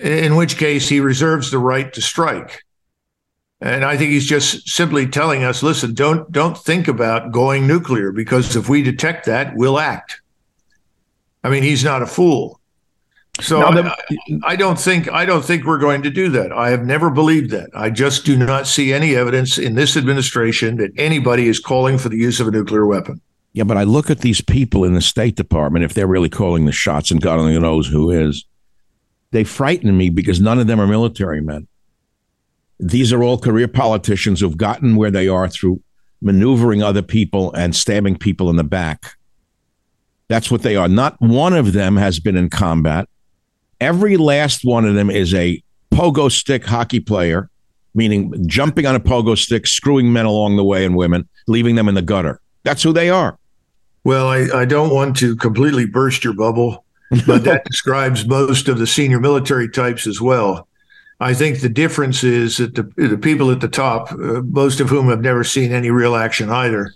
in 0.01 0.37
which 0.37 0.57
case 0.57 0.89
he 0.89 1.01
reserves 1.01 1.51
the 1.51 1.59
right 1.59 1.93
to 1.93 2.03
strike. 2.03 2.63
And 3.65 3.83
I 3.83 3.97
think 3.97 4.11
he's 4.11 4.27
just 4.27 4.69
simply 4.69 5.07
telling 5.07 5.43
us, 5.43 5.63
listen, 5.63 5.95
don't 5.95 6.31
don't 6.31 6.57
think 6.57 6.87
about 6.87 7.33
going 7.33 7.67
nuclear 7.67 8.13
because 8.13 8.55
if 8.57 8.69
we 8.69 8.83
detect 8.83 9.25
that, 9.25 9.57
we'll 9.57 9.79
act. 9.79 10.21
I 11.43 11.49
mean, 11.49 11.63
he's 11.63 11.83
not 11.83 12.03
a 12.03 12.07
fool. 12.07 12.61
So 13.41 13.63
I, 13.63 13.97
I, 14.45 14.55
don't 14.55 14.79
think 14.79 15.11
I 15.11 15.25
don't 15.25 15.43
think 15.43 15.65
we're 15.65 15.79
going 15.79 16.03
to 16.03 16.11
do 16.11 16.29
that. 16.29 16.53
I 16.53 16.69
have 16.71 16.85
never 16.85 17.11
believed 17.11 17.51
that. 17.53 17.71
I 17.75 17.89
just 17.89 18.27
do 18.27 18.37
not 18.37 18.67
see 18.67 18.93
any 18.93 19.17
evidence 19.17 19.57
in 19.57 19.75
this 19.75 19.97
administration 19.97 20.77
that 20.77 20.93
anybody 20.99 21.49
is 21.49 21.59
calling 21.59 21.97
for 21.97 22.11
the 22.11 22.19
use 22.19 22.41
of 22.41 22.47
a 22.47 22.51
nuclear 22.51 22.87
weapon. 22.87 23.23
Yeah, 23.55 23.65
but 23.65 23.79
I 23.79 23.85
look 23.85 24.11
at 24.11 24.21
these 24.21 24.43
people 24.43 24.85
in 24.85 24.93
the 24.93 25.01
State 25.01 25.37
Department, 25.37 25.87
if 25.87 25.95
they're 25.95 26.07
really 26.07 26.29
calling 26.29 26.67
the 26.67 26.73
shots, 26.73 27.11
and 27.11 27.21
God 27.21 27.41
only 27.41 27.59
knows 27.59 27.89
who 27.89 28.11
is, 28.11 28.45
they 29.31 29.43
frighten 29.43 29.97
me 29.97 30.11
because 30.11 30.41
none 30.41 30.61
of 30.61 30.67
them 30.67 30.79
are 30.81 30.87
military 30.87 31.41
men. 31.41 31.67
These 32.81 33.13
are 33.13 33.23
all 33.23 33.39
career 33.39 33.69
politicians 33.69 34.41
who've 34.41 34.57
gotten 34.57 34.97
where 34.97 35.11
they 35.11 35.29
are 35.29 35.49
through 35.49 35.83
maneuvering 36.21 36.83
other 36.83 37.03
people 37.03 37.53
and 37.53 37.77
stabbing 37.77 38.17
people 38.17 38.51
in 38.51 38.57
the 38.57 38.65
back. 38.65 39.13
That's 40.29 40.51
what 40.51 40.63
they 40.63 40.75
are. 40.75 40.89
Not 40.89 41.21
one 41.21 41.53
of 41.53 41.73
them 41.73 41.97
has 41.97 42.19
been 42.19 42.37
in 42.37 42.51
combat. 42.51 43.09
Every 43.81 44.17
last 44.17 44.65
one 44.65 44.85
of 44.87 44.95
them 44.95 45.11
is 45.11 45.35
a 45.35 45.63
pogo 45.93 46.31
stick 46.31 46.65
hockey 46.65 47.01
player, 47.01 47.51
meaning 47.95 48.33
jumping 48.47 48.87
on 48.87 48.95
a 48.95 49.01
pogo 49.01 49.37
stick, 49.37 49.67
screwing 49.67 50.13
men 50.13 50.25
along 50.25 50.57
the 50.57 50.65
way 50.65 50.85
and 50.85 50.97
women, 50.97 51.29
leaving 51.47 51.75
them 51.75 51.89
in 51.89 51.95
the 51.95 52.03
gutter. 52.03 52.41
That's 52.63 52.83
who 52.83 52.93
they 52.93 53.11
are. 53.11 53.39
Well, 54.03 54.29
I, 54.29 54.47
I 54.55 54.65
don't 54.65 54.95
want 54.95 55.17
to 55.19 55.37
completely 55.37 55.87
burst 55.87 56.25
your 56.25 56.35
bubble, 56.35 56.85
but 57.27 57.45
that 57.45 57.65
describes 57.67 58.27
most 58.27 58.69
of 58.69 58.79
the 58.79 58.87
senior 58.87 59.21
military 59.21 59.69
types 59.69 60.07
as 60.07 60.21
well. 60.21 60.69
I 61.21 61.35
think 61.35 61.61
the 61.61 61.69
difference 61.69 62.25
is 62.25 62.59
that 62.59 62.75
the, 62.75 62.83
the 62.97 63.19
people 63.19 63.51
at 63.51 63.61
the 63.61 63.69
top, 63.69 64.13
uh, 64.13 64.43
most 64.43 64.81
of 64.81 64.89
whom 64.89 65.09
have 65.09 65.21
never 65.21 65.45
seen 65.45 65.73
any 65.73 65.91
real 65.91 66.17
action 66.17 66.51
either, 66.51 66.93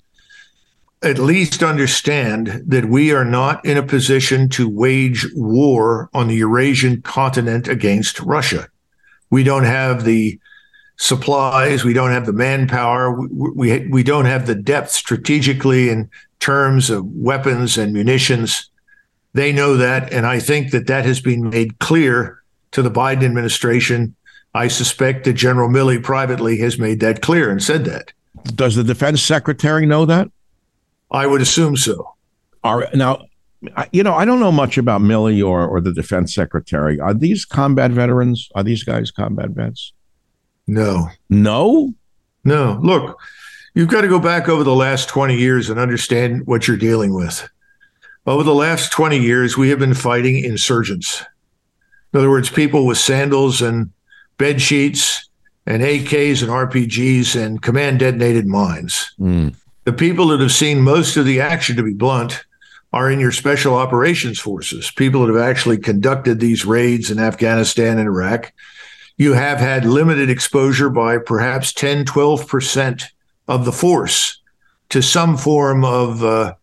at 1.02 1.18
least 1.18 1.62
understand 1.62 2.62
that 2.66 2.86
we 2.86 3.12
are 3.12 3.24
not 3.24 3.64
in 3.64 3.76
a 3.76 3.82
position 3.82 4.48
to 4.48 4.68
wage 4.68 5.26
war 5.34 6.10
on 6.12 6.26
the 6.26 6.34
Eurasian 6.34 7.02
continent 7.02 7.68
against 7.68 8.18
Russia. 8.20 8.68
We 9.30 9.44
don't 9.44 9.64
have 9.64 10.04
the 10.04 10.40
supplies, 10.96 11.84
we 11.84 11.92
don't 11.92 12.10
have 12.10 12.26
the 12.26 12.32
manpower, 12.32 13.12
we, 13.12 13.50
we, 13.54 13.88
we 13.88 14.02
don't 14.02 14.24
have 14.24 14.48
the 14.48 14.56
depth 14.56 14.90
strategically 14.90 15.90
in 15.90 16.10
terms 16.40 16.90
of 16.90 17.06
weapons 17.06 17.78
and 17.78 17.92
munitions. 17.92 18.68
They 19.34 19.52
know 19.52 19.76
that. 19.76 20.12
And 20.12 20.26
I 20.26 20.40
think 20.40 20.72
that 20.72 20.88
that 20.88 21.04
has 21.04 21.20
been 21.20 21.48
made 21.50 21.78
clear 21.78 22.42
to 22.72 22.82
the 22.82 22.90
Biden 22.90 23.24
administration. 23.24 24.14
I 24.54 24.68
suspect 24.68 25.24
that 25.24 25.34
General 25.34 25.68
Milley 25.68 26.02
privately 26.02 26.58
has 26.58 26.78
made 26.78 27.00
that 27.00 27.22
clear 27.22 27.50
and 27.50 27.62
said 27.62 27.84
that. 27.84 28.12
Does 28.54 28.74
the 28.76 28.84
defense 28.84 29.22
secretary 29.22 29.86
know 29.86 30.06
that? 30.06 30.28
I 31.10 31.26
would 31.26 31.40
assume 31.40 31.76
so. 31.76 32.14
All 32.64 32.78
right. 32.78 32.94
Now, 32.94 33.24
you 33.92 34.02
know, 34.02 34.14
I 34.14 34.24
don't 34.24 34.40
know 34.40 34.52
much 34.52 34.78
about 34.78 35.00
Milley 35.00 35.44
or, 35.46 35.66
or 35.66 35.80
the 35.80 35.92
defense 35.92 36.34
secretary. 36.34 37.00
Are 37.00 37.14
these 37.14 37.44
combat 37.44 37.90
veterans? 37.90 38.48
Are 38.54 38.62
these 38.62 38.84
guys 38.84 39.10
combat 39.10 39.50
vets? 39.50 39.92
No. 40.66 41.08
No? 41.28 41.92
No. 42.44 42.78
Look, 42.82 43.18
you've 43.74 43.88
got 43.88 44.02
to 44.02 44.08
go 44.08 44.18
back 44.18 44.48
over 44.48 44.64
the 44.64 44.74
last 44.74 45.08
20 45.08 45.36
years 45.36 45.70
and 45.70 45.80
understand 45.80 46.46
what 46.46 46.68
you're 46.68 46.76
dealing 46.76 47.14
with. 47.14 47.48
Over 48.26 48.42
the 48.42 48.54
last 48.54 48.92
20 48.92 49.18
years, 49.18 49.56
we 49.56 49.70
have 49.70 49.78
been 49.78 49.94
fighting 49.94 50.44
insurgents. 50.44 51.24
In 52.12 52.18
other 52.18 52.30
words, 52.30 52.50
people 52.50 52.86
with 52.86 52.98
sandals 52.98 53.60
and 53.62 53.90
bed 54.38 54.60
sheets 54.62 55.28
and 55.66 55.82
AKs 55.82 56.42
and 56.42 56.50
RPGs 56.50 57.40
and 57.40 57.60
command 57.60 57.98
detonated 57.98 58.46
mines. 58.46 59.12
Mm. 59.20 59.54
The 59.84 59.92
people 59.92 60.28
that 60.28 60.40
have 60.40 60.52
seen 60.52 60.80
most 60.80 61.16
of 61.16 61.26
the 61.26 61.40
action, 61.40 61.76
to 61.76 61.82
be 61.82 61.92
blunt, 61.92 62.44
are 62.92 63.10
in 63.10 63.20
your 63.20 63.32
special 63.32 63.74
operations 63.74 64.38
forces, 64.38 64.90
people 64.90 65.26
that 65.26 65.32
have 65.34 65.42
actually 65.42 65.78
conducted 65.78 66.40
these 66.40 66.64
raids 66.64 67.10
in 67.10 67.18
Afghanistan 67.18 67.98
and 67.98 68.06
Iraq. 68.06 68.52
You 69.18 69.34
have 69.34 69.58
had 69.58 69.84
limited 69.84 70.30
exposure 70.30 70.88
by 70.88 71.18
perhaps 71.18 71.72
10, 71.72 72.06
12% 72.06 73.04
of 73.46 73.64
the 73.64 73.72
force 73.72 74.40
to 74.90 75.02
some 75.02 75.36
form 75.36 75.84
of 75.84 76.24
uh, 76.24 76.54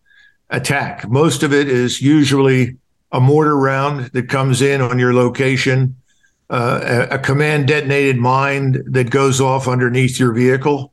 attack. 0.49 1.07
Most 1.07 1.43
of 1.43 1.53
it 1.53 1.67
is 1.67 2.01
usually 2.01 2.77
a 3.15 3.19
mortar 3.21 3.55
round 3.55 4.07
that 4.07 4.27
comes 4.27 4.61
in 4.61 4.81
on 4.81 4.99
your 4.99 5.13
location, 5.13 5.95
uh, 6.49 7.07
a, 7.09 7.15
a, 7.15 7.19
command 7.19 7.65
detonated 7.65 8.17
mine 8.17 8.83
that 8.91 9.09
goes 9.09 9.39
off 9.39 9.69
underneath 9.69 10.19
your 10.19 10.33
vehicle. 10.33 10.91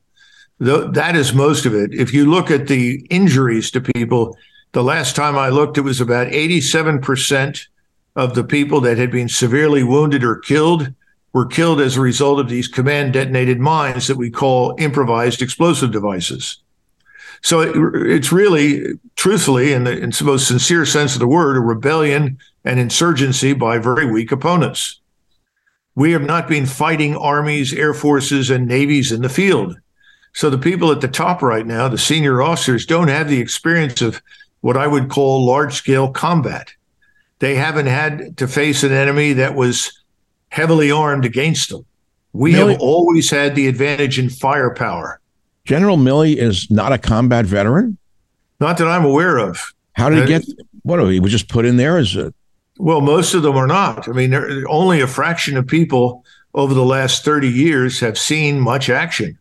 The, 0.59 0.89
that 0.91 1.17
is 1.17 1.33
most 1.33 1.65
of 1.65 1.75
it. 1.75 1.93
If 1.93 2.13
you 2.13 2.31
look 2.31 2.49
at 2.49 2.67
the 2.67 3.05
injuries 3.09 3.69
to 3.71 3.81
people, 3.81 4.37
the 4.71 4.83
last 4.83 5.17
time 5.17 5.37
I 5.37 5.49
looked, 5.49 5.77
it 5.77 5.81
was 5.81 5.99
about 5.99 6.27
87% 6.27 7.67
of 8.15 8.35
the 8.35 8.43
people 8.45 8.79
that 8.81 8.97
had 8.97 9.11
been 9.11 9.27
severely 9.27 9.83
wounded 9.83 10.23
or 10.23 10.37
killed 10.37 10.93
were 11.33 11.45
killed 11.45 11.81
as 11.81 11.97
a 11.97 12.01
result 12.01 12.39
of 12.39 12.47
these 12.47 12.69
command 12.69 13.11
detonated 13.11 13.59
mines 13.59 14.07
that 14.07 14.17
we 14.17 14.29
call 14.29 14.75
improvised 14.79 15.41
explosive 15.41 15.91
devices. 15.91 16.62
So 17.43 17.59
it, 17.59 17.75
it's 18.09 18.31
really, 18.31 18.97
truthfully, 19.15 19.73
in 19.73 19.83
the, 19.83 19.91
in 19.91 20.09
the 20.11 20.23
most 20.23 20.47
sincere 20.47 20.85
sense 20.85 21.13
of 21.13 21.19
the 21.19 21.27
word, 21.27 21.57
a 21.57 21.59
rebellion 21.59 22.37
and 22.63 22.79
insurgency 22.79 23.53
by 23.53 23.77
very 23.77 24.09
weak 24.09 24.31
opponents. 24.31 25.01
We 25.95 26.13
have 26.13 26.23
not 26.23 26.47
been 26.47 26.65
fighting 26.65 27.15
armies, 27.15 27.73
air 27.73 27.93
forces, 27.93 28.49
and 28.49 28.67
navies 28.67 29.11
in 29.11 29.21
the 29.21 29.29
field. 29.29 29.77
So 30.33 30.49
the 30.49 30.57
people 30.57 30.91
at 30.91 31.01
the 31.01 31.07
top 31.07 31.41
right 31.41 31.65
now, 31.65 31.87
the 31.87 31.97
senior 31.97 32.41
officers, 32.41 32.85
don't 32.85 33.09
have 33.09 33.29
the 33.29 33.39
experience 33.39 34.01
of 34.01 34.21
what 34.61 34.77
I 34.77 34.87
would 34.87 35.09
call 35.09 35.45
large 35.45 35.73
scale 35.73 36.09
combat. 36.09 36.71
They 37.39 37.55
haven't 37.55 37.87
had 37.87 38.37
to 38.37 38.47
face 38.47 38.83
an 38.83 38.93
enemy 38.93 39.33
that 39.33 39.53
was 39.53 40.01
heavily 40.49 40.91
armed 40.91 41.25
against 41.25 41.69
them. 41.69 41.85
We 42.31 42.53
have 42.53 42.79
always 42.79 43.29
had 43.29 43.53
the 43.53 43.67
advantage 43.67 44.17
in 44.17 44.29
firepower. 44.29 45.19
General 45.65 45.97
Milley 45.97 46.35
is 46.35 46.69
not 46.69 46.91
a 46.91 46.97
combat 46.97 47.45
veteran? 47.45 47.97
Not 48.59 48.77
that 48.77 48.87
I'm 48.87 49.05
aware 49.05 49.37
of. 49.37 49.73
How 49.93 50.09
did 50.09 50.19
he 50.19 50.25
get? 50.25 50.43
What 50.83 50.99
he 51.09 51.19
was 51.19 51.31
just 51.31 51.47
put 51.47 51.65
in 51.65 51.77
there 51.77 51.97
as 51.97 52.15
a. 52.15 52.33
Well, 52.77 53.01
most 53.01 53.33
of 53.33 53.43
them 53.43 53.55
are 53.55 53.67
not. 53.67 54.09
I 54.09 54.11
mean, 54.11 54.33
only 54.67 54.99
a 54.99 55.07
fraction 55.07 55.55
of 55.55 55.67
people 55.67 56.25
over 56.53 56.73
the 56.73 56.83
last 56.83 57.23
30 57.23 57.47
years 57.47 57.99
have 57.99 58.17
seen 58.17 58.59
much 58.59 58.89
action. 58.89 59.37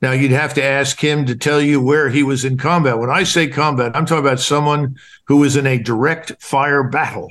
Now, 0.00 0.10
you'd 0.10 0.32
have 0.32 0.54
to 0.54 0.64
ask 0.64 0.98
him 0.98 1.26
to 1.26 1.36
tell 1.36 1.60
you 1.60 1.80
where 1.80 2.08
he 2.08 2.24
was 2.24 2.44
in 2.44 2.58
combat. 2.58 2.98
When 2.98 3.10
I 3.10 3.22
say 3.22 3.46
combat, 3.46 3.94
I'm 3.94 4.04
talking 4.04 4.24
about 4.24 4.40
someone 4.40 4.96
who 5.26 5.36
was 5.36 5.54
in 5.54 5.66
a 5.66 5.78
direct 5.78 6.32
fire 6.42 6.82
battle 6.82 7.30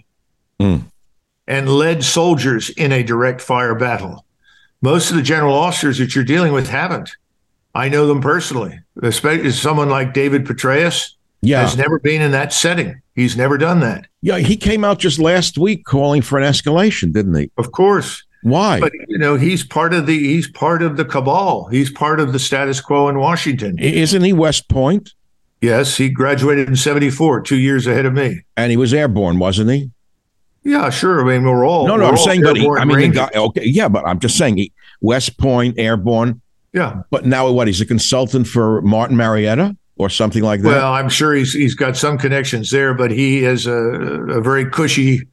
mm. 0.60 0.82
and 1.48 1.70
led 1.70 2.04
soldiers 2.04 2.70
in 2.70 2.94
a 2.94 3.04
direct 3.04 3.42
fire 3.42 3.76
battle. 3.76 4.26
Most 4.82 5.10
of 5.10 5.18
the 5.18 5.22
general 5.22 5.56
officers 5.56 5.98
that 5.98 6.16
you're 6.16 6.24
dealing 6.24 6.54
with 6.54 6.70
haven't. 6.70 7.12
I 7.74 7.90
know 7.90 8.08
them 8.08 8.22
personally, 8.22 8.80
especially 9.02 9.52
someone 9.52 9.90
like 9.90 10.14
David 10.14 10.46
Petraeus. 10.46 11.14
Yeah. 11.44 11.62
Has 11.62 11.76
never 11.76 11.98
been 11.98 12.22
in 12.22 12.32
that 12.32 12.54
setting. 12.54 13.02
He's 13.16 13.36
never 13.36 13.58
done 13.58 13.80
that. 13.80 14.06
Yeah, 14.22 14.38
he 14.38 14.56
came 14.56 14.84
out 14.84 15.00
just 15.00 15.18
last 15.18 15.58
week 15.58 15.86
calling 15.86 16.22
for 16.22 16.38
an 16.38 16.44
escalation, 16.44 17.12
didn't 17.12 17.34
he? 17.34 17.50
Of 17.58 17.72
course. 17.72 18.24
Why? 18.44 18.80
But 18.80 18.94
you 19.08 19.18
know, 19.18 19.38
he's 19.38 19.64
part 19.66 19.94
of 19.94 20.06
the 20.06 20.18
he's 20.18 20.48
part 20.48 20.84
of 20.84 20.98
the 20.98 21.06
cabal. 21.06 21.68
He's 21.68 21.92
part 21.92 22.20
of 22.20 22.32
the 22.32 22.40
status 22.40 22.80
quo 22.80 23.10
in 23.10 23.18
Washington. 23.18 23.80
Isn't 23.80 24.24
he 24.24 24.34
West 24.34 24.70
Point? 24.70 25.14
Yes, 25.62 25.98
he 25.98 26.10
graduated 26.10 26.68
in 26.68 26.76
74, 26.76 27.42
2 27.42 27.56
years 27.56 27.86
ahead 27.86 28.06
of 28.06 28.14
me. 28.14 28.42
And 28.58 28.72
he 28.72 28.78
was 28.78 28.94
airborne, 28.94 29.38
wasn't 29.38 29.70
he? 29.70 29.92
Yeah, 30.64 30.90
sure. 30.90 31.22
I 31.22 31.24
mean, 31.24 31.44
we're 31.44 31.66
all 31.66 31.88
No, 31.88 31.98
no, 31.98 32.06
I'm 32.06 32.18
saying 32.18 32.42
but 32.42 32.58
he, 32.58 32.68
I 32.68 32.86
mean, 32.86 33.00
he 33.00 33.08
got, 33.10 33.36
okay, 33.36 33.66
yeah, 33.66 33.88
but 33.88 34.06
I'm 34.08 34.20
just 34.20 34.38
saying 34.38 34.58
he, 34.58 34.72
West 35.02 35.38
Point 35.38 35.78
airborne 35.78 36.41
yeah. 36.74 37.02
But 37.10 37.26
now 37.26 37.52
what? 37.52 37.68
He's 37.68 37.82
a 37.82 37.86
consultant 37.86 38.48
for 38.48 38.82
Martin 38.82 39.18
Marietta 39.18 39.76
or 39.98 40.10
something 40.10 40.44
like 40.44 40.62
that. 40.62 40.68
Well, 40.68 40.94
I'm 40.94 41.10
sure 41.10 41.34
he's 41.34 41.54
he's 41.54 41.76
got 41.76 41.98
some 41.98 42.18
connections 42.18 42.72
there, 42.72 42.94
but 42.94 43.12
he 43.12 43.44
has 43.44 43.66
a, 43.68 43.74
a 43.74 44.42
very 44.42 44.70
cushy 44.70 45.28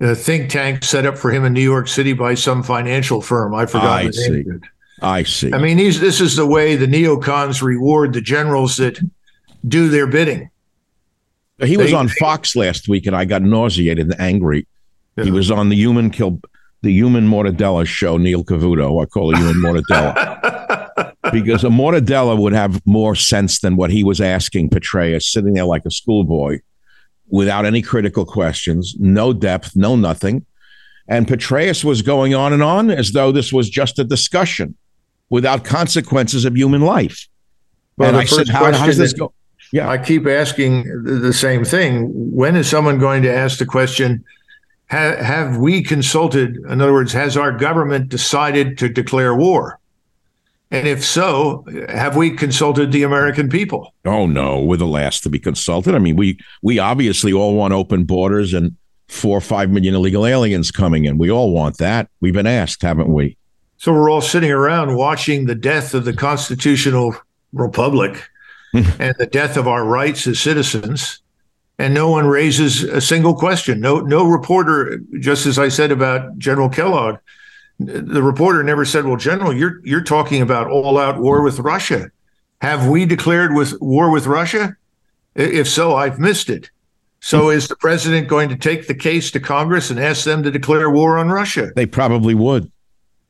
uh, 0.00 0.14
think 0.14 0.50
tank 0.50 0.84
set 0.84 1.06
up 1.06 1.18
for 1.18 1.30
him 1.30 1.44
in 1.44 1.52
New 1.52 1.62
York 1.62 1.88
City 1.88 2.12
by 2.12 2.34
some 2.34 2.62
financial 2.62 3.20
firm. 3.20 3.54
I 3.54 3.66
forgot 3.66 3.98
I 4.00 4.06
the 4.06 4.12
see. 4.12 4.30
name. 4.30 4.60
I 5.00 5.22
see. 5.22 5.52
I 5.52 5.58
mean, 5.58 5.76
these 5.76 6.00
this 6.00 6.20
is 6.20 6.36
the 6.36 6.46
way 6.46 6.76
the 6.76 6.86
neocons 6.86 7.62
reward 7.62 8.12
the 8.12 8.20
generals 8.20 8.76
that 8.78 8.98
do 9.66 9.88
their 9.88 10.06
bidding. 10.06 10.50
He 11.64 11.76
was 11.76 11.90
they, 11.90 11.96
on 11.96 12.08
Fox 12.08 12.54
last 12.54 12.88
week, 12.88 13.06
and 13.06 13.16
I 13.16 13.24
got 13.24 13.42
nauseated 13.42 14.06
and 14.06 14.20
angry. 14.20 14.66
Yeah. 15.16 15.24
He 15.24 15.30
was 15.30 15.50
on 15.50 15.68
the 15.68 15.76
human 15.76 16.10
kill 16.10 16.40
the 16.82 16.92
human 16.92 17.28
mortadella 17.28 17.86
show. 17.86 18.16
Neil 18.16 18.44
Cavuto, 18.44 19.02
I 19.02 19.06
call 19.06 19.32
it 19.32 19.38
human 19.38 19.56
mortadella. 19.56 20.37
because 21.32 21.64
a 21.64 21.68
mortadella 21.68 22.38
would 22.38 22.52
have 22.52 22.84
more 22.86 23.14
sense 23.14 23.60
than 23.60 23.76
what 23.76 23.90
he 23.90 24.04
was 24.04 24.20
asking 24.20 24.70
Petraeus, 24.70 25.24
sitting 25.24 25.54
there 25.54 25.64
like 25.64 25.84
a 25.84 25.90
schoolboy 25.90 26.60
without 27.28 27.66
any 27.66 27.82
critical 27.82 28.24
questions, 28.24 28.94
no 28.98 29.32
depth, 29.32 29.76
no 29.76 29.96
nothing. 29.96 30.44
And 31.08 31.26
Petraeus 31.26 31.84
was 31.84 32.02
going 32.02 32.34
on 32.34 32.52
and 32.52 32.62
on 32.62 32.90
as 32.90 33.12
though 33.12 33.32
this 33.32 33.52
was 33.52 33.68
just 33.70 33.98
a 33.98 34.04
discussion 34.04 34.74
without 35.30 35.64
consequences 35.64 36.44
of 36.44 36.56
human 36.56 36.82
life. 36.82 37.28
Well, 37.96 38.10
and 38.10 38.16
I 38.16 38.24
said, 38.24 38.48
how, 38.48 38.72
how 38.72 38.86
does 38.86 38.96
this 38.96 39.12
go? 39.12 39.32
Yeah. 39.72 39.88
I 39.88 39.98
keep 39.98 40.26
asking 40.26 40.84
the 41.04 41.32
same 41.32 41.64
thing. 41.64 42.06
When 42.34 42.56
is 42.56 42.68
someone 42.68 42.98
going 42.98 43.22
to 43.22 43.32
ask 43.32 43.58
the 43.58 43.66
question, 43.66 44.24
have, 44.86 45.18
have 45.18 45.56
we 45.58 45.82
consulted? 45.82 46.56
In 46.56 46.80
other 46.80 46.92
words, 46.92 47.12
has 47.12 47.36
our 47.36 47.52
government 47.52 48.08
decided 48.08 48.78
to 48.78 48.88
declare 48.88 49.34
war? 49.34 49.77
And 50.70 50.86
if 50.86 51.02
so, 51.02 51.64
have 51.88 52.14
we 52.16 52.30
consulted 52.30 52.92
the 52.92 53.02
American 53.02 53.48
people? 53.48 53.94
Oh 54.04 54.26
no, 54.26 54.62
we're 54.62 54.76
the 54.76 54.86
last 54.86 55.22
to 55.22 55.30
be 55.30 55.38
consulted. 55.38 55.94
I 55.94 55.98
mean, 55.98 56.16
we 56.16 56.38
we 56.62 56.78
obviously 56.78 57.32
all 57.32 57.54
want 57.54 57.72
open 57.72 58.04
borders 58.04 58.52
and 58.52 58.76
four 59.08 59.38
or 59.38 59.40
five 59.40 59.70
million 59.70 59.94
illegal 59.94 60.26
aliens 60.26 60.70
coming 60.70 61.06
in. 61.06 61.16
We 61.16 61.30
all 61.30 61.52
want 61.52 61.78
that. 61.78 62.10
We've 62.20 62.34
been 62.34 62.46
asked, 62.46 62.82
haven't 62.82 63.12
we? 63.12 63.38
So 63.78 63.92
we're 63.92 64.10
all 64.10 64.20
sitting 64.20 64.50
around 64.50 64.96
watching 64.96 65.46
the 65.46 65.54
death 65.54 65.94
of 65.94 66.04
the 66.04 66.12
constitutional 66.12 67.16
republic 67.52 68.28
and 68.74 69.14
the 69.18 69.28
death 69.30 69.56
of 69.56 69.66
our 69.66 69.84
rights 69.84 70.26
as 70.26 70.38
citizens, 70.38 71.22
and 71.78 71.94
no 71.94 72.10
one 72.10 72.26
raises 72.26 72.82
a 72.82 73.00
single 73.00 73.34
question. 73.34 73.80
No, 73.80 74.00
no 74.00 74.26
reporter, 74.26 75.00
just 75.20 75.46
as 75.46 75.58
I 75.58 75.68
said 75.68 75.92
about 75.92 76.38
General 76.38 76.68
Kellogg, 76.68 77.18
the 77.78 78.22
reporter 78.22 78.62
never 78.62 78.84
said, 78.84 79.06
"Well, 79.06 79.16
General, 79.16 79.52
you're 79.52 79.80
you're 79.84 80.02
talking 80.02 80.42
about 80.42 80.68
all-out 80.68 81.20
war 81.20 81.42
with 81.42 81.60
Russia. 81.60 82.10
Have 82.60 82.88
we 82.88 83.06
declared 83.06 83.54
with 83.54 83.80
war 83.80 84.10
with 84.10 84.26
Russia? 84.26 84.76
If 85.34 85.68
so, 85.68 85.94
I've 85.94 86.18
missed 86.18 86.50
it. 86.50 86.70
So, 87.20 87.44
hmm. 87.44 87.56
is 87.56 87.68
the 87.68 87.76
president 87.76 88.28
going 88.28 88.48
to 88.48 88.56
take 88.56 88.86
the 88.86 88.94
case 88.94 89.30
to 89.32 89.40
Congress 89.40 89.90
and 89.90 89.98
ask 89.98 90.24
them 90.24 90.42
to 90.42 90.50
declare 90.50 90.90
war 90.90 91.18
on 91.18 91.28
Russia? 91.28 91.70
They 91.74 91.86
probably 91.86 92.34
would, 92.34 92.70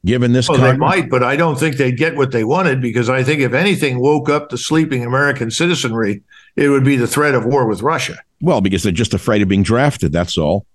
given 0.05 0.33
this. 0.33 0.49
Well, 0.49 0.59
they 0.59 0.77
might, 0.77 1.11
but 1.11 1.23
I 1.23 1.37
don't 1.37 1.59
think 1.59 1.77
they'd 1.77 1.97
get 1.97 2.17
what 2.17 2.33
they 2.33 2.45
wanted 2.45 2.81
because 2.81 3.11
I 3.11 3.23
think 3.23 3.41
if 3.41 3.53
anything 3.53 4.01
woke 4.01 4.29
up 4.31 4.49
the 4.49 4.59
sleeping 4.59 5.05
American 5.05 5.51
citizenry, 5.51 6.23
it 6.57 6.69
would 6.69 6.85
be 6.85 6.97
the 6.97 7.07
threat 7.07 7.35
of 7.35 7.45
war 7.45 7.67
with 7.67 7.83
Russia. 7.83 8.17
Well, 8.41 8.61
because 8.61 8.83
they're 8.83 8.93
just 8.93 9.15
afraid 9.15 9.43
of 9.43 9.49
being 9.49 9.63
drafted. 9.63 10.13
That's 10.13 10.39
all. 10.39 10.67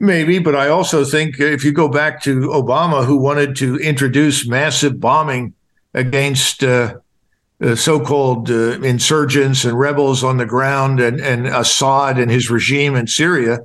Maybe, 0.00 0.38
but 0.38 0.54
I 0.54 0.68
also 0.68 1.04
think 1.04 1.40
if 1.40 1.64
you 1.64 1.72
go 1.72 1.88
back 1.88 2.22
to 2.22 2.40
Obama, 2.48 3.04
who 3.04 3.16
wanted 3.16 3.56
to 3.56 3.76
introduce 3.76 4.46
massive 4.46 5.00
bombing 5.00 5.54
against 5.92 6.62
uh, 6.62 6.94
uh, 7.60 7.74
so-called 7.74 8.48
uh, 8.48 8.80
insurgents 8.82 9.64
and 9.64 9.76
rebels 9.76 10.22
on 10.22 10.36
the 10.36 10.46
ground, 10.46 11.00
and, 11.00 11.20
and 11.20 11.48
Assad 11.48 12.18
and 12.18 12.30
his 12.30 12.48
regime 12.48 12.94
in 12.94 13.08
Syria, 13.08 13.58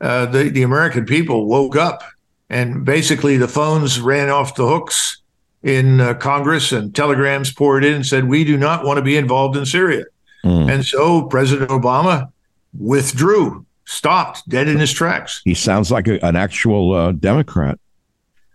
uh, 0.00 0.26
the 0.26 0.50
the 0.50 0.62
American 0.62 1.06
people 1.06 1.46
woke 1.46 1.76
up, 1.76 2.02
and 2.50 2.84
basically 2.84 3.36
the 3.36 3.46
phones 3.46 4.00
ran 4.00 4.30
off 4.30 4.56
the 4.56 4.66
hooks 4.66 5.18
in 5.62 6.00
uh, 6.00 6.14
Congress, 6.14 6.72
and 6.72 6.92
telegrams 6.92 7.52
poured 7.52 7.84
in 7.84 7.94
and 7.94 8.06
said, 8.06 8.28
"We 8.28 8.42
do 8.42 8.56
not 8.56 8.84
want 8.84 8.96
to 8.96 9.02
be 9.02 9.16
involved 9.16 9.56
in 9.56 9.64
Syria," 9.64 10.06
mm. 10.44 10.68
and 10.68 10.84
so 10.84 11.22
President 11.22 11.70
Obama 11.70 12.32
withdrew 12.76 13.64
stopped 13.84 14.48
dead 14.48 14.68
in 14.68 14.78
his 14.78 14.92
tracks. 14.92 15.42
He 15.44 15.54
sounds 15.54 15.90
like 15.90 16.08
a, 16.08 16.24
an 16.24 16.36
actual 16.36 16.92
uh, 16.92 17.12
Democrat. 17.12 17.78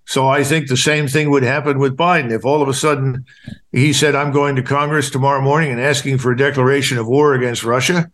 So 0.06 0.28
I 0.28 0.44
think 0.44 0.68
the 0.68 0.78
same 0.78 1.08
thing 1.08 1.30
would 1.30 1.44
happen 1.44 1.78
with 1.78 1.96
Biden. 1.96 2.32
If 2.32 2.44
all 2.44 2.64
of 2.64 2.68
a 2.68 2.74
sudden 2.74 3.26
he 3.72 3.94
said, 3.94 4.16
I'm 4.16 4.32
going 4.32 4.56
to 4.56 4.64
Congress 4.64 5.12
tomorrow 5.12 5.42
morning 5.42 5.72
and 5.72 5.80
asking 5.80 6.18
for 6.18 6.32
a 6.32 6.38
declaration 6.38 6.98
of 6.98 7.08
war 7.08 7.36
against 7.36 7.64
Russia, 7.64 8.12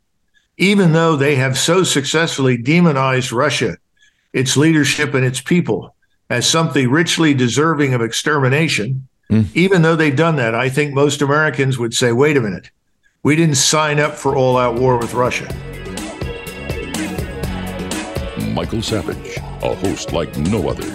even 0.57 0.91
though 0.91 1.15
they 1.15 1.35
have 1.35 1.57
so 1.57 1.83
successfully 1.83 2.57
demonized 2.57 3.31
Russia, 3.31 3.77
its 4.33 4.57
leadership, 4.57 5.13
and 5.13 5.25
its 5.25 5.39
people 5.39 5.95
as 6.29 6.49
something 6.49 6.89
richly 6.89 7.33
deserving 7.33 7.93
of 7.93 8.01
extermination, 8.01 9.07
mm. 9.29 9.47
even 9.55 9.81
though 9.81 9.95
they've 9.95 10.15
done 10.15 10.35
that, 10.35 10.55
I 10.55 10.69
think 10.69 10.93
most 10.93 11.21
Americans 11.21 11.77
would 11.77 11.93
say, 11.93 12.11
wait 12.11 12.35
a 12.35 12.41
minute, 12.41 12.71
we 13.23 13.35
didn't 13.35 13.55
sign 13.55 13.99
up 13.99 14.15
for 14.15 14.35
all 14.35 14.57
out 14.57 14.79
war 14.79 14.97
with 14.97 15.13
Russia. 15.13 15.47
Michael 18.55 18.81
Savage, 18.81 19.37
a 19.37 19.75
host 19.75 20.13
like 20.13 20.35
no 20.37 20.69
other. 20.69 20.85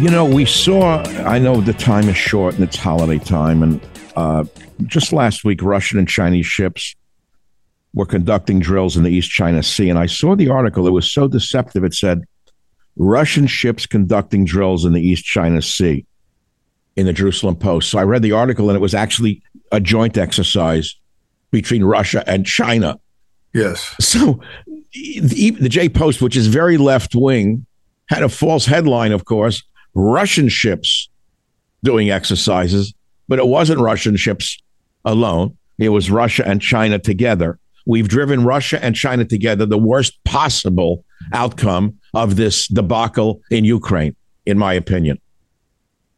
You 0.00 0.10
know, 0.10 0.26
we 0.26 0.44
saw, 0.44 1.02
I 1.24 1.38
know 1.38 1.62
the 1.62 1.72
time 1.72 2.10
is 2.10 2.16
short 2.16 2.54
and 2.54 2.62
it's 2.62 2.76
holiday 2.76 3.18
time, 3.18 3.62
and 3.62 3.80
uh, 4.16 4.44
just 4.84 5.12
last 5.12 5.44
week, 5.44 5.62
Russian 5.62 5.98
and 5.98 6.06
Chinese 6.06 6.44
ships 6.44 6.94
were 7.94 8.04
conducting 8.04 8.60
drills 8.60 8.96
in 8.96 9.02
the 9.02 9.10
East 9.10 9.30
China 9.30 9.62
Sea. 9.62 9.88
And 9.88 9.98
I 9.98 10.06
saw 10.06 10.36
the 10.36 10.50
article. 10.50 10.86
It 10.86 10.90
was 10.92 11.10
so 11.10 11.26
deceptive. 11.26 11.84
It 11.84 11.94
said 11.94 12.24
Russian 12.96 13.46
ships 13.46 13.86
conducting 13.86 14.44
drills 14.44 14.84
in 14.84 14.92
the 14.92 15.00
East 15.00 15.24
China 15.24 15.62
Sea 15.62 16.04
in 16.96 17.06
the 17.06 17.12
Jerusalem 17.14 17.56
Post. 17.56 17.90
So 17.90 17.98
I 17.98 18.04
read 18.04 18.22
the 18.22 18.32
article, 18.32 18.68
and 18.68 18.76
it 18.76 18.80
was 18.80 18.94
actually 18.94 19.42
a 19.70 19.80
joint 19.80 20.18
exercise 20.18 20.96
between 21.50 21.82
Russia 21.82 22.22
and 22.26 22.44
China. 22.44 22.98
Yes. 23.54 23.94
So 24.00 24.40
the, 24.92 25.56
the 25.60 25.68
J 25.68 25.88
Post, 25.88 26.22
which 26.22 26.36
is 26.36 26.46
very 26.46 26.76
left 26.76 27.14
wing, 27.14 27.66
had 28.08 28.22
a 28.22 28.28
false 28.28 28.66
headline, 28.66 29.12
of 29.12 29.24
course 29.24 29.62
Russian 29.94 30.48
ships 30.48 31.08
doing 31.84 32.10
exercises, 32.10 32.94
but 33.28 33.38
it 33.38 33.46
wasn't 33.46 33.80
Russian 33.80 34.16
ships 34.16 34.58
alone. 35.04 35.56
It 35.78 35.90
was 35.90 36.10
Russia 36.10 36.46
and 36.46 36.60
China 36.60 36.98
together. 36.98 37.58
We've 37.86 38.08
driven 38.08 38.44
Russia 38.44 38.82
and 38.82 38.94
China 38.94 39.24
together, 39.24 39.66
the 39.66 39.78
worst 39.78 40.22
possible 40.24 41.04
outcome 41.32 41.98
of 42.14 42.36
this 42.36 42.68
debacle 42.68 43.40
in 43.50 43.64
Ukraine, 43.64 44.14
in 44.46 44.58
my 44.58 44.74
opinion. 44.74 45.20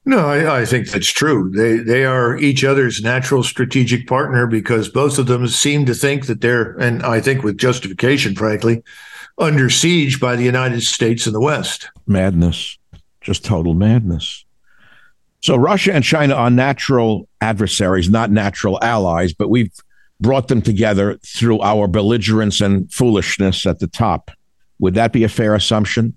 No, 0.07 0.29
I, 0.29 0.61
I, 0.61 0.65
think 0.67 0.91
that's 0.91 1.11
true. 1.11 1.51
They 1.51 1.79
they 1.79 2.05
are 2.05 2.37
each 2.37 2.63
other's 2.63 3.03
natural 3.03 3.43
strategic 3.43 4.07
partner 4.07 4.47
because 4.47 4.89
both 4.91 5.19
of 5.19 5.27
them 5.27 5.47
seem 5.49 5.87
to 5.87 5.95
think 5.95 6.27
that 6.27 6.43
they're, 6.43 6.73
and 6.79 7.03
I 7.03 7.21
think 7.21 7.43
with 7.43 7.57
justification, 7.57 8.35
frankly, 8.35 8.83
under 9.39 9.71
siege 9.71 10.21
by 10.21 10.37
the 10.37 10.45
United 10.45 10.83
States 10.83 11.27
and 11.27 11.35
the 11.35 11.41
West. 11.41 11.89
Madness, 12.07 12.79
just 13.23 13.47
total 13.47 13.73
madness. 13.73 14.45
So 15.41 15.57
Russia 15.57 15.95
and 15.95 16.05
China 16.05 16.35
are 16.35 16.51
natural 16.51 17.29
adversaries, 17.41 18.11
not 18.11 18.31
natural 18.31 18.79
allies, 18.83 19.33
but 19.33 19.49
we've 19.49 19.73
brought 20.21 20.49
them 20.49 20.63
together 20.63 21.19
through 21.25 21.61
our 21.61 21.87
belligerence 21.87 22.61
and 22.61 22.93
foolishness 22.93 23.67
at 23.67 23.79
the 23.79 23.87
top. 23.87 24.31
Would 24.79 24.95
that 24.95 25.13
be 25.13 25.25
a 25.25 25.29
fair 25.29 25.55
assumption? 25.55 26.17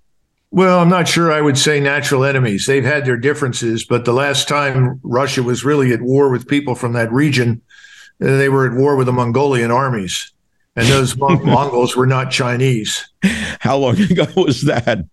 Well, 0.52 0.80
I'm 0.80 0.90
not 0.90 1.08
sure 1.08 1.32
I 1.32 1.42
would 1.42 1.58
say 1.58 1.80
natural 1.80 2.24
enemies. 2.24 2.66
They've 2.66 2.84
had 2.84 3.06
their 3.06 3.18
differences, 3.18 3.84
but 3.84 4.06
the 4.06 4.14
last 4.14 4.48
time 4.48 5.00
Russia 5.04 5.44
was 5.44 5.66
really 5.66 5.92
at 5.92 6.02
war 6.02 6.30
with 6.30 6.48
people 6.48 6.74
from 6.74 6.94
that 6.94 7.12
region, 7.12 7.62
uh, 8.22 8.38
they 8.38 8.48
were 8.50 8.66
at 8.66 8.74
war 8.74 8.96
with 8.96 9.08
the 9.08 9.14
Mongolian 9.14 9.72
armies. 9.72 10.32
And 10.76 10.88
those 10.88 11.18
Mongols 11.18 11.96
were 11.96 12.08
not 12.08 12.32
Chinese. 12.32 13.10
How 13.60 13.78
long 13.78 14.00
ago 14.00 14.26
was 14.36 14.62
that? 14.64 15.06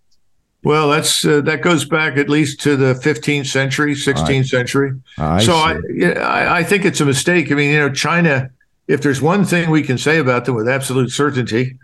Well, 0.62 0.88
that's 0.88 1.24
uh, 1.26 1.42
that 1.42 1.60
goes 1.60 1.84
back 1.84 2.16
at 2.16 2.30
least 2.30 2.60
to 2.62 2.76
the 2.76 2.94
15th 2.94 3.46
century, 3.46 3.94
16th 3.94 4.28
I, 4.28 4.42
century. 4.42 4.92
I 5.18 5.44
so 5.44 5.54
I, 5.54 5.78
I, 6.16 6.58
I 6.58 6.64
think 6.64 6.86
it's 6.86 7.02
a 7.02 7.04
mistake. 7.04 7.52
I 7.52 7.54
mean, 7.54 7.70
you 7.70 7.78
know, 7.78 7.90
China. 7.92 8.50
If 8.86 9.00
there's 9.00 9.20
one 9.22 9.46
thing 9.46 9.70
we 9.70 9.82
can 9.82 9.96
say 9.96 10.18
about 10.18 10.44
them 10.44 10.54
with 10.54 10.68
absolute 10.68 11.10
certainty, 11.10 11.78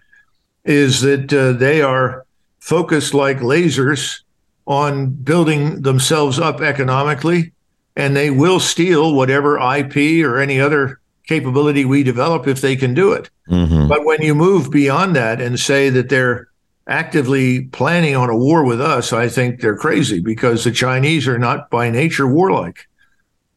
is 0.65 1.01
that 1.01 1.33
uh, 1.33 1.53
they 1.53 1.81
are 1.81 2.27
focused 2.61 3.15
like 3.15 3.39
lasers 3.39 4.21
on 4.67 5.11
building 5.11 5.83
themselves 5.83 6.39
up 6.39 6.61
economically, 6.61 7.53
and 7.97 8.15
they 8.15 8.31
will 8.31 8.61
steal 8.61 9.15
whatever 9.15 9.59
IP 9.59 10.25
or 10.25 10.39
any 10.39 10.61
other 10.61 11.01
capability 11.27 11.85
we 11.85 12.03
develop 12.03 12.47
if 12.47 12.61
they 12.61 12.77
can 12.77 12.95
do 12.95 13.13
it. 13.13 13.31
Mm-hmm. 13.49 13.89
But 13.89 14.05
when 14.05 14.23
you 14.23 14.35
move 14.35 14.71
beyond 14.71 15.17
that 15.17 15.41
and 15.41 15.59
say 15.59 15.91
that 15.91 16.09
they're 16.09 16.49
actively 16.87 17.65
planning 17.67 18.17
on 18.17 18.31
a 18.31 18.37
war 18.37 18.65
with 18.65 18.81
us, 18.81 19.13
I 19.13 19.29
think 19.29 19.61
they're 19.61 19.77
crazy 19.77 20.21
because 20.21 20.65
the 20.65 20.73
Chinese 20.73 21.27
are 21.27 21.39
not 21.39 21.71
by 21.71 21.91
nature 21.91 22.27
warlike. 22.27 22.89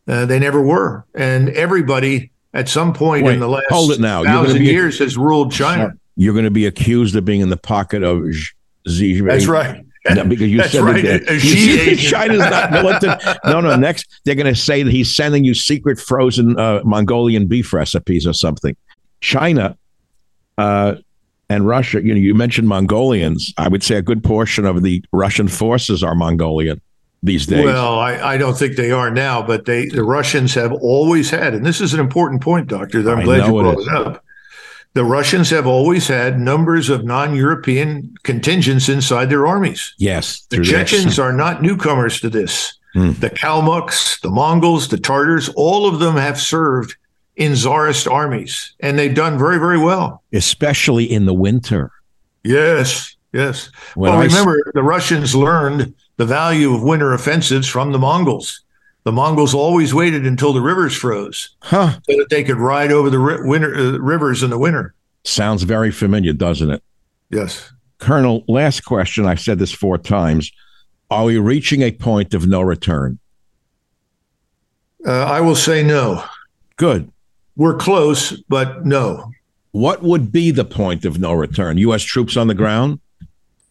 Uh, 0.08 0.26
they 0.26 0.40
never 0.40 0.62
were, 0.62 1.06
and 1.16 1.50
everybody 1.50 2.32
at 2.54 2.68
some 2.68 2.94
point 2.94 3.26
Wait, 3.26 3.36
in 3.36 3.40
the 3.40 3.48
last 3.48 3.66
hold 3.70 3.92
it 3.92 4.00
now. 4.00 4.24
thousand 4.24 4.60
be, 4.60 4.66
years 4.66 5.00
has 5.00 5.18
ruled 5.18 5.52
China. 5.52 5.94
You're 6.16 6.34
going 6.34 6.46
to 6.46 6.52
be 6.52 6.66
accused 6.66 7.16
of 7.16 7.24
being 7.26 7.42
in 7.42 7.50
the 7.50 7.58
pocket 7.58 8.04
of 8.04 8.26
Xi. 8.88 9.22
That's 9.22 9.48
right. 9.48 9.86
No, 10.10 10.26
because 10.26 10.50
you 10.50 10.58
That's 10.58 10.74
said 10.74 10.84
right. 10.84 11.02
that 11.04 11.44
you 11.44 11.96
China's 11.96 12.40
not 12.40 12.72
militant. 12.74 13.24
No, 13.46 13.62
no. 13.62 13.76
Next, 13.78 14.22
they're 14.26 14.36
going 14.36 14.54
to 14.54 14.60
say 14.60 14.84
that 14.84 14.92
he's 14.92 15.16
sending 15.16 15.46
you 15.46 15.54
secret 15.54 15.98
frozen 15.98 16.60
uh, 16.60 16.82
Mongolian 16.84 17.48
beef 17.48 17.72
recipes 17.72 18.28
or 18.28 18.34
something. 18.34 18.76
China 19.22 19.78
uh, 20.58 20.96
and 21.50 21.66
Russia. 21.66 22.04
You 22.04 22.14
know, 22.14 22.20
you 22.20 22.36
mentioned 22.36 22.68
Mongolians. 22.68 23.54
I 23.58 23.70
would 23.70 23.82
say 23.82 23.96
a 23.96 24.02
good 24.02 24.24
portion 24.24 24.66
of 24.66 24.84
the 24.84 25.04
Russian 25.14 25.48
forces 25.48 26.04
are 26.04 26.16
Mongolian 26.16 26.82
these 27.22 27.46
days. 27.46 27.64
Well, 27.64 27.98
I, 27.98 28.34
I 28.34 28.38
don't 28.38 28.58
think 28.58 28.76
they 28.76 28.92
are 28.92 29.10
now, 29.10 29.42
but 29.42 29.64
they 29.64 29.86
the 29.86 30.04
Russians 30.04 30.54
have 30.56 30.74
always 30.74 31.30
had, 31.30 31.54
and 31.54 31.66
this 31.66 31.80
is 31.80 31.94
an 31.94 32.02
important 32.02 32.42
point, 32.42 32.68
Doctor. 32.68 33.02
That 33.02 33.14
I'm 33.14 33.20
I 33.20 33.24
glad 33.24 33.46
you 33.46 33.62
brought 33.62 33.80
it, 33.80 33.88
it 33.88 33.94
up 33.94 34.23
the 34.94 35.04
Russians 35.04 35.50
have 35.50 35.66
always 35.66 36.08
had 36.08 36.40
numbers 36.40 36.90
of 36.90 37.04
non-European 37.04 38.14
contingents 38.24 38.90
inside 38.90 39.30
their 39.30 39.48
armies. 39.48 39.94
Yes, 39.98 40.42
the 40.50 40.64
Chechens 40.64 41.18
are 41.20 41.34
not 41.34 41.62
newcomers 41.62 42.20
to 42.22 42.30
this. 42.30 42.78
Mm. 42.96 43.20
The 43.20 43.32
Kalmucks, 43.32 44.22
the 44.22 44.30
Mongols, 44.30 44.88
the 44.88 44.98
Tartars, 44.98 45.50
all 45.56 45.88
of 45.88 46.00
them 46.00 46.16
have 46.16 46.40
served 46.40 46.96
in 47.36 47.54
Tsarist 47.56 48.08
armies, 48.08 48.74
and 48.80 49.00
they've 49.00 49.16
done 49.16 49.40
very, 49.40 49.58
very 49.58 49.80
well, 49.80 50.22
especially 50.32 51.06
in 51.06 51.26
the 51.26 51.34
winter. 51.34 51.92
Yes, 52.44 53.16
yes. 53.32 53.72
When 53.96 54.12
well, 54.12 54.22
I 54.22 54.26
remember 54.26 54.60
s- 54.68 54.74
the 54.76 54.84
Russians 54.84 55.34
learned 55.34 55.96
the 56.18 56.26
value 56.26 56.72
of 56.76 56.84
winter 56.84 57.14
offensives 57.14 57.68
from 57.68 57.92
the 57.92 57.98
Mongols 57.98 58.62
the 59.04 59.12
Mongols 59.12 59.54
always 59.54 59.94
waited 59.94 60.26
until 60.26 60.54
the 60.54 60.62
rivers 60.62 60.96
froze 60.96 61.50
huh. 61.62 62.00
so 62.10 62.18
that 62.18 62.28
they 62.30 62.44
could 62.44 62.58
ride 62.58 62.92
over 62.92 63.10
the 63.10 63.20
ri- 63.20 63.48
winter, 63.48 63.76
uh, 63.76 63.98
rivers 63.98 64.44
in 64.44 64.50
the 64.50 64.58
winter. 64.58 64.94
Sounds 65.24 65.64
very 65.64 65.92
familiar, 65.92 66.34
doesn't 66.34 66.70
it? 66.70 66.84
Yes. 67.30 67.72
Colonel, 68.00 68.44
last 68.48 68.82
question. 68.82 69.26
I've 69.26 69.40
said 69.40 69.60
this 69.60 69.72
four 69.72 69.98
times. 69.98 70.52
Are 71.10 71.26
we 71.26 71.38
reaching 71.38 71.82
a 71.82 71.92
point 71.92 72.34
of 72.34 72.48
no 72.48 72.62
return? 72.62 73.20
Uh, 75.06 75.12
I 75.12 75.42
will 75.42 75.56
say 75.56 75.84
no. 75.84 76.24
Good. 76.78 77.12
We're 77.56 77.78
close, 77.78 78.32
but 78.50 78.86
no. 78.86 79.32
What 79.72 80.02
would 80.02 80.32
be 80.32 80.52
the 80.52 80.66
point 80.66 81.06
of 81.06 81.20
no 81.20 81.34
return? 81.34 81.78
U.S. 81.78 82.04
troops 82.04 82.38
on 82.38 82.48
the 82.48 82.54
ground? 82.54 83.00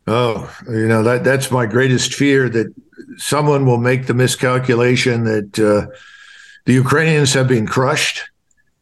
Oh, 0.06 0.52
you 0.68 0.88
know 0.88 1.02
that 1.04 1.22
that's 1.22 1.50
my 1.50 1.66
greatest 1.66 2.14
fear 2.14 2.48
that 2.48 2.74
someone 3.18 3.66
will 3.66 3.78
make 3.78 4.06
the 4.06 4.14
miscalculation 4.14 5.24
that 5.24 5.58
uh, 5.58 5.86
the 6.64 6.72
Ukrainians 6.72 7.32
have 7.34 7.48
been 7.48 7.66
crushed 7.66 8.22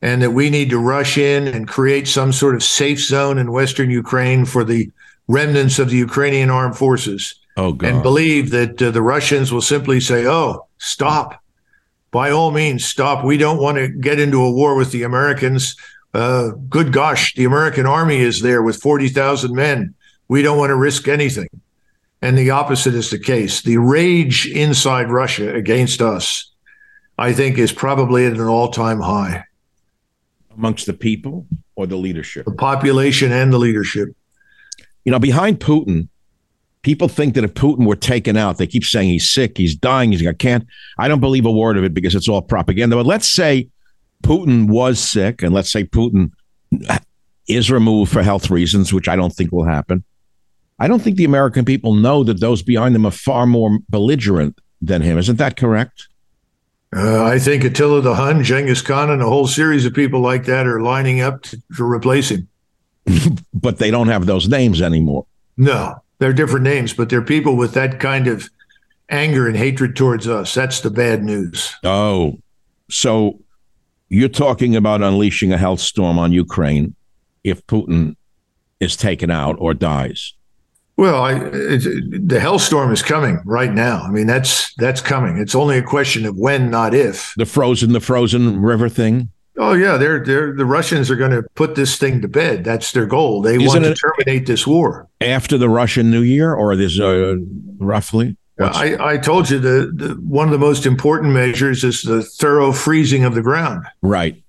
and 0.03 0.23
that 0.23 0.31
we 0.31 0.49
need 0.49 0.71
to 0.71 0.79
rush 0.79 1.18
in 1.18 1.47
and 1.47 1.68
create 1.68 2.09
some 2.09 2.33
sort 2.33 2.55
of 2.55 2.62
safe 2.62 3.01
zone 3.01 3.39
in 3.39 3.53
Western 3.53 3.91
Ukraine 3.91 4.45
for 4.45 4.64
the 4.64 4.91
remnants 5.29 5.79
of 5.79 5.91
the 5.91 5.97
Ukrainian 5.97 6.51
armed 6.51 6.77
forces. 6.77 7.35
Oh, 7.57 7.73
God. 7.73 7.91
And 7.91 8.03
believe 8.03 8.51
that 8.51 8.81
uh, 8.81 8.91
the 8.91 9.03
Russians 9.03 9.53
will 9.53 9.61
simply 9.61 10.01
say, 10.01 10.27
oh, 10.27 10.66
stop. 10.79 11.43
By 12.11 12.31
all 12.31 12.51
means, 12.51 12.85
stop. 12.85 13.25
We 13.25 13.37
don't 13.37 13.61
want 13.61 13.77
to 13.77 13.89
get 13.89 14.18
into 14.18 14.43
a 14.43 14.51
war 14.51 14.75
with 14.75 14.91
the 14.91 15.03
Americans. 15.03 15.77
Uh, 16.12 16.51
good 16.68 16.93
gosh, 16.93 17.35
the 17.35 17.45
American 17.45 17.87
army 17.87 18.18
is 18.18 18.41
there 18.41 18.62
with 18.62 18.81
40,000 18.83 19.55
men 19.55 19.95
we 20.31 20.43
don't 20.43 20.59
want 20.59 20.70
to 20.70 20.76
risk 20.76 21.09
anything. 21.09 21.49
And 22.22 22.39
the 22.39 22.51
opposite 22.51 22.95
is 22.95 23.11
the 23.11 23.18
case. 23.18 23.62
The 23.62 23.78
rage 23.78 24.47
inside 24.47 25.11
Russia 25.11 25.53
against 25.53 26.01
us, 26.01 26.53
I 27.18 27.33
think, 27.33 27.59
is 27.59 27.72
probably 27.72 28.26
at 28.26 28.35
an 28.35 28.43
all 28.43 28.70
time 28.70 29.01
high. 29.01 29.45
Amongst 30.57 30.87
the 30.87 30.93
people 30.93 31.49
or 31.74 31.89
the 31.89 31.97
leadership? 31.97 32.45
The 32.45 32.53
population 32.53 33.33
and 33.33 33.53
the 33.53 33.59
leadership. 33.59 34.11
You 35.05 35.11
know, 35.11 35.18
behind 35.18 35.59
Putin, 35.59 36.07
people 36.83 37.09
think 37.09 37.35
that 37.35 37.43
if 37.43 37.55
Putin 37.55 37.85
were 37.85 37.97
taken 37.97 38.37
out, 38.37 38.59
they 38.59 38.68
keep 38.68 38.85
saying 38.85 39.09
he's 39.09 39.28
sick, 39.28 39.59
he's 39.59 39.74
dying, 39.74 40.12
he's 40.12 40.22
got 40.22 40.39
can't. 40.39 40.64
I 40.97 41.09
don't 41.09 41.20
believe 41.20 41.45
a 41.45 41.51
word 41.51 41.76
of 41.76 41.83
it 41.83 41.93
because 41.93 42.14
it's 42.14 42.28
all 42.28 42.41
propaganda. 42.41 42.95
But 42.95 43.07
let's 43.07 43.28
say 43.28 43.68
Putin 44.22 44.68
was 44.68 45.01
sick, 45.01 45.43
and 45.43 45.53
let's 45.53 45.72
say 45.72 45.83
Putin 45.83 46.31
is 47.49 47.68
removed 47.68 48.12
for 48.12 48.22
health 48.22 48.49
reasons, 48.49 48.93
which 48.93 49.09
I 49.09 49.16
don't 49.16 49.35
think 49.35 49.51
will 49.51 49.64
happen. 49.64 50.05
I 50.81 50.89
don't 50.89 51.01
think 51.01 51.16
the 51.16 51.24
American 51.24 51.66
people 51.66 51.95
know 51.95 52.24
that 52.24 52.41
those 52.41 52.62
behind 52.62 52.95
them 52.95 53.07
are 53.07 53.11
far 53.11 53.47
more 53.47 53.78
belligerent 53.91 54.59
than 54.81 55.03
him. 55.03 55.18
Isn't 55.18 55.37
that 55.37 55.57
correct? 55.57 56.09
Uh, 56.97 57.22
I 57.22 57.39
think 57.39 57.62
Attila 57.62 58.01
the 58.01 58.14
Hun, 58.14 58.43
Genghis 58.43 58.83
Khan, 58.83 59.11
and 59.11 59.22
a 59.22 59.26
whole 59.26 59.47
series 59.47 59.85
of 59.85 59.95
people 59.95 60.20
like 60.20 60.47
that 60.47 60.66
are 60.66 60.81
lining 60.81 61.20
up 61.20 61.43
to, 61.43 61.62
to 61.76 61.85
replace 61.85 62.31
him. 62.31 62.49
but 63.55 63.78
they 63.78 63.91
don't 63.91 64.09
have 64.09 64.26
those 64.26 64.49
names 64.49 64.81
anymore. 64.81 65.26
No, 65.57 66.03
they're 66.18 66.33
different 66.33 66.64
names, 66.64 66.95
but 66.95 67.11
they're 67.11 67.22
people 67.22 67.57
with 67.57 67.74
that 67.74 68.01
kind 68.01 68.26
of 68.26 68.49
anger 69.11 69.47
and 69.47 69.57
hatred 69.57 69.95
towards 69.95 70.26
us. 70.26 70.55
That's 70.55 70.81
the 70.81 70.91
bad 70.91 71.22
news. 71.22 71.74
Oh, 71.85 72.39
so 72.89 73.41
you're 74.09 74.28
talking 74.28 74.74
about 74.74 75.03
unleashing 75.03 75.53
a 75.53 75.59
health 75.59 75.81
storm 75.81 76.18
on 76.18 76.33
Ukraine 76.33 76.95
if 77.45 77.64
Putin 77.66 78.16
is 78.81 78.97
taken 78.97 79.31
out 79.31 79.57
or 79.59 79.74
dies. 79.74 80.33
Well, 81.01 81.25
I, 81.25 81.33
the 81.33 82.39
hellstorm 82.39 82.93
is 82.93 83.03
coming 83.03 83.41
right 83.47 83.73
now. 83.73 84.03
I 84.03 84.11
mean, 84.11 84.27
that's 84.27 84.75
that's 84.75 85.01
coming. 85.01 85.39
It's 85.39 85.55
only 85.55 85.79
a 85.79 85.83
question 85.83 86.27
of 86.27 86.37
when, 86.37 86.71
not 86.71 86.93
if. 86.93 87.33
The 87.39 87.47
frozen, 87.47 87.95
the 87.95 88.01
frozen 88.01 88.61
river 88.61 88.91
thing. 88.91 89.31
Oh 89.57 89.73
yeah, 89.73 89.97
they're 89.97 90.23
they're 90.23 90.55
the 90.55 90.67
Russians 90.67 91.11
are 91.11 91.17
going 91.17 91.31
to 91.31 91.43
put 91.55 91.75
this 91.75 91.97
thing 91.97 92.21
to 92.21 92.29
bed. 92.29 92.65
That's 92.65 92.93
their 92.93 93.07
goal. 93.07 93.41
They 93.41 93.55
Isn't 93.55 93.67
want 93.67 93.85
to 93.85 93.95
terminate 93.95 94.45
this 94.45 94.67
war 94.67 95.09
after 95.23 95.57
the 95.57 95.71
Russian 95.71 96.11
New 96.11 96.21
Year, 96.21 96.53
or 96.53 96.77
this 96.77 97.01
uh, 97.01 97.37
roughly. 97.79 98.37
I, 98.61 99.13
I 99.13 99.17
told 99.17 99.49
you 99.49 99.59
the, 99.59 99.91
the 99.95 100.15
one 100.17 100.49
of 100.49 100.53
the 100.53 100.59
most 100.59 100.85
important 100.85 101.33
measures 101.33 101.83
is 101.83 102.03
the 102.03 102.23
thorough 102.23 102.73
freezing 102.73 103.25
of 103.25 103.35
the 103.35 103.41
ground. 103.41 103.87
Right. 104.03 104.43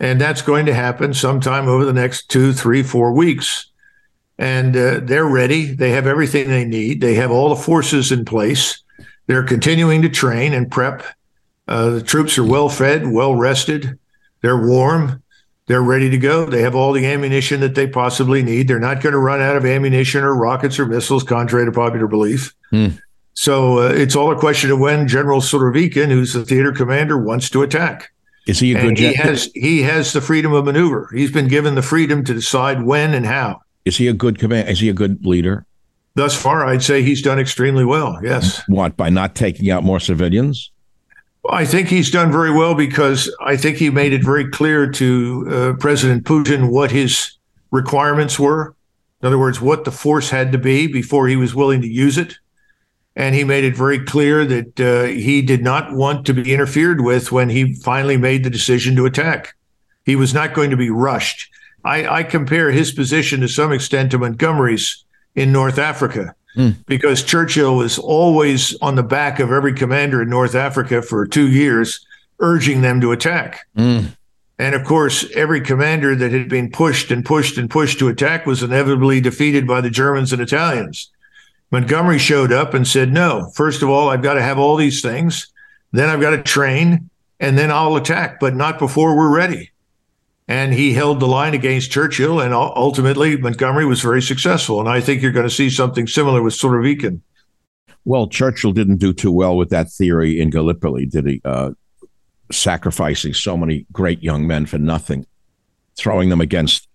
And 0.00 0.18
that's 0.18 0.40
going 0.40 0.64
to 0.64 0.74
happen 0.74 1.12
sometime 1.12 1.68
over 1.68 1.84
the 1.84 1.92
next 1.92 2.30
two, 2.30 2.54
three, 2.54 2.82
four 2.82 3.12
weeks 3.12 3.71
and 4.42 4.76
uh, 4.76 4.98
they're 5.00 5.24
ready. 5.24 5.66
They 5.66 5.90
have 5.90 6.08
everything 6.08 6.48
they 6.48 6.64
need. 6.64 7.00
They 7.00 7.14
have 7.14 7.30
all 7.30 7.50
the 7.50 7.62
forces 7.62 8.10
in 8.10 8.24
place. 8.24 8.82
They're 9.28 9.44
continuing 9.44 10.02
to 10.02 10.08
train 10.08 10.52
and 10.52 10.68
prep. 10.68 11.04
Uh, 11.68 11.90
the 11.90 12.02
troops 12.02 12.36
are 12.38 12.44
well 12.44 12.68
fed, 12.68 13.06
well 13.06 13.36
rested. 13.36 14.00
They're 14.40 14.60
warm. 14.60 15.22
They're 15.68 15.82
ready 15.82 16.10
to 16.10 16.18
go. 16.18 16.44
They 16.44 16.62
have 16.62 16.74
all 16.74 16.92
the 16.92 17.06
ammunition 17.06 17.60
that 17.60 17.76
they 17.76 17.86
possibly 17.86 18.42
need. 18.42 18.66
They're 18.66 18.80
not 18.80 19.00
going 19.00 19.12
to 19.12 19.20
run 19.20 19.40
out 19.40 19.56
of 19.56 19.64
ammunition 19.64 20.24
or 20.24 20.34
rockets 20.34 20.76
or 20.76 20.86
missiles, 20.86 21.22
contrary 21.22 21.66
to 21.66 21.72
popular 21.72 22.08
belief. 22.08 22.52
Hmm. 22.70 22.88
So 23.34 23.78
uh, 23.78 23.92
it's 23.92 24.16
all 24.16 24.32
a 24.32 24.38
question 24.38 24.72
of 24.72 24.80
when 24.80 25.06
General 25.06 25.40
Surovikin, 25.40 26.08
who's 26.08 26.32
the 26.32 26.44
theater 26.44 26.72
commander, 26.72 27.16
wants 27.16 27.48
to 27.50 27.62
attack. 27.62 28.10
Is 28.48 28.58
he 28.58 28.74
a 28.74 28.82
good? 28.82 28.98
he 28.98 29.14
has 29.14 29.52
he 29.54 29.82
has 29.82 30.12
the 30.12 30.20
freedom 30.20 30.52
of 30.52 30.64
maneuver. 30.64 31.08
He's 31.14 31.30
been 31.30 31.46
given 31.46 31.76
the 31.76 31.82
freedom 31.82 32.24
to 32.24 32.34
decide 32.34 32.82
when 32.82 33.14
and 33.14 33.24
how. 33.24 33.60
Is 33.84 33.96
he 33.96 34.08
a 34.08 34.12
good 34.12 34.38
command? 34.38 34.68
Is 34.68 34.80
he 34.80 34.88
a 34.88 34.94
good 34.94 35.24
leader? 35.26 35.66
Thus 36.14 36.40
far, 36.40 36.66
I'd 36.66 36.82
say 36.82 37.02
he's 37.02 37.22
done 37.22 37.38
extremely 37.38 37.84
well. 37.84 38.18
Yes. 38.22 38.62
What 38.68 38.96
by 38.96 39.08
not 39.08 39.34
taking 39.34 39.70
out 39.70 39.82
more 39.82 39.98
civilians? 39.98 40.70
Well, 41.42 41.54
I 41.54 41.64
think 41.64 41.88
he's 41.88 42.10
done 42.10 42.30
very 42.30 42.52
well 42.52 42.74
because 42.74 43.34
I 43.40 43.56
think 43.56 43.78
he 43.78 43.90
made 43.90 44.12
it 44.12 44.22
very 44.22 44.48
clear 44.48 44.90
to 44.92 45.48
uh, 45.50 45.72
President 45.80 46.24
Putin 46.24 46.70
what 46.70 46.90
his 46.90 47.36
requirements 47.70 48.38
were. 48.38 48.76
In 49.20 49.26
other 49.26 49.38
words, 49.38 49.60
what 49.60 49.84
the 49.84 49.90
force 49.90 50.30
had 50.30 50.52
to 50.52 50.58
be 50.58 50.86
before 50.86 51.28
he 51.28 51.36
was 51.36 51.54
willing 51.54 51.80
to 51.80 51.88
use 51.88 52.18
it. 52.18 52.36
And 53.14 53.34
he 53.34 53.44
made 53.44 53.64
it 53.64 53.76
very 53.76 53.98
clear 53.98 54.44
that 54.44 54.80
uh, 54.80 55.04
he 55.04 55.42
did 55.42 55.62
not 55.62 55.92
want 55.92 56.26
to 56.26 56.34
be 56.34 56.52
interfered 56.52 57.02
with 57.02 57.30
when 57.30 57.48
he 57.48 57.74
finally 57.74 58.16
made 58.16 58.42
the 58.42 58.50
decision 58.50 58.96
to 58.96 59.06
attack. 59.06 59.54
He 60.04 60.16
was 60.16 60.32
not 60.32 60.54
going 60.54 60.70
to 60.70 60.76
be 60.76 60.90
rushed. 60.90 61.48
I, 61.84 62.06
I 62.06 62.22
compare 62.22 62.70
his 62.70 62.92
position 62.92 63.40
to 63.40 63.48
some 63.48 63.72
extent 63.72 64.10
to 64.12 64.18
Montgomery's 64.18 65.04
in 65.34 65.52
North 65.52 65.78
Africa. 65.78 66.34
Mm. 66.56 66.76
Because 66.86 67.22
Churchill 67.22 67.76
was 67.76 67.98
always 67.98 68.76
on 68.80 68.94
the 68.94 69.02
back 69.02 69.40
of 69.40 69.50
every 69.50 69.72
commander 69.72 70.22
in 70.22 70.28
North 70.28 70.54
Africa 70.54 71.00
for 71.00 71.26
two 71.26 71.50
years, 71.50 72.04
urging 72.40 72.82
them 72.82 73.00
to 73.00 73.12
attack. 73.12 73.66
Mm. 73.76 74.14
And 74.58 74.74
of 74.74 74.84
course, 74.84 75.28
every 75.34 75.62
commander 75.62 76.14
that 76.14 76.30
had 76.30 76.48
been 76.48 76.70
pushed 76.70 77.10
and 77.10 77.24
pushed 77.24 77.56
and 77.56 77.70
pushed 77.70 77.98
to 77.98 78.08
attack 78.08 78.44
was 78.44 78.62
inevitably 78.62 79.20
defeated 79.20 79.66
by 79.66 79.80
the 79.80 79.90
Germans 79.90 80.32
and 80.32 80.42
Italians. 80.42 81.10
Montgomery 81.70 82.18
showed 82.18 82.52
up 82.52 82.74
and 82.74 82.86
said, 82.86 83.10
No, 83.10 83.50
first 83.54 83.82
of 83.82 83.88
all, 83.88 84.10
I've 84.10 84.22
got 84.22 84.34
to 84.34 84.42
have 84.42 84.58
all 84.58 84.76
these 84.76 85.00
things. 85.00 85.48
Then 85.90 86.10
I've 86.10 86.20
got 86.20 86.30
to 86.30 86.42
train, 86.42 87.08
and 87.40 87.56
then 87.56 87.70
I'll 87.70 87.96
attack, 87.96 88.40
but 88.40 88.54
not 88.54 88.78
before 88.78 89.16
we're 89.16 89.34
ready 89.34 89.71
and 90.48 90.74
he 90.74 90.92
held 90.92 91.20
the 91.20 91.26
line 91.26 91.54
against 91.54 91.90
Churchill, 91.90 92.40
and 92.40 92.52
ultimately 92.52 93.36
Montgomery 93.36 93.86
was 93.86 94.00
very 94.00 94.22
successful. 94.22 94.80
And 94.80 94.88
I 94.88 95.00
think 95.00 95.22
you're 95.22 95.32
going 95.32 95.48
to 95.48 95.54
see 95.54 95.70
something 95.70 96.06
similar 96.06 96.42
with 96.42 96.54
Surovikin. 96.54 97.20
Well, 98.04 98.26
Churchill 98.26 98.72
didn't 98.72 98.96
do 98.96 99.12
too 99.12 99.30
well 99.30 99.56
with 99.56 99.70
that 99.70 99.90
theory 99.90 100.40
in 100.40 100.50
Gallipoli, 100.50 101.06
did 101.06 101.26
he? 101.26 101.40
Uh, 101.44 101.70
sacrificing 102.50 103.32
so 103.32 103.56
many 103.56 103.86
great 103.92 104.22
young 104.22 104.46
men 104.46 104.66
for 104.66 104.78
nothing, 104.78 105.26
throwing 105.96 106.28
them 106.28 106.40
against 106.40 106.88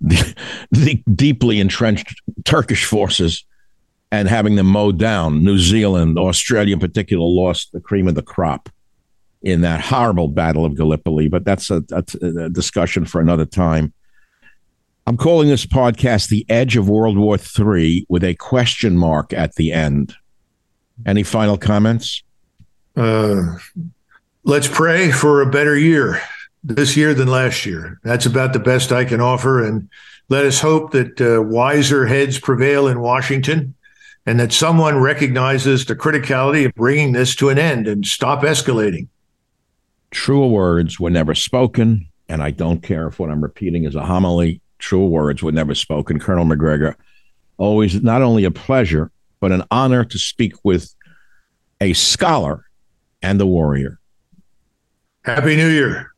the, 0.00 0.34
the 0.72 1.02
deeply 1.14 1.60
entrenched 1.60 2.20
Turkish 2.44 2.84
forces 2.84 3.44
and 4.10 4.28
having 4.28 4.56
them 4.56 4.66
mowed 4.66 4.98
down. 4.98 5.44
New 5.44 5.58
Zealand, 5.58 6.18
Australia 6.18 6.74
in 6.74 6.80
particular, 6.80 7.24
lost 7.24 7.70
the 7.72 7.80
cream 7.80 8.08
of 8.08 8.16
the 8.16 8.22
crop 8.22 8.68
in 9.42 9.62
that 9.62 9.80
horrible 9.80 10.28
Battle 10.28 10.64
of 10.64 10.76
Gallipoli, 10.76 11.28
but 11.28 11.44
that's 11.44 11.70
a, 11.70 11.82
a, 11.92 12.04
a 12.22 12.50
discussion 12.50 13.04
for 13.04 13.20
another 13.20 13.46
time. 13.46 13.92
I'm 15.06 15.16
calling 15.16 15.48
this 15.48 15.66
podcast 15.66 16.28
The 16.28 16.44
Edge 16.48 16.76
of 16.76 16.88
World 16.88 17.16
War 17.16 17.36
III 17.36 18.06
with 18.08 18.22
a 18.22 18.34
question 18.34 18.96
mark 18.96 19.32
at 19.32 19.54
the 19.54 19.72
end. 19.72 20.14
Any 21.06 21.22
final 21.22 21.56
comments? 21.56 22.22
Uh, 22.96 23.56
let's 24.44 24.68
pray 24.68 25.10
for 25.10 25.40
a 25.40 25.50
better 25.50 25.76
year 25.76 26.20
this 26.62 26.96
year 26.96 27.14
than 27.14 27.28
last 27.28 27.64
year. 27.64 27.98
That's 28.04 28.26
about 28.26 28.52
the 28.52 28.58
best 28.58 28.92
I 28.92 29.04
can 29.04 29.20
offer. 29.20 29.64
And 29.64 29.88
let 30.28 30.44
us 30.44 30.60
hope 30.60 30.92
that 30.92 31.20
uh, 31.20 31.42
wiser 31.42 32.06
heads 32.06 32.38
prevail 32.38 32.86
in 32.86 33.00
Washington 33.00 33.74
and 34.26 34.38
that 34.38 34.52
someone 34.52 35.00
recognizes 35.00 35.86
the 35.86 35.96
criticality 35.96 36.66
of 36.66 36.74
bringing 36.74 37.12
this 37.12 37.34
to 37.36 37.48
an 37.48 37.58
end 37.58 37.88
and 37.88 38.06
stop 38.06 38.42
escalating. 38.42 39.08
Truer 40.10 40.48
words 40.48 40.98
were 40.98 41.10
never 41.10 41.34
spoken, 41.34 42.06
and 42.28 42.42
I 42.42 42.50
don't 42.50 42.82
care 42.82 43.06
if 43.06 43.18
what 43.18 43.30
I'm 43.30 43.42
repeating 43.42 43.84
is 43.84 43.94
a 43.94 44.04
homily. 44.04 44.60
Truer 44.78 45.06
words 45.06 45.42
were 45.42 45.52
never 45.52 45.74
spoken. 45.74 46.18
Colonel 46.18 46.44
Macgregor, 46.44 46.96
always 47.58 48.02
not 48.02 48.22
only 48.22 48.44
a 48.44 48.50
pleasure, 48.50 49.10
but 49.40 49.52
an 49.52 49.64
honor 49.70 50.04
to 50.04 50.18
speak 50.18 50.54
with 50.64 50.94
a 51.80 51.92
scholar 51.92 52.66
and 53.22 53.40
a 53.40 53.46
warrior. 53.46 53.98
Happy 55.24 55.56
New 55.56 55.68
Year. 55.68 56.10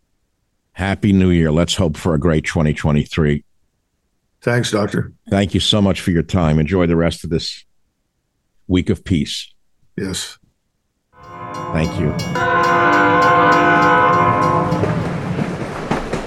Happy 0.73 1.13
New 1.13 1.31
Year. 1.31 1.53
Let's 1.53 1.75
hope 1.75 1.97
for 1.97 2.15
a 2.15 2.19
great 2.19 2.45
2023. 2.45 3.45
Thanks, 4.41 4.71
Doctor. 4.71 5.13
Thank 5.29 5.55
you 5.55 5.61
so 5.61 5.83
much 5.83 6.01
for 6.01 6.11
your 6.11 6.23
time. 6.23 6.59
Enjoy 6.59 6.87
the 6.87 6.97
rest 6.97 7.25
of 7.25 7.31
this 7.31 7.65
week 8.67 8.91
of 8.91 9.05
peace. 9.05 9.53
Yes. 9.97 10.39
Thank 11.73 11.99
you. 12.01 12.13